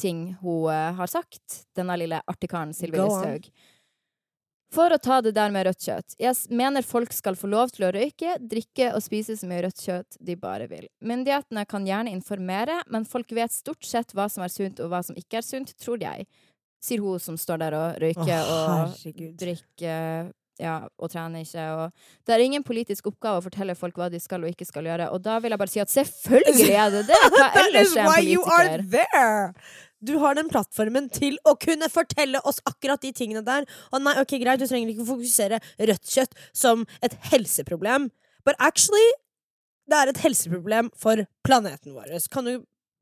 ting 0.00 0.22
hun 0.40 0.70
uh, 0.70 0.94
har 0.96 1.10
sagt, 1.12 1.66
denne 1.76 1.98
lille 2.00 2.22
artikaren 2.24 2.72
Sylvi 2.76 3.02
Listhaug. 3.02 3.50
For 4.74 4.92
å 4.92 4.98
ta 5.00 5.22
det 5.24 5.32
der 5.36 5.52
med 5.52 5.64
rødt 5.64 5.80
kjøtt. 5.80 6.14
Jeg 6.20 6.36
mener 6.52 6.84
folk 6.84 7.14
skal 7.16 7.38
få 7.40 7.48
lov 7.48 7.70
til 7.72 7.86
å 7.88 7.92
røyke, 7.94 8.34
drikke 8.50 8.90
og 8.92 9.00
spise 9.00 9.38
så 9.40 9.48
mye 9.48 9.62
rødt 9.64 9.80
kjøtt 9.80 10.18
de 10.20 10.36
bare 10.36 10.66
vil. 10.68 10.84
Myndighetene 11.00 11.64
kan 11.68 11.88
gjerne 11.88 12.12
informere, 12.12 12.82
men 12.92 13.08
folk 13.08 13.32
vet 13.32 13.54
stort 13.54 13.88
sett 13.88 14.12
hva 14.16 14.28
som 14.32 14.44
er 14.44 14.52
sunt 14.52 14.82
og 14.84 14.92
hva 14.92 15.00
som 15.06 15.16
ikke 15.16 15.40
er 15.40 15.46
sunt, 15.46 15.72
tror 15.80 16.04
jeg. 16.04 16.28
Sier 16.82 17.02
hun 17.02 17.22
som 17.22 17.38
står 17.40 17.62
der 17.64 17.74
og 17.78 18.02
røyker 18.02 18.50
oh, 18.52 18.84
og 18.86 19.22
drikker 19.40 20.28
ja, 20.58 20.78
og 20.98 21.10
trener 21.12 21.44
ikke. 21.44 21.64
Og 21.78 22.26
det 22.26 22.34
er 22.34 22.42
ingen 22.42 22.64
politisk 22.66 23.06
oppgave 23.10 23.40
å 23.40 23.44
fortelle 23.44 23.76
folk 23.78 23.98
hva 23.98 24.08
de 24.10 24.18
skal 24.22 24.42
og 24.42 24.50
ikke 24.50 24.66
skal 24.66 24.88
gjøre. 24.90 25.10
Og 25.14 25.22
da 25.22 25.38
vil 25.42 25.54
jeg 25.54 25.60
bare 25.60 25.72
si 25.72 25.82
at 25.82 25.92
selvfølgelig 25.92 26.72
er 26.74 26.96
det 26.96 27.04
det! 27.10 27.20
Hva 27.34 27.46
ellers 27.62 27.94
er 27.94 28.08
en 28.08 28.42
politiker? 28.42 29.76
Du 29.98 30.14
har 30.22 30.36
den 30.38 30.50
plattformen 30.50 31.08
til 31.10 31.38
å 31.48 31.56
kunne 31.58 31.88
fortelle 31.90 32.42
oss 32.46 32.60
akkurat 32.70 33.02
de 33.02 33.10
tingene 33.14 33.42
der. 33.46 33.66
Og 33.90 34.02
nei, 34.02 34.14
ok, 34.20 34.36
greit, 34.42 34.62
du 34.62 34.70
trenger 34.70 34.92
ikke 34.92 35.08
fokusere 35.08 35.58
rødt 35.90 36.12
kjøtt 36.12 36.36
som 36.54 36.84
et 37.06 37.16
helseproblem. 37.32 38.10
But 38.46 38.58
actually, 38.62 39.08
det 39.90 39.98
er 39.98 40.12
et 40.12 40.22
helseproblem 40.22 40.92
for 40.98 41.24
planeten 41.46 41.96
vår. 41.96 42.14
Kan 42.30 42.46
du 42.46 42.54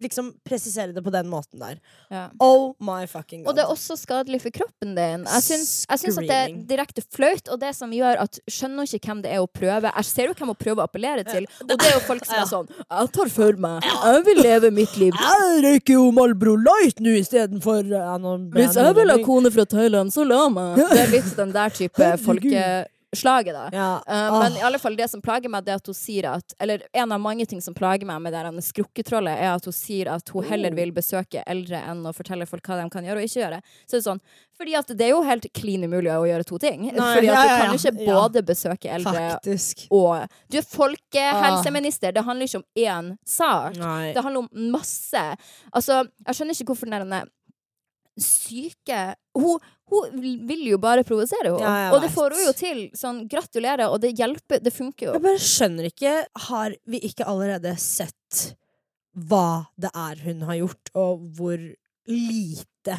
liksom 0.03 0.31
presisere 0.45 0.93
det 0.93 1.03
på 1.05 1.13
den 1.15 1.29
måten 1.31 1.61
der? 1.61 1.79
Ja. 2.13 2.27
Oh 2.43 2.75
my 2.81 3.07
fucking 3.11 3.45
god. 3.45 3.51
Og 3.51 3.57
det 3.57 3.65
er 3.65 3.73
også 3.73 3.97
skadelig 3.99 4.41
for 4.45 4.55
kroppen 4.55 4.95
din. 4.97 5.25
Jeg 5.27 5.45
syns, 5.47 5.73
jeg 5.89 6.03
syns 6.03 6.19
at 6.21 6.29
det 6.29 6.39
er 6.41 6.57
direkte 6.69 7.05
flaut, 7.15 7.49
og 7.53 7.61
det 7.63 7.73
som 7.79 7.93
gjør 7.95 8.23
at 8.27 8.41
Skjønner 8.47 8.87
ikke 8.87 9.11
hvem 9.11 9.23
det 9.25 9.33
er 9.35 9.43
å 9.43 9.49
prøve. 9.51 9.91
Jeg 9.91 10.09
ser 10.09 10.31
jo 10.31 10.37
hvem 10.39 10.53
å 10.53 10.57
prøve 10.59 10.83
å 10.83 10.87
appellere 10.87 11.25
til, 11.27 11.47
og 11.65 11.73
det 11.73 11.89
er 11.89 11.97
jo 11.97 12.03
folk 12.07 12.27
som 12.29 12.41
er 12.41 12.51
sånn 12.51 12.71
Jeg 12.71 13.13
tar 13.17 13.33
for 13.33 13.61
meg. 13.67 13.87
Jeg 13.87 14.25
vil 14.29 14.43
leve 14.45 14.73
mitt 14.75 14.99
liv. 15.01 15.17
Jeg 15.27 15.63
røyker 15.67 15.97
jo 15.99 16.11
Malbro 16.17 16.57
Light 16.61 17.01
nå 17.03 17.17
istedenfor 17.21 17.87
nå 17.87 18.35
Hvis 18.57 18.77
jeg 18.79 18.99
vil 19.01 19.15
ha 19.15 19.19
kone 19.25 19.53
fra 19.55 19.67
Thailand, 19.69 20.13
så 20.15 20.27
la 20.27 20.47
meg. 20.53 20.77
Det 20.81 21.01
er 21.07 21.15
litt 21.15 21.33
den 21.39 21.55
der 21.57 21.75
type 21.75 22.03
Herregud. 22.03 22.93
Folkeslaget, 23.17 23.55
da. 23.55 23.65
ja. 23.73 23.89
Uh, 24.07 24.39
men 24.41 24.57
i 24.61 24.63
alle 24.69 24.79
fall 24.79 24.97
det 24.97 25.09
som 25.11 25.23
plager 25.25 25.49
meg, 25.53 25.65
det 25.67 25.73
er 25.75 25.81
at 25.81 25.87
hun 25.91 25.97
sier 25.97 26.29
at 26.31 26.55
Eller 26.61 26.83
en 26.93 27.13
av 27.13 27.21
mange 27.21 27.47
ting 27.47 27.61
som 27.61 27.75
plager 27.75 28.07
meg 28.07 28.21
med 28.23 28.33
det 28.33 28.43
her 28.45 28.61
skrukketrollet, 28.61 29.37
er 29.41 29.55
at 29.57 29.65
hun 29.65 29.73
sier 29.73 30.13
at 30.15 30.29
hun 30.35 30.45
heller 30.45 30.71
Oh. 30.73 30.77
vil 30.77 30.93
besøke 30.93 31.43
eldre 31.47 31.79
enn 31.91 32.05
å 32.07 32.13
fortelle 32.13 32.47
folk 32.47 32.67
hva 32.67 32.83
de 32.83 32.91
kan 32.91 33.05
gjøre 33.05 33.23
og 33.23 33.25
ikke 33.29 33.41
gjøre. 33.43 33.61
Så 33.87 33.97
det 33.97 34.01
er 34.01 34.07
sånn, 34.11 34.21
fordi 34.57 34.75
at 34.79 34.87
det 34.97 35.07
er 35.07 35.11
jo 35.13 35.23
helt 35.23 35.47
klin 35.55 35.85
umulig 35.85 36.11
å 36.13 36.25
gjøre 36.27 36.45
to 36.49 36.59
ting. 36.59 36.87
Nei, 36.91 37.15
fordi 37.17 37.29
at 37.31 37.43
du 37.43 37.53
kan 37.53 37.73
jo 37.73 37.79
ikke 37.81 38.07
både 38.07 38.43
besøke 38.43 38.91
eldre 38.91 39.13
Faktisk. 39.37 39.87
og 39.91 40.27
Du 40.51 40.59
er 40.59 40.67
folkehelseminister. 40.67 42.13
Det 42.13 42.25
handler 42.25 42.47
ikke 42.51 42.63
om 42.63 42.69
én 42.77 43.17
sak. 43.25 43.77
Nei. 43.77 44.13
Det 44.17 44.23
handler 44.25 44.47
om 44.47 44.71
masse. 44.73 45.25
Altså, 45.73 46.03
jeg 46.27 46.35
skjønner 46.39 46.57
ikke 46.57 46.71
hvorfor 46.73 46.91
den 46.91 47.11
der 47.15 47.29
syke 48.19 49.01
hun, 49.37 49.61
Hun 49.87 50.21
vil 50.21 50.65
jo 50.67 50.79
bare 50.83 51.05
provosere 51.07 51.53
henne. 51.53 51.63
Ja, 51.63 51.91
og 51.95 52.03
det 52.03 52.11
får 52.15 52.35
hun 52.35 52.47
jo 52.49 52.55
til. 52.59 52.81
Sånn, 52.99 53.21
gratulerer, 53.31 53.87
og 53.87 54.01
det 54.03 54.17
hjelper. 54.19 54.59
Det 54.65 54.73
funker 54.75 55.11
jo. 55.11 55.17
Jeg 55.17 55.25
bare 55.29 55.43
skjønner 55.43 55.91
ikke 55.93 56.15
Har 56.49 56.75
vi 56.91 57.03
ikke 57.07 57.29
allerede 57.29 57.77
sett 57.81 58.47
hva 59.17 59.69
det 59.81 59.93
er 59.97 60.19
hun 60.27 60.43
har 60.45 60.59
gjort, 60.59 60.91
og 60.99 61.23
hvor 61.39 61.61
lite 62.11 62.99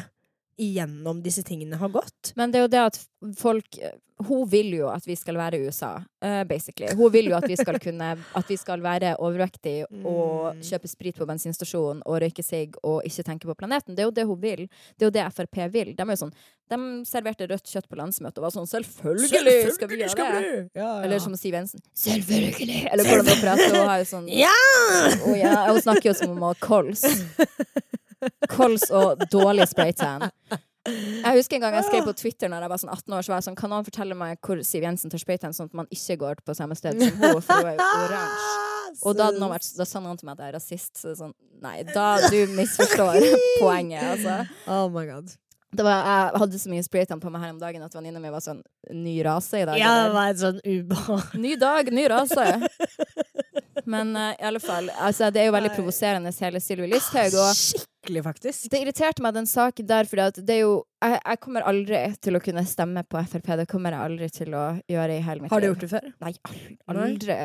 igjennom 0.58 1.22
disse 1.22 1.42
tingene 1.46 1.78
har 1.80 1.88
gått? 1.94 2.32
Men 2.36 2.50
det 2.52 2.58
er 2.60 2.66
jo 2.68 2.74
det 2.76 2.84
at 2.90 3.00
folk 3.38 3.78
Hun 4.26 4.48
vil 4.50 4.72
jo 4.74 4.88
at 4.90 5.04
vi 5.06 5.14
skal 5.14 5.36
være 5.38 5.54
i 5.60 5.66
USA, 5.68 5.92
uh, 6.24 6.40
basically. 6.42 6.88
Hun 6.98 7.12
vil 7.14 7.28
jo 7.30 7.36
at 7.38 7.44
vi 7.46 7.54
skal 7.54 7.76
kunne 7.84 8.08
At 8.34 8.48
vi 8.50 8.56
skal 8.58 8.82
være 8.82 9.12
overvektige 9.22 9.86
og 10.04 10.26
Mm. 10.48 10.62
kjøpe 10.64 10.88
sprit 10.88 11.16
på 11.18 11.26
bensinstasjonen 11.28 11.98
og 12.08 12.22
røyke 12.22 12.42
sigg 12.42 12.74
og 12.82 13.02
ikke 13.04 13.22
tenke 13.26 13.46
på 13.50 13.54
planeten. 13.58 13.94
Det 13.94 14.00
er 14.02 14.06
jo 14.08 14.14
det 14.16 14.24
hun 14.26 14.38
vil. 14.40 14.62
Det 14.96 15.04
er 15.04 15.10
jo 15.10 15.14
det 15.14 15.24
Frp 15.36 15.58
vil. 15.74 15.90
De 15.94 16.02
er 16.02 16.14
jo 16.14 16.16
sånn 16.24 16.32
De 16.70 16.78
serverte 17.06 17.46
rødt 17.50 17.68
kjøtt 17.68 17.86
på 17.88 17.98
landsmøtet 18.00 18.38
og 18.40 18.46
var 18.48 18.54
sånn 18.54 18.66
Selvfølgelig 18.70 19.74
skal 19.76 19.88
vi 19.92 20.00
gjøre 20.00 20.14
det! 20.16 20.70
Ja, 20.74 20.80
ja. 20.82 20.90
Eller 21.04 21.18
som 21.22 21.36
Siv 21.36 21.54
Jensen. 21.54 21.80
Selvfølgelig! 21.94 22.80
Eller 22.92 23.04
hvordan 23.04 23.28
hun 23.28 23.42
prater. 23.44 23.76
Hun 23.76 23.88
har 23.92 23.98
jo 24.02 24.08
sånn 24.10 24.26
Ja! 24.44 24.56
Å 25.28 25.36
ja, 25.36 25.54
Hun 25.70 25.80
snakker 25.84 26.10
jo 26.10 26.14
som 26.18 26.32
om 26.34 26.40
hun 26.40 26.48
har 26.50 26.58
kols. 26.64 27.04
Kols 28.50 28.88
og 28.90 29.22
dårlig 29.32 29.68
spraytan. 29.70 30.30
Jeg 30.88 31.36
husker 31.36 31.58
en 31.58 31.64
gang 31.66 31.74
jeg 31.76 31.84
skrev 31.88 32.06
på 32.06 32.14
Twitter 32.16 32.48
Når 32.48 32.64
jeg 32.64 32.70
var 32.72 32.80
sånn 32.80 32.92
18 32.94 33.14
år, 33.16 33.24
så 33.24 33.32
var 33.32 33.40
jeg 33.40 33.46
sånn 33.48 33.56
Kan 33.58 33.72
noen 33.74 33.84
fortelle 33.84 34.16
meg 34.16 34.38
hvor 34.46 34.60
Siv 34.64 34.86
Jensen 34.86 35.12
tar 35.12 35.20
spraytan, 35.20 35.52
sånn 35.52 35.68
at 35.68 35.76
man 35.76 35.90
ikke 35.92 36.16
går 36.22 36.40
på 36.46 36.54
samme 36.56 36.78
sted 36.78 36.96
som 36.96 37.18
hun, 37.18 37.42
for 37.44 37.60
hun 37.60 37.68
er 37.74 37.76
jo 37.76 37.88
oransje. 38.06 38.54
Og 39.04 39.18
da, 39.18 39.28
hadde 39.28 39.42
noen 39.42 39.52
vært, 39.52 39.68
da 39.76 39.84
sa 39.84 40.00
noen 40.00 40.16
til 40.16 40.30
meg 40.30 40.38
at 40.38 40.46
jeg 40.46 40.48
er 40.48 40.56
rasist, 40.56 40.94
så 40.96 41.12
sånn 41.18 41.34
Nei, 41.60 41.82
da 41.90 42.06
du 42.30 42.38
misforstår 42.54 43.18
poenget, 43.62 44.06
altså. 44.14 44.38
Oh 44.70 44.86
my 44.94 45.04
god. 45.10 45.34
Det 45.74 45.84
var, 45.84 46.06
jeg 46.06 46.40
hadde 46.40 46.58
så 46.62 46.70
mye 46.72 46.84
spraytan 46.86 47.20
på 47.20 47.30
meg 47.34 47.42
her 47.44 47.52
om 47.52 47.58
dagen 47.60 47.82
at 47.84 47.92
venninna 47.92 48.22
mi 48.22 48.30
var 48.32 48.40
sånn 48.40 48.62
Ny 48.94 49.18
rase 49.26 49.60
i 49.60 49.66
dag. 49.68 49.76
Ja, 49.76 49.90
det 50.06 50.14
var 50.14 50.30
en 50.32 50.40
sånn 50.40 50.62
ubehag. 50.64 51.34
Ny 51.36 51.52
dag, 51.60 51.90
ny 51.92 52.06
rase. 52.08 52.46
Men 53.88 54.10
uh, 54.16 54.32
i 54.36 54.44
alle 54.44 54.60
fall, 54.60 54.90
altså, 55.00 55.30
det 55.32 55.40
er 55.42 55.46
jo 55.48 55.54
veldig 55.54 55.70
provoserende 55.76 56.32
hele 56.42 56.60
Sylvi 56.60 56.88
Listhaug. 56.90 57.36
Og 57.40 57.54
Skikkelig, 57.56 58.22
faktisk. 58.26 58.66
det 58.72 58.82
irriterte 58.84 59.24
meg, 59.24 59.36
den 59.38 59.48
saken 59.48 59.88
der, 59.88 60.08
fordi 60.10 60.42
det 60.48 60.58
er 60.58 60.60
jo 60.66 60.74
jeg, 61.04 61.16
jeg 61.22 61.40
kommer 61.44 61.64
aldri 61.70 62.02
til 62.24 62.36
å 62.36 62.42
kunne 62.44 62.64
stemme 62.68 63.04
på 63.08 63.22
Frp. 63.32 63.48
Det 63.62 63.68
kommer 63.70 63.96
jeg 63.96 64.10
aldri 64.10 64.28
til 64.34 64.56
å 64.58 64.66
gjøre 64.90 65.16
i 65.16 65.24
hele 65.24 65.44
mitt 65.44 65.54
Har 65.54 65.64
du 65.64 65.70
gjort 65.70 65.86
det 65.86 65.90
før? 65.94 66.10
Nei, 66.24 66.34
al- 66.50 67.00
aldri. 67.06 67.38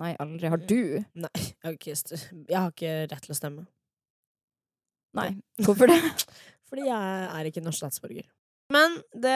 Nei, 0.00 0.14
aldri. 0.22 0.50
Har 0.54 0.64
du? 0.70 0.80
Nei, 1.20 1.32
jeg 1.44 1.66
har 1.66 1.76
ikke, 1.76 1.96
jeg 1.98 2.56
har 2.56 2.72
ikke 2.72 2.96
rett 3.10 3.24
til 3.26 3.34
å 3.34 3.38
stemme. 3.40 3.66
Nei. 5.18 5.30
Hvorfor 5.66 5.90
det? 5.90 5.98
Fordi 6.70 6.86
jeg 6.86 7.24
er 7.34 7.48
ikke 7.50 7.64
norsk 7.66 7.82
statsborger. 7.82 8.28
Men 8.70 8.92
det, 9.18 9.34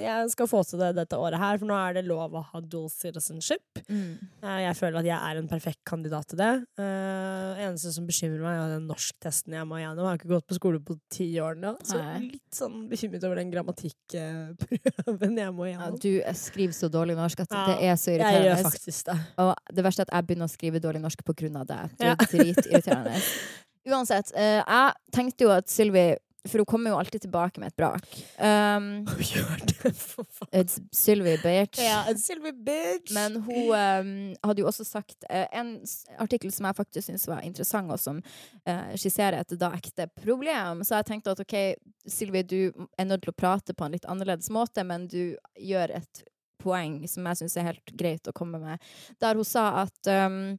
jeg 0.00 0.30
skal 0.32 0.46
få 0.48 0.62
til 0.64 0.80
det 0.80 0.94
dette 0.96 1.16
året 1.20 1.36
her, 1.38 1.58
for 1.60 1.68
nå 1.68 1.76
er 1.76 1.98
det 1.98 2.04
lov 2.08 2.32
å 2.32 2.42
ha 2.48 2.60
dual 2.64 2.86
citizenship. 2.88 3.82
Mm. 3.90 4.14
Eh, 4.42 4.60
Jeg 4.64 4.76
føler 4.78 4.98
at 5.02 5.08
jeg 5.10 5.18
er 5.18 5.40
en 5.42 5.48
perfekt 5.50 5.82
kandidat 5.84 6.26
til 6.32 6.40
det. 6.40 6.50
Uh, 6.80 7.60
eneste 7.66 7.92
som 7.92 8.06
bekymrer 8.08 8.40
meg, 8.40 8.56
er 8.62 8.72
den 8.78 8.86
norsktesten 8.88 9.52
jeg 9.58 9.68
må 9.68 9.76
gjennom. 9.82 10.00
Jeg 10.00 10.08
har 10.14 10.20
ikke 10.22 10.32
gått 10.32 10.46
på 10.48 10.56
skole 10.56 10.80
på 10.80 10.96
ti 11.12 11.28
år 11.44 11.60
nå, 11.60 11.74
så 11.84 11.98
jeg 12.00 12.06
er 12.06 12.18
Nei. 12.22 12.30
litt 12.38 12.56
sånn 12.56 12.78
bekymret 12.88 13.26
over 13.28 13.36
den 13.42 13.52
grammatikkprøven 13.52 15.38
jeg 15.42 15.52
må 15.54 15.66
Ja, 15.68 15.72
gjennom. 15.74 15.98
du 16.00 16.10
eh, 16.22 16.34
skriver 16.36 16.72
så 16.76 16.88
dårlig 16.92 17.16
norsk 17.18 17.40
at 17.44 17.52
Ja, 17.52 17.64
det 17.68 17.76
er 17.90 17.96
så 18.00 18.14
irriterende. 18.14 18.44
jeg 18.44 18.48
gjør 18.56 18.62
faktisk 18.70 19.04
det. 19.10 19.18
Og 19.44 19.54
det 19.76 19.84
verste 19.84 20.00
er 20.04 20.08
at 20.08 20.14
jeg 20.16 20.26
begynner 20.28 20.48
å 20.48 20.54
skrive 20.56 20.80
dårlig 20.80 21.02
norsk 21.04 21.24
på 21.24 21.36
grunn 21.36 21.56
av 21.60 21.66
det. 21.68 21.80
Det 21.98 22.06
Ja. 22.08 22.16
er 22.16 22.32
dritirriterende. 22.32 23.20
Uansett, 23.88 24.32
jeg 24.36 24.92
tenkte 25.12 25.44
jo 25.46 25.50
at 25.54 25.68
Sylvi 25.72 26.16
For 26.46 26.62
hun 26.62 26.66
kommer 26.66 26.90
jo 26.90 26.98
alltid 27.00 27.24
tilbake 27.24 27.60
med 27.60 27.72
et 27.72 27.76
brak. 27.76 28.06
Um, 28.38 29.06
Gjør 29.32 29.64
det, 29.66 29.92
for 29.98 30.24
faen. 30.30 30.50
it's 30.52 30.78
Sylvie 30.94 31.38
bitch. 31.42 31.80
Ja, 31.82 32.04
en 32.08 32.18
Sylvie 32.18 32.52
bitch! 32.52 33.12
Men 33.14 33.40
hun 33.42 33.72
um, 33.74 34.12
hadde 34.46 34.62
jo 34.62 34.68
også 34.70 34.86
sagt 34.86 35.26
uh, 35.26 35.46
en 35.52 35.74
artikkel 36.22 36.52
som 36.54 36.68
jeg 36.70 36.78
faktisk 36.78 37.10
syns 37.10 37.26
var 37.28 37.42
interessant, 37.46 37.90
og 37.92 38.00
som 38.00 38.22
uh, 38.22 38.94
skisserer 38.94 39.40
et 39.42 39.58
da 39.58 39.72
ekte 39.76 40.08
problem. 40.22 40.84
Så 40.86 41.00
jeg 41.00 41.10
tenkte 41.10 41.34
at 41.34 41.42
OK, 41.42 41.56
Sylvie, 42.06 42.46
du 42.46 42.88
er 42.96 43.10
nødt 43.10 43.26
til 43.26 43.34
å 43.34 43.38
prate 43.38 43.74
på 43.74 43.88
en 43.88 43.98
litt 43.98 44.08
annerledes 44.08 44.52
måte, 44.54 44.86
men 44.86 45.10
du 45.10 45.36
gjør 45.58 45.98
et 46.00 46.26
poeng 46.62 47.00
som 47.10 47.26
jeg 47.28 47.42
syns 47.42 47.56
er 47.58 47.72
helt 47.72 47.96
greit 47.98 48.28
å 48.30 48.34
komme 48.34 48.60
med, 48.62 48.82
der 49.22 49.38
hun 49.38 49.46
sa 49.46 49.70
at 49.84 50.10
um, 50.26 50.56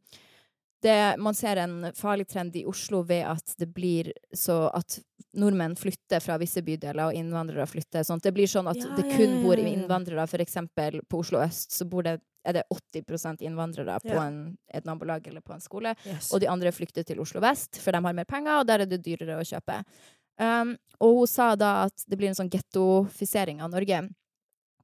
det, 0.82 1.18
man 1.20 1.36
ser 1.36 1.60
en 1.62 1.92
farlig 1.96 2.28
trend 2.30 2.56
i 2.56 2.66
Oslo 2.66 3.02
ved 3.04 3.26
at 3.28 3.56
det 3.60 3.68
blir 3.74 4.12
så 4.36 4.70
at 4.74 5.00
nordmenn 5.38 5.76
flytter 5.78 6.24
fra 6.24 6.38
visse 6.42 6.62
bydeler, 6.66 7.10
og 7.10 7.18
innvandrere 7.18 7.68
flytter. 7.70 8.06
Sånn. 8.08 8.22
Det 8.24 8.32
blir 8.34 8.50
sånn 8.50 8.70
at 8.72 8.80
Ja, 8.80 8.96
det 8.98 9.06
kun 9.12 9.42
bor 9.44 9.60
innvandrere. 9.60 10.26
For 10.28 10.42
eksempel 10.42 11.02
på 11.10 11.20
Oslo 11.22 11.42
øst 11.44 11.76
så 11.76 11.86
bor 11.90 12.04
det, 12.08 12.20
er 12.48 12.54
det 12.54 12.64
80% 12.72 13.44
innvandrere 13.46 14.00
på 14.02 14.16
Ja. 14.16 14.24
en, 14.28 14.58
et 14.74 14.86
nabolag 14.86 15.28
eller 15.28 15.42
på 15.42 15.54
en 15.54 15.60
skole. 15.62 15.96
Yes. 16.06 16.32
Og 16.34 16.40
de 16.40 16.48
andre 16.48 16.72
flykter 16.72 17.06
til 17.06 17.20
Oslo 17.20 17.42
vest, 17.42 17.78
for 17.78 17.92
de 17.92 18.02
har 18.04 18.14
mer 18.14 18.26
penger, 18.26 18.60
og 18.62 18.68
der 18.68 18.82
er 18.82 18.86
det 18.86 19.04
dyrere 19.04 19.38
å 19.38 19.46
kjøpe. 19.46 19.84
Um, 20.40 20.78
og 21.02 21.18
hun 21.18 21.28
sa 21.28 21.56
da 21.56 21.84
at 21.90 22.06
det 22.08 22.18
blir 22.18 22.30
en 22.30 22.36
sånn 22.40 22.50
gettofisering 22.50 23.62
av 23.62 23.72
Norge. 23.72 24.10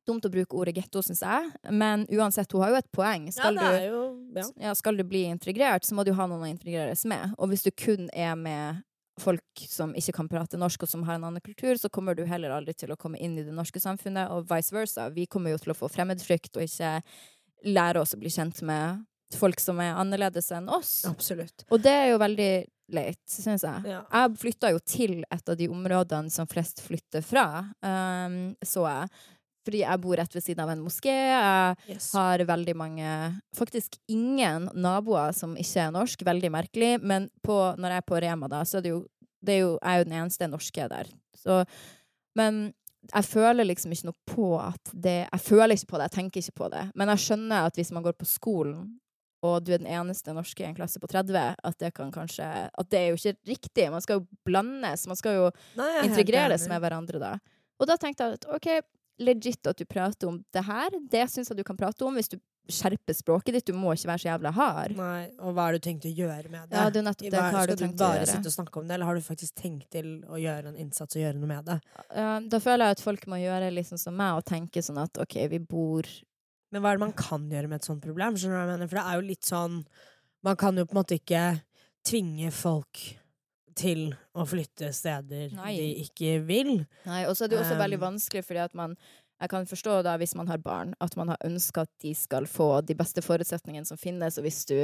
Dumt 0.06 0.26
å 0.28 0.30
bruke 0.30 0.58
ordet 0.58 0.76
getto, 0.78 1.02
syns 1.02 1.24
jeg, 1.26 1.52
men 1.74 2.04
uansett, 2.14 2.52
hun 2.54 2.62
har 2.62 2.76
jo 2.76 2.82
et 2.82 2.92
poeng. 2.94 3.30
Skal 3.34 3.58
ja, 3.58 3.62
du 3.62 3.78
det 3.78 3.86
jo 3.88 4.02
ja. 4.36 4.44
ja, 4.68 4.74
skal 4.78 5.00
du 5.00 5.06
bli 5.08 5.24
integrert, 5.32 5.88
så 5.88 5.98
må 5.98 6.06
du 6.06 6.14
ha 6.14 6.28
noen 6.30 6.46
å 6.46 6.50
integreres 6.52 7.06
med. 7.10 7.34
Og 7.40 7.50
hvis 7.50 7.66
du 7.66 7.72
kun 7.74 8.12
er 8.14 8.36
med 8.38 8.84
folk 9.22 9.64
som 9.70 9.94
ikke 9.96 10.18
kan 10.18 10.30
prate 10.30 10.60
norsk, 10.60 10.84
og 10.84 10.92
som 10.92 11.06
har 11.08 11.18
en 11.18 11.28
annen 11.30 11.44
kultur, 11.44 11.74
så 11.80 11.90
kommer 11.90 12.18
du 12.18 12.26
heller 12.28 12.54
aldri 12.54 12.76
til 12.78 12.92
å 12.94 13.00
komme 13.00 13.20
inn 13.24 13.38
i 13.40 13.46
det 13.48 13.56
norske 13.56 13.80
samfunnet, 13.82 14.32
og 14.32 14.48
vice 14.52 14.76
versa. 14.76 15.10
Vi 15.16 15.28
kommer 15.32 15.56
jo 15.56 15.62
til 15.64 15.74
å 15.74 15.78
få 15.78 15.90
fremmedfrykt 15.92 16.60
og 16.60 16.68
ikke 16.68 17.00
lære 17.66 18.02
oss 18.04 18.14
å 18.14 18.22
bli 18.22 18.32
kjent 18.34 18.62
med 18.68 19.06
folk 19.36 19.60
som 19.60 19.80
er 19.84 19.98
annerledes 19.98 20.52
enn 20.54 20.70
oss. 20.72 21.00
Absolutt. 21.10 21.66
Og 21.72 21.82
det 21.84 21.94
er 21.96 22.10
jo 22.14 22.22
veldig 22.22 22.52
leit, 22.94 23.22
syns 23.30 23.66
jeg. 23.66 23.88
Ja. 23.90 24.04
Jeg 24.12 24.40
flytta 24.42 24.72
jo 24.76 24.82
til 24.86 25.16
et 25.24 25.50
av 25.50 25.58
de 25.58 25.70
områdene 25.72 26.30
som 26.34 26.50
flest 26.50 26.84
flytter 26.86 27.26
fra, 27.26 27.48
um, 27.82 28.54
så 28.62 28.86
jeg. 28.86 29.24
Fordi 29.66 29.80
jeg 29.82 30.02
bor 30.04 30.16
rett 30.20 30.36
ved 30.38 30.44
siden 30.46 30.62
av 30.62 30.70
en 30.76 30.84
moské. 30.86 31.10
Jeg 31.16 31.76
Yes. 31.96 32.12
har 32.14 32.40
veldig 32.46 32.76
mange 32.78 33.10
Faktisk 33.58 33.98
ingen 34.08 34.70
naboer 34.76 35.34
som 35.34 35.56
ikke 35.58 35.88
er 35.88 35.92
norsk. 35.92 36.22
Veldig 36.28 36.52
merkelig. 36.54 37.02
Men 37.02 37.30
på, 37.44 37.58
når 37.78 37.90
jeg 37.96 37.98
er 38.04 38.10
på 38.12 38.22
Rema, 38.22 38.48
da, 38.48 38.62
så 38.64 38.78
er 38.78 38.82
det 38.86 38.92
jo, 38.94 39.06
det 39.44 39.54
er 39.56 39.62
jo 39.66 39.72
Jeg 39.82 39.92
er 39.94 39.98
jo 39.98 40.10
den 40.10 40.20
eneste 40.22 40.48
norske 40.52 40.90
der. 40.90 41.10
Så, 41.36 41.64
men 42.36 42.74
jeg 43.14 43.24
føler 43.30 43.68
liksom 43.68 43.92
ikke 43.94 44.08
noe 44.10 44.18
på 44.26 44.48
at 44.60 44.92
det 44.94 45.18
Jeg 45.32 45.42
føler 45.46 45.76
ikke 45.76 45.92
på 45.94 45.98
det, 45.98 46.06
jeg 46.10 46.16
tenker 46.20 46.42
ikke 46.42 46.56
på 46.62 46.70
det. 46.74 46.86
Men 46.96 47.08
jeg 47.14 47.18
skjønner 47.26 47.66
at 47.70 47.76
hvis 47.76 47.92
man 47.92 48.04
går 48.06 48.14
på 48.18 48.26
skolen, 48.26 49.00
og 49.46 49.60
du 49.64 49.74
er 49.76 49.78
den 49.78 49.88
eneste 49.92 50.34
norske 50.34 50.64
i 50.64 50.66
en 50.66 50.74
klasse 50.78 50.98
på 51.00 51.06
30, 51.12 51.56
at 51.64 51.76
det 51.78 51.92
kan 51.94 52.10
kanskje 52.12 52.46
At 52.74 52.90
det 52.90 52.98
er 53.00 53.08
jo 53.12 53.18
ikke 53.20 53.36
riktig. 53.52 53.92
Man 53.92 54.02
skal 54.02 54.20
jo 54.22 54.28
blandes. 54.46 55.06
Man 55.08 55.16
skal 55.20 55.36
jo 55.38 55.52
Nei, 55.78 55.90
er 56.00 56.08
integreres 56.08 56.68
med 56.68 56.82
hverandre 56.82 57.20
da. 57.22 57.34
Og 57.80 57.86
da 57.88 57.98
tenkte 58.00 58.24
jeg 58.26 58.40
at 58.40 58.46
OK, 58.56 58.68
legit 59.20 59.68
at 59.68 59.78
du 59.80 59.86
prater 59.86 60.28
om 60.28 60.42
det 60.54 60.64
her. 60.68 60.90
Det 61.12 61.24
syns 61.32 61.50
jeg 61.52 61.58
du 61.58 61.64
kan 61.68 61.78
prate 61.80 62.04
om 62.06 62.16
hvis 62.18 62.30
du 62.34 62.38
skjerper 62.66 63.14
språket 63.14 63.54
ditt. 63.54 63.66
Du 63.70 63.74
må 63.78 63.92
ikke 63.94 64.10
være 64.10 64.22
så 64.24 64.28
jævla 64.32 64.52
hard. 64.58 64.96
Nei, 64.98 65.28
og 65.40 65.54
hva 65.54 65.68
har 65.68 65.76
du 65.78 65.84
tenkt 65.86 66.08
å 66.10 66.12
gjøre 66.12 66.50
med 66.50 66.70
det? 66.72 66.76
Ja, 66.80 66.90
det 66.90 67.04
det. 67.06 67.30
Hva- 67.30 67.44
Hva 67.52 67.52
har 67.60 67.68
du 67.70 67.76
Skal 67.78 67.92
du 67.94 67.98
bare 68.02 68.26
sitte 68.26 68.50
og 68.50 68.56
snakke 68.58 68.80
om 68.82 68.88
det, 68.88 68.96
eller 68.98 69.06
har 69.06 69.16
du 69.16 69.22
faktisk 69.22 69.54
tenkt 69.62 69.90
til 69.94 70.24
å 70.26 70.40
gjøre 70.42 70.72
en 70.74 70.80
innsats 70.82 71.16
og 71.16 71.22
gjøre 71.22 71.38
noe 71.38 71.52
med 71.52 71.66
det? 71.70 71.80
Ja, 72.16 72.40
da 72.42 72.60
føler 72.60 72.90
jeg 72.90 72.98
at 72.98 73.04
folk 73.06 73.28
må 73.28 73.38
gjøre 73.38 73.70
liksom 73.76 74.00
som 74.02 74.18
meg, 74.18 74.34
og 74.40 74.46
tenke 74.50 74.82
sånn 74.82 74.98
at 75.04 75.18
OK, 75.22 75.38
vi 75.52 75.60
bor 75.60 76.04
Men 76.74 76.82
hva 76.82 76.90
er 76.92 76.98
det 76.98 77.06
man 77.06 77.14
kan 77.14 77.46
gjøre 77.50 77.70
med 77.70 77.76
et 77.84 77.86
sånt 77.88 78.02
problem? 78.02 78.34
Skjønner 78.36 78.58
du 78.58 78.58
hva 78.58 78.66
jeg 78.66 78.74
mener? 78.80 78.90
For 78.90 78.98
det 78.98 79.06
er 79.06 79.22
jo 79.22 79.28
litt 79.30 79.46
sånn 79.46 79.86
Man 80.44 80.56
kan 80.58 80.76
jo 80.76 80.86
på 80.86 80.96
en 80.98 81.04
måte 81.04 81.20
ikke 81.22 81.62
tvinge 82.06 82.52
folk 82.52 83.00
til 83.76 84.08
å 84.36 84.46
flytte 84.48 84.90
steder 84.96 85.52
Nei. 85.58 85.74
de 85.78 85.90
ikke 86.06 86.38
vil. 86.48 86.74
Nei, 87.08 87.26
og 87.28 87.36
så 87.36 87.46
er 87.46 87.52
det 87.52 87.58
jo 87.60 87.64
også 87.66 87.76
Um, 87.76 87.84
veldig 87.84 88.00
vanskelig, 88.02 88.46
fordi 88.48 88.64
at 88.64 88.74
man 88.78 88.96
jeg 89.42 89.52
kan 89.52 89.66
forstå 89.68 89.98
da 90.08 90.14
hvis 90.16 90.32
man 90.40 90.48
har 90.48 90.62
barn, 90.64 90.94
at 91.04 91.16
man 91.20 91.34
har 91.34 91.38
ønska 91.44 91.84
at 91.84 91.92
de 92.02 92.14
skal 92.16 92.46
få 92.48 92.80
de 92.88 92.96
beste 92.96 93.20
forutsetningene 93.22 93.86
som 93.86 94.00
finnes, 94.00 94.38
og 94.40 94.46
hvis 94.48 94.62
du 94.70 94.78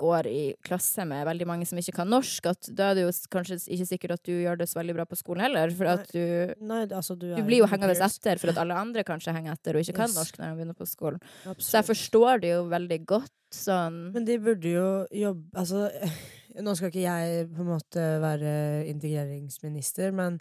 går 0.00 0.26
i 0.26 0.42
klasse 0.64 1.04
med 1.08 1.24
veldig 1.28 1.46
mange 1.46 1.66
som 1.68 1.78
ikke 1.78 1.94
kan 2.00 2.08
norsk, 2.10 2.46
at 2.50 2.68
da 2.74 2.90
er 2.90 2.98
det 2.98 3.04
jo 3.06 3.12
kanskje 3.32 3.58
ikke 3.72 3.86
sikkert 3.86 4.14
at 4.16 4.22
du 4.26 4.32
gjør 4.34 4.58
det 4.60 4.68
så 4.70 4.80
veldig 4.80 4.96
bra 4.96 5.06
på 5.08 5.18
skolen 5.20 5.44
heller, 5.46 5.72
for 5.76 5.90
at 5.92 6.12
du 6.12 6.52
Nei, 6.64 6.82
altså 6.88 7.16
du, 7.16 7.28
du 7.36 7.42
blir 7.46 7.62
jo 7.62 7.68
hengende 7.70 7.96
etter 7.96 8.40
for 8.40 8.52
at 8.52 8.60
alle 8.62 8.76
andre 8.76 9.04
kanskje 9.08 9.34
henger 9.36 9.56
etter 9.56 9.78
og 9.78 9.84
ikke 9.84 9.96
kan 10.00 10.10
Yes. 10.10 10.18
norsk 10.18 10.38
når 10.40 10.48
de 10.48 10.58
begynner 10.60 10.78
på 10.78 10.88
skolen. 10.88 11.22
Så 11.56 11.78
jeg 11.78 11.88
forstår 11.92 12.42
det 12.42 12.54
jo 12.54 12.64
veldig 12.72 13.00
godt. 13.06 13.32
Sånn 13.52 13.98
Men 14.14 14.24
de 14.24 14.38
burde 14.40 14.70
jo 14.72 14.86
jobbe 15.12 15.60
Altså, 15.60 15.86
nå 16.60 16.74
skal 16.76 16.92
ikke 16.92 17.06
jeg 17.06 17.48
på 17.54 17.64
en 17.64 17.72
måte 17.72 18.04
være 18.22 18.86
integreringsminister, 18.90 20.12
men 20.16 20.40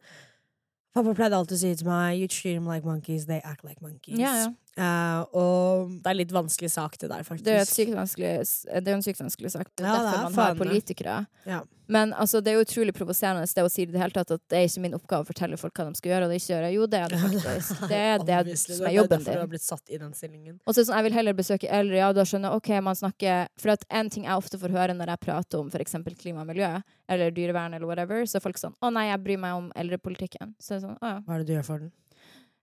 pappa 0.95 1.13
pleide 1.15 1.37
alltid 1.37 1.57
å 1.57 1.61
si 1.61 1.71
til 1.79 1.87
meg 1.87 2.19
You 2.19 2.27
treat 2.27 2.57
them 2.57 2.67
like 2.67 2.87
monkeys, 2.87 3.25
they 3.29 3.39
act 3.43 3.63
like 3.63 3.81
monkeys. 3.81 4.19
Ja, 4.19 4.33
ja. 4.43 4.49
Eh, 4.79 5.21
og 5.35 5.91
det 5.99 6.13
er 6.13 6.17
litt 6.21 6.31
vanskelig 6.31 6.71
sak, 6.71 6.95
det 7.01 7.09
der, 7.11 7.25
faktisk. 7.27 7.43
Det 7.43 7.57
er, 7.57 7.65
et 7.65 7.71
sykt 7.71 7.91
det 7.91 8.87
er 8.87 8.95
en 8.95 9.03
sykt 9.03 9.19
vanskelig 9.19 9.51
sak. 9.51 9.67
Det 9.75 9.83
er 9.83 9.89
Ja, 9.89 9.97
det 9.97 10.05
derfor 10.05 10.17
er 10.17 10.23
man 10.23 10.39
har 10.39 10.59
politikere. 10.61 11.15
Ja. 11.45 11.61
Men 11.91 12.13
altså, 12.13 12.39
det 12.39 12.53
er 12.53 12.55
jo 12.55 12.63
utrolig 12.63 12.93
provoserende 12.95 13.43
det 13.43 13.63
å 13.65 13.69
si 13.71 13.83
det 13.89 13.99
hele 13.99 14.15
tatt 14.15 14.29
at 14.31 14.41
det 14.47 14.59
er 14.61 14.69
ikke 14.69 14.83
min 14.85 14.93
oppgave 14.95 15.25
å 15.25 15.27
fortelle 15.27 15.57
folk 15.59 15.75
hva 15.75 15.89
de 15.89 15.99
skal 15.99 16.13
gjøre 16.13 16.27
og 16.27 16.31
det 16.31 16.37
ikke 16.39 16.53
gjøre. 16.53 16.69
Jo, 16.71 16.85
det 16.87 17.01
er 17.01 17.11
det 17.11 17.19
faktisk. 17.25 17.81
Det 17.91 17.99
er 17.99 18.23
det 18.23 18.37
som 18.61 18.71
det 18.71 18.87
er 18.87 18.95
jobben 18.95 19.25
din. 19.25 19.39
har 19.41 19.51
blitt 19.51 19.65
satt 19.65 19.91
i 19.91 19.99
den 19.99 20.13
stillingen. 20.15 20.55
Og 20.63 20.71
så 20.71 20.77
er 20.77 20.85
det 20.85 20.87
sånn, 20.87 20.99
jeg 21.01 21.07
vil 21.09 21.17
heller 21.19 21.35
besøke 21.41 21.71
eldre, 21.81 21.99
ja, 21.99 22.13
da 22.15 22.25
skjønner 22.29 22.55
jeg, 22.55 22.63
ok, 22.63 22.71
man 22.87 22.99
snakker 23.01 23.51
For 23.59 23.73
at 23.75 23.83
en 23.91 24.11
ting 24.13 24.29
jeg 24.29 24.39
ofte 24.39 24.61
får 24.61 24.71
høre 24.77 24.95
når 24.95 25.11
jeg 25.17 25.23
prater 25.27 25.59
om 25.59 25.75
eksempel 25.81 26.15
klima 26.15 26.45
og 26.45 26.53
miljø, 26.53 26.71
eller 27.11 27.35
dyrevern 27.35 27.75
eller 27.75 27.89
whatever, 27.89 28.23
så 28.23 28.39
er 28.39 28.45
folk 28.47 28.61
sånn, 28.61 28.77
å 28.79 28.93
nei, 28.93 29.09
jeg 29.09 29.19
bryr 29.25 29.43
meg 29.43 29.59
om 29.59 29.67
eldrepolitikken. 29.75 30.55
Så 30.63 30.77
er 30.77 30.79
det 30.79 30.85
sånn, 30.87 30.95
å 30.95 31.11
ja. 31.11 31.19
Hva 31.27 31.35
er 31.35 31.43
det 31.43 31.51
du 31.51 31.57
gjør 31.57 31.67
for 31.67 31.83
den? 31.83 31.91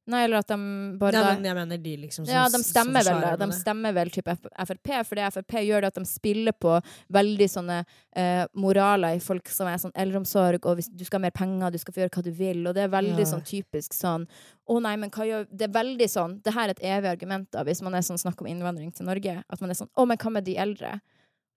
Nei, 0.09 0.23
eller 0.25 0.39
at 0.41 0.49
de 0.49 0.57
bare 0.99 1.13
Ja, 1.13 1.35
men 1.37 1.45
jeg 1.45 1.55
mener 1.59 1.81
de, 1.85 1.93
liksom. 2.05 2.25
Som, 2.25 2.33
Ja, 2.33 2.47
de 2.49 2.59
stemmer 2.65 3.05
vel. 3.05 3.39
De 3.43 3.49
stemmer 3.53 3.93
vel 3.93 4.11
type 4.15 4.35
Frp, 4.41 4.91
for 5.05 5.21
det 5.21 5.27
Frp 5.35 5.53
gjør, 5.67 5.85
det 5.85 5.91
at 5.93 5.99
de 6.01 6.05
spiller 6.09 6.53
på 6.57 6.79
veldig 7.13 7.49
sånne 7.53 7.77
eh, 8.17 8.47
moraler 8.57 9.19
i 9.19 9.21
folk 9.21 9.49
som 9.53 9.69
er 9.69 9.77
sånn 9.83 9.93
eldreomsorg, 9.95 10.65
og 10.65 10.79
hvis 10.81 10.89
du 10.89 11.05
skal 11.05 11.21
ha 11.21 11.27
mer 11.27 11.37
penger, 11.37 11.71
du 11.71 11.79
skal 11.83 11.93
få 11.95 12.01
gjøre 12.07 12.15
hva 12.17 12.25
du 12.25 12.31
vil, 12.41 12.63
og 12.67 12.75
det 12.79 12.87
er 12.87 12.95
veldig 12.97 13.21
Ja. 13.27 13.29
sånn 13.35 13.45
typisk 13.45 13.93
sånn 13.93 14.25
Å 14.69 14.81
nei, 14.83 14.97
men 14.97 15.11
hva 15.11 15.25
gjør 15.29 15.47
Det 15.53 15.69
er 15.69 15.73
veldig 15.77 16.09
sånn 16.09 16.41
Det 16.43 16.53
her 16.55 16.69
er 16.69 16.75
et 16.77 16.83
evig 16.83 17.11
argument 17.13 17.51
da, 17.53 17.63
hvis 17.65 17.83
man 17.83 17.95
er 17.95 18.01
sånn 18.01 18.19
snakk 18.21 18.41
om 18.41 18.47
innvandring 18.49 18.91
til 18.97 19.07
Norge, 19.07 19.43
at 19.49 19.61
man 19.61 19.71
er 19.71 19.75
sånn 19.75 19.89
Å, 19.97 20.07
men 20.09 20.17
hva 20.17 20.33
med 20.33 20.45
de 20.45 20.57
eldre? 20.57 21.01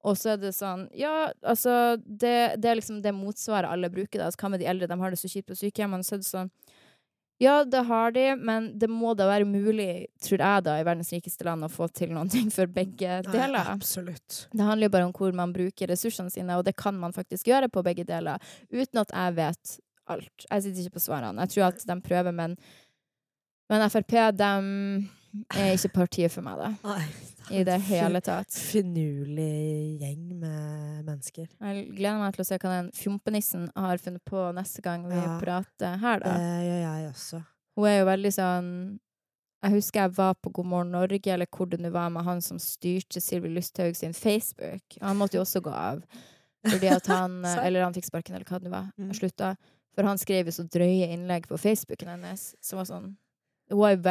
Og 0.03 0.15
så 0.17 0.33
er 0.33 0.37
det 0.41 0.51
sånn 0.57 0.87
Ja, 0.97 1.31
altså 1.43 1.95
Det, 2.03 2.55
det 2.59 2.65
er 2.71 2.75
liksom 2.79 3.01
det 3.01 3.13
motsvaret 3.13 3.69
alle 3.69 3.89
bruker, 3.89 4.17
da. 4.19 4.25
Altså, 4.27 4.39
hva 4.41 4.49
med 4.51 4.59
de 4.59 4.65
eldre? 4.67 4.87
De 4.89 4.97
har 4.99 5.09
det 5.11 5.19
så 5.21 5.29
kjipt 5.29 5.47
på 5.51 5.55
sykehjemmene. 5.59 6.03
Så 6.03 6.15
er 6.15 6.17
det 6.23 6.25
sånn 6.31 6.49
ja, 7.41 7.63
det 7.65 7.79
har 7.87 8.11
de, 8.13 8.25
men 8.37 8.67
det 8.77 8.85
må 8.91 9.15
da 9.17 9.25
være 9.25 9.47
mulig, 9.49 10.07
tror 10.21 10.43
jeg 10.43 10.65
da, 10.67 10.75
i 10.77 10.85
verdens 10.85 11.09
rikeste 11.15 11.45
land 11.47 11.65
å 11.65 11.71
få 11.73 11.87
til 11.89 12.11
noen 12.13 12.29
ting 12.29 12.51
for 12.53 12.69
begge 12.69 13.15
Nei, 13.25 13.31
deler. 13.33 13.71
absolutt. 13.71 14.43
Det 14.53 14.67
handler 14.67 14.85
jo 14.85 14.93
bare 14.93 15.07
om 15.09 15.15
hvor 15.17 15.33
man 15.33 15.53
bruker 15.55 15.89
ressursene 15.89 16.29
sine, 16.29 16.59
og 16.59 16.67
det 16.67 16.75
kan 16.77 16.97
man 17.01 17.15
faktisk 17.15 17.49
gjøre 17.49 17.71
på 17.73 17.81
begge 17.87 18.05
deler, 18.05 18.37
uten 18.69 19.01
at 19.01 19.15
jeg 19.15 19.37
vet 19.39 19.73
alt. 20.13 20.45
Jeg 20.45 20.67
sitter 20.67 20.85
ikke 20.85 20.99
på 20.99 21.05
svarene. 21.07 21.47
Jeg 21.47 21.55
tror 21.55 21.67
at 21.71 21.87
de 21.89 21.97
prøver, 22.05 22.37
men, 22.43 22.53
men 23.73 23.87
Frp, 23.89 24.17
de 24.37 24.51
er 25.55 25.73
ikke 25.77 25.93
partiet 25.93 26.31
for 26.33 26.41
meg, 26.45 26.57
da. 26.59 27.05
I 27.51 27.63
det 27.67 27.77
hele 27.89 28.21
tatt. 28.23 28.51
Finurlig 28.53 29.99
gjeng 30.01 30.25
med 30.39 31.05
mennesker. 31.07 31.47
Jeg 31.59 31.85
gleder 31.97 32.19
meg 32.21 32.33
til 32.35 32.43
å 32.43 32.47
se 32.47 32.57
hva 32.61 32.73
den 32.77 32.91
fjompenissen 32.95 33.69
har 33.75 33.97
funnet 34.01 34.23
på 34.27 34.43
neste 34.55 34.81
gang 34.85 35.07
vi 35.09 35.15
Ja. 35.15 35.37
prater 35.41 35.97
her, 35.99 36.19
Det 36.19 36.25
da. 36.25 36.35
gjør 36.37 36.81
jeg 36.85 37.09
også. 37.13 37.45
Hun 37.77 37.85
er 37.87 37.99
jo 37.99 38.05
veldig 38.05 38.33
sånn 38.33 38.99
Jeg 39.63 39.71
husker 39.73 39.99
jeg 40.01 40.15
var 40.17 40.33
på 40.41 40.49
God 40.51 40.65
morgen 40.65 40.91
Norge, 40.91 41.27
eller 41.27 41.45
hvor 41.45 41.69
det 41.69 41.79
nå 41.79 41.91
var, 41.91 42.09
med 42.09 42.23
han 42.23 42.41
som 42.41 42.57
styrte 42.57 43.21
Sylvi 43.21 43.47
Lysthaug 43.53 43.95
sin 43.95 44.11
Facebook. 44.13 44.81
Han 45.01 45.17
måtte 45.17 45.35
jo 45.37 45.41
også 45.43 45.61
gå 45.61 45.69
av. 45.71 46.01
Fordi 46.65 46.87
at 46.89 47.05
han 47.05 47.45
Eller 47.63 47.83
han 47.83 47.93
fikk 47.93 48.05
sparken, 48.05 48.33
eller 48.35 48.45
hva 48.45 48.59
det 48.59 48.71
var. 48.71 48.91
Mm. 48.97 49.09
Og 49.11 49.15
slutta. 49.15 49.55
For 49.93 50.03
han 50.03 50.17
skrev 50.17 50.45
jo 50.47 50.51
så 50.51 50.63
drøye 50.67 51.11
innlegg 51.13 51.45
på 51.45 51.59
Facebooken 51.59 52.07
hennes 52.09 52.55
som 52.59 52.77
var 52.79 52.85
sånn 52.85 53.15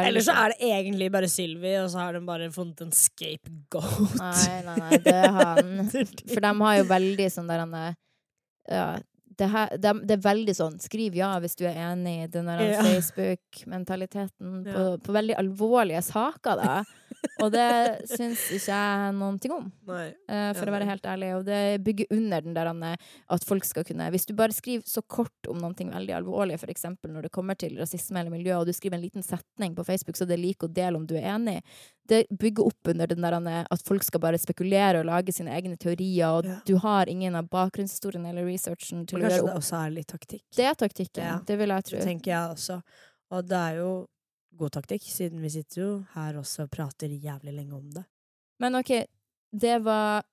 Eller 0.09 0.23
så 0.25 0.33
er 0.37 0.53
det 0.53 0.69
egentlig 0.71 1.11
bare 1.13 1.29
Sylvi, 1.31 1.75
og 1.81 1.89
så 1.93 2.01
har 2.05 2.17
de 2.17 2.21
bare 2.25 2.49
funnet 2.53 2.81
en 2.85 2.91
scapegoat. 2.95 4.17
Nei, 4.19 4.57
nei, 4.65 4.75
nei, 4.81 4.99
det 5.05 5.13
er 5.19 5.31
han. 5.37 5.71
For 6.33 6.41
de 6.47 6.51
har 6.63 6.77
jo 6.79 6.87
veldig 6.89 7.27
sånn 7.33 7.49
der 7.51 7.63
han 7.65 7.73
er 7.77 7.93
Ja, 8.71 8.85
det, 9.41 9.47
her, 9.49 9.71
de, 9.81 9.93
det 10.05 10.15
er 10.17 10.21
veldig 10.21 10.53
sånn 10.53 10.75
Skriv 10.83 11.15
ja 11.17 11.31
hvis 11.41 11.55
du 11.57 11.63
er 11.65 11.77
enig 11.89 12.11
i 12.25 12.27
den 12.29 12.49
der 12.51 12.59
Ja. 12.61 12.81
Facebook-mentaliteten 12.85 14.63
på, 14.67 14.83
på 15.01 15.15
veldig 15.15 15.37
alvorlige 15.39 16.01
saker, 16.05 16.59
da. 16.61 16.75
Og 17.41 17.51
det 17.53 18.07
syns 18.09 18.47
ikke 18.55 18.73
jeg 18.73 19.13
noen 19.17 19.37
ting 19.41 19.51
om, 19.53 19.67
Nei. 19.87 20.07
eh, 20.29 20.53
for 20.57 20.65
å 20.65 20.73
være 20.73 20.87
helt 20.89 21.03
ærlig. 21.05 21.29
Og 21.37 21.45
det 21.45 21.83
bygger 21.85 22.07
under 22.17 22.41
den 22.41 22.53
der 22.53 22.65
er- 22.71 22.97
at 23.29 23.43
folk 23.45 23.63
skal 23.63 23.83
kunne 23.83 24.09
Hvis 24.11 24.25
du 24.25 24.33
bare 24.33 24.51
skriver 24.51 24.83
så 24.85 25.01
kort 25.07 25.47
om 25.49 25.57
noe 25.59 25.73
veldig 25.73 26.15
alvorlig, 26.17 26.59
eksempel 26.67 27.11
når 27.11 27.23
det 27.23 27.31
kommer 27.31 27.55
til 27.57 27.77
rasisme 27.77 28.19
eller 28.19 28.31
miljø, 28.31 28.55
og 28.59 28.65
du 28.65 28.73
skriver 28.73 28.95
en 28.95 29.01
liten 29.05 29.23
setning 29.23 29.75
på 29.75 29.85
Facebook 29.85 30.15
så 30.17 30.25
det 30.27 30.37
er 30.39 30.41
like 30.43 30.65
å 30.67 30.73
dele 30.73 30.95
om 30.97 31.05
du 31.05 31.15
er 31.15 31.29
enig, 31.37 31.61
det 32.07 32.27
bygger 32.29 32.65
opp 32.65 32.87
under 32.87 33.07
den 33.07 33.21
der 33.21 33.33
er- 33.33 33.67
at 33.71 33.81
folk 33.81 34.03
skal 34.03 34.19
bare 34.19 34.37
spekulere 34.37 34.99
og 34.99 35.05
lage 35.05 35.33
sine 35.33 35.49
egne 35.51 35.77
teorier, 35.77 36.27
og 36.39 36.45
Ja. 36.45 36.59
du 36.65 36.77
har 36.77 37.05
ingen 37.07 37.35
av 37.35 37.49
bakgrunnshistorien 37.49 38.25
eller 38.25 38.45
researchen 38.45 39.05
til 39.07 39.19
å 39.19 39.23
gjøre 39.23 39.43
opp. 39.43 39.49
kanskje 39.49 39.53
det 39.53 39.61
også 39.61 39.85
er 39.85 39.89
litt 39.91 40.07
taktikk. 40.07 40.41
Det 40.55 40.65
er 40.65 40.73
taktikken. 40.75 41.23
Ja. 41.23 41.39
Det 41.45 41.57
vil 41.57 41.69
jeg 41.69 41.83
tro. 41.83 41.97
Det 41.99 42.05
tenker 42.07 42.25
jeg 42.25 42.49
også. 42.55 42.81
Og 43.31 43.47
det 43.47 43.57
er 43.57 43.75
jo 43.77 44.07
god 44.57 44.75
taktikk, 44.77 45.05
siden 45.07 45.41
vi 45.43 45.49
sitter 45.53 45.81
jo 45.81 45.91
her 46.15 46.37
også 46.39 46.67
og 46.67 46.73
prater 46.73 47.11
jævlig 47.11 47.53
lenge 47.55 47.77
om 47.77 47.87
det. 47.95 48.03
Men 48.61 48.77
OK, 48.77 48.91
det 49.51 49.77
var 49.83 50.23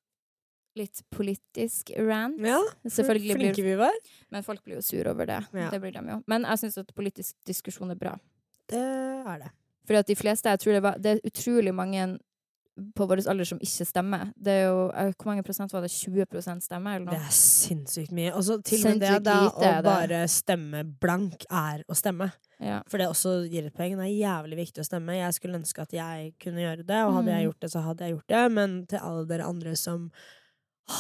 litt 0.78 1.02
politisk 1.10 1.90
rant. 1.96 2.38
Ja, 2.44 2.58
Selvfølgelig 2.86 3.34
blir 3.34 3.40
flinke 3.48 3.64
vi 3.66 3.76
var. 3.80 3.94
Men 4.30 4.44
folk 4.46 4.62
blir 4.64 4.78
jo 4.78 4.84
sur 4.84 5.08
over 5.10 5.26
det. 5.26 5.40
Ja. 5.56 5.70
Det 5.72 5.80
blir 5.82 5.94
de 5.96 6.04
jo. 6.12 6.20
Men 6.30 6.46
jeg 6.46 6.62
syns 6.62 6.78
at 6.82 6.92
politisk 6.94 7.34
diskusjon 7.48 7.90
er 7.94 7.98
bra. 7.98 8.14
Det 8.70 8.78
er 8.78 9.42
det. 9.42 9.50
Fordi 9.88 10.02
at 10.02 10.10
de 10.10 10.18
fleste, 10.20 10.52
jeg 10.52 10.60
tror 10.60 10.76
det 10.76 10.82
var 10.84 10.98
Det 11.00 11.12
er 11.14 11.20
utrolig 11.24 11.72
mange 11.74 12.18
på 12.95 13.07
vår 13.11 13.20
alder 13.29 13.45
som 13.45 13.59
ikke 13.59 13.87
stemmer. 13.89 14.33
Det 14.39 14.53
er 14.53 14.66
jo, 14.68 14.89
eh, 14.95 15.12
Hvor 15.18 15.26
mange 15.33 15.43
prosent 15.45 15.72
var 15.72 15.83
det? 15.83 15.91
20% 15.91 16.62
stemmer, 16.62 16.97
eller 16.97 17.11
Det 17.11 17.20
er 17.20 17.35
sinnssykt 17.35 18.12
mye. 18.12 18.33
Og 18.35 18.43
så 18.45 18.62
til 18.62 18.79
og 18.87 18.93
med 18.93 19.01
det, 19.01 19.22
da, 19.24 19.37
å 19.51 19.83
bare 19.83 20.22
stemme 20.29 20.85
blank 21.01 21.45
er 21.51 21.83
å 21.89 21.95
stemme. 21.99 22.33
Ja. 22.61 22.83
For 22.89 22.99
det 22.99 23.09
også 23.09 23.49
gir 23.51 23.66
et 23.66 23.74
poeng. 23.74 23.97
Det 23.97 24.07
er 24.07 24.18
jævlig 24.26 24.57
viktig 24.64 24.81
å 24.83 24.87
stemme. 24.89 25.14
Jeg 25.18 25.35
skulle 25.35 25.59
ønske 25.59 25.83
at 25.83 25.91
jeg 25.93 26.35
kunne 26.39 26.62
gjøre 26.62 26.87
det, 26.87 27.01
og 27.05 27.14
hadde 27.14 27.33
jeg 27.35 27.43
Mm. 27.45 27.49
gjort 27.53 27.61
det, 27.61 27.70
så 27.70 27.83
hadde 27.83 27.99
jeg 27.99 28.14
gjort 28.16 28.29
det. 28.29 28.53
Men 28.53 28.87
til 28.87 28.99
alle 28.99 29.26
dere 29.26 29.49
andre 29.49 29.76
som 29.76 30.11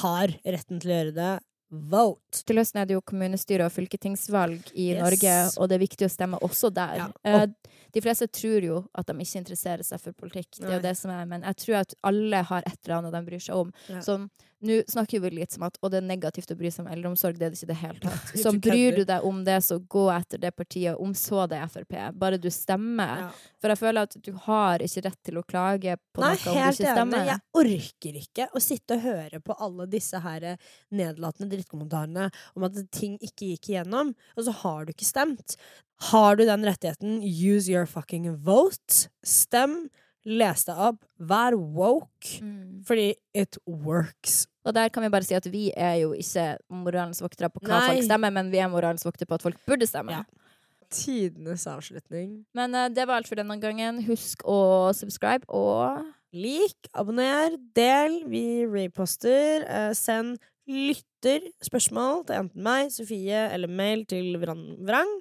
har 0.00 0.28
retten 0.44 0.80
til 0.80 0.90
å 0.90 0.98
gjøre 1.04 1.14
det, 1.14 1.40
vote! 1.70 2.44
Til 2.46 2.56
høsten 2.56 2.80
er 2.80 2.86
det 2.86 2.94
jo 2.96 3.02
kommunestyre- 3.04 3.66
og 3.66 3.72
fylketingsvalg 3.72 4.70
i 4.74 4.92
Yes. 4.94 5.02
Norge, 5.02 5.34
og 5.60 5.68
det 5.68 5.74
er 5.76 5.86
viktig 5.86 6.06
å 6.06 6.10
stemme 6.10 6.38
også 6.40 6.72
der. 6.72 6.96
Ja. 6.96 7.08
Eh, 7.24 7.46
De 7.94 8.02
fleste 8.04 8.28
tror 8.28 8.64
jo 8.64 8.82
at 8.98 9.08
de 9.08 9.16
ikke 9.24 9.42
interesserer 9.42 9.86
seg 9.86 10.02
for 10.02 10.16
politikk, 10.16 10.50
det 10.58 10.68
er 10.68 10.76
jo 10.78 10.84
det 10.84 10.96
som 10.98 11.12
er, 11.14 11.24
men 11.30 11.46
jeg 11.46 11.62
tror 11.64 11.80
at 11.80 11.96
alle 12.06 12.42
har 12.50 12.66
et 12.68 12.78
eller 12.84 12.98
annet 13.00 13.16
de 13.16 13.24
bryr 13.30 13.42
seg 13.42 13.62
om. 13.62 13.72
Ja. 13.88 14.02
Sånn, 14.04 14.28
nå 14.60 14.80
snakker 14.90 15.20
vi 15.20 15.30
litt 15.30 15.54
som 15.54 15.62
at 15.68 15.76
å, 15.80 15.88
det 15.92 16.00
er 16.00 16.06
negativt 16.08 16.50
å 16.50 16.56
bry 16.58 16.70
seg 16.74 16.82
om 16.82 16.90
eldreomsorg, 16.90 17.36
det 17.38 17.46
er 17.46 17.52
det 17.54 17.60
ikke 17.60 17.68
i 17.68 17.70
det 17.70 17.78
hele 17.78 18.00
tatt. 18.04 18.32
Så 18.42 18.52
bryr 18.58 18.96
du 18.98 19.04
deg 19.06 19.26
om 19.28 19.44
det, 19.46 19.58
så 19.62 19.78
gå 19.78 20.08
etter 20.10 20.42
det 20.42 20.50
partiet, 20.58 20.98
om 20.98 21.14
så 21.14 21.46
det 21.50 21.60
er 21.62 21.70
Frp. 21.70 21.94
Bare 22.18 22.40
du 22.42 22.50
stemmer. 22.50 23.24
Ja. 23.28 23.28
For 23.62 23.74
jeg 23.74 23.80
føler 23.80 24.08
at 24.08 24.18
du 24.24 24.32
har 24.48 24.82
ikke 24.82 25.04
rett 25.06 25.20
til 25.30 25.38
å 25.38 25.44
klage 25.46 25.96
på 26.14 26.24
Nei, 26.24 26.34
noe 26.34 26.50
om 26.50 26.58
du 26.58 26.62
helt 26.64 26.82
ikke 26.82 26.96
enig. 27.04 27.22
Jeg 27.30 27.62
orker 27.62 28.20
ikke 28.22 28.48
å 28.50 28.62
sitte 28.62 28.98
og 28.98 29.06
høre 29.06 29.42
på 29.44 29.58
alle 29.62 29.88
disse 29.90 30.22
her 30.26 30.50
eh, 30.54 30.70
nedlatende 30.94 31.52
drittkommentarene 31.54 32.28
om 32.58 32.66
at 32.66 32.82
ting 32.94 33.14
ikke 33.22 33.52
gikk 33.54 33.72
igjennom, 33.72 34.14
og 34.34 34.48
så 34.48 34.54
har 34.64 34.86
du 34.86 34.94
ikke 34.94 35.06
stemt. 35.06 35.58
Har 35.98 36.36
du 36.38 36.44
den 36.46 36.64
rettigheten, 36.66 37.22
use 37.22 37.70
your 37.70 37.86
fucking 37.86 38.30
vote. 38.44 39.08
Stem. 39.26 39.88
Les 40.28 40.64
deg 40.66 40.76
opp. 40.76 41.04
Vær 41.18 41.56
woke. 41.56 42.38
Mm. 42.44 42.82
Fordi 42.86 43.14
it 43.34 43.58
works. 43.66 44.46
Og 44.68 44.74
der 44.76 44.90
kan 44.92 45.02
vi 45.02 45.08
bare 45.08 45.24
si 45.24 45.34
at 45.34 45.46
vi 45.50 45.70
er 45.76 46.02
jo 46.02 46.12
ikke 46.12 46.58
moralens 46.70 47.22
voktere 47.24 47.48
på 47.50 47.62
hva 47.64 47.78
Nei. 47.78 47.86
folk 47.92 48.04
stemmer, 48.10 48.34
men 48.34 48.52
vi 48.52 48.60
er 48.60 48.68
moralens 48.68 49.06
voktere 49.06 49.30
på 49.30 49.38
at 49.38 49.46
folk 49.46 49.58
burde 49.66 49.88
stemme. 49.88 50.12
Ja. 50.12 50.52
Tidenes 50.92 51.66
avslutning. 51.68 52.44
Men 52.56 52.76
uh, 52.76 52.86
det 52.92 53.08
var 53.08 53.20
alt 53.20 53.28
for 53.30 53.40
denne 53.40 53.56
gangen. 53.60 54.02
Husk 54.06 54.44
å 54.48 54.92
subscribe 54.96 55.48
og 55.48 56.04
Lik, 56.36 56.90
abonner, 56.92 57.54
del. 57.76 58.20
Vi 58.28 58.66
reposter. 58.68 59.64
Uh, 59.64 59.92
send 59.96 60.36
lytterspørsmål 60.68 62.26
til 62.28 62.42
enten 62.42 62.64
meg, 62.66 62.90
Sofie 62.92 63.46
eller 63.48 63.72
mail 63.72 64.04
til 64.08 64.36
Vrang. 64.42 64.66
vrang. 64.84 65.14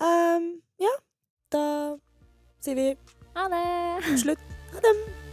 Um, 0.00 0.62
ja, 0.80 0.94
da 1.52 1.64
sier 2.60 2.74
vi 2.74 2.88
ha 3.36 3.48
det! 3.48 4.18
slutt. 4.18 4.38
Ha 4.72 4.80
det. 4.80 5.23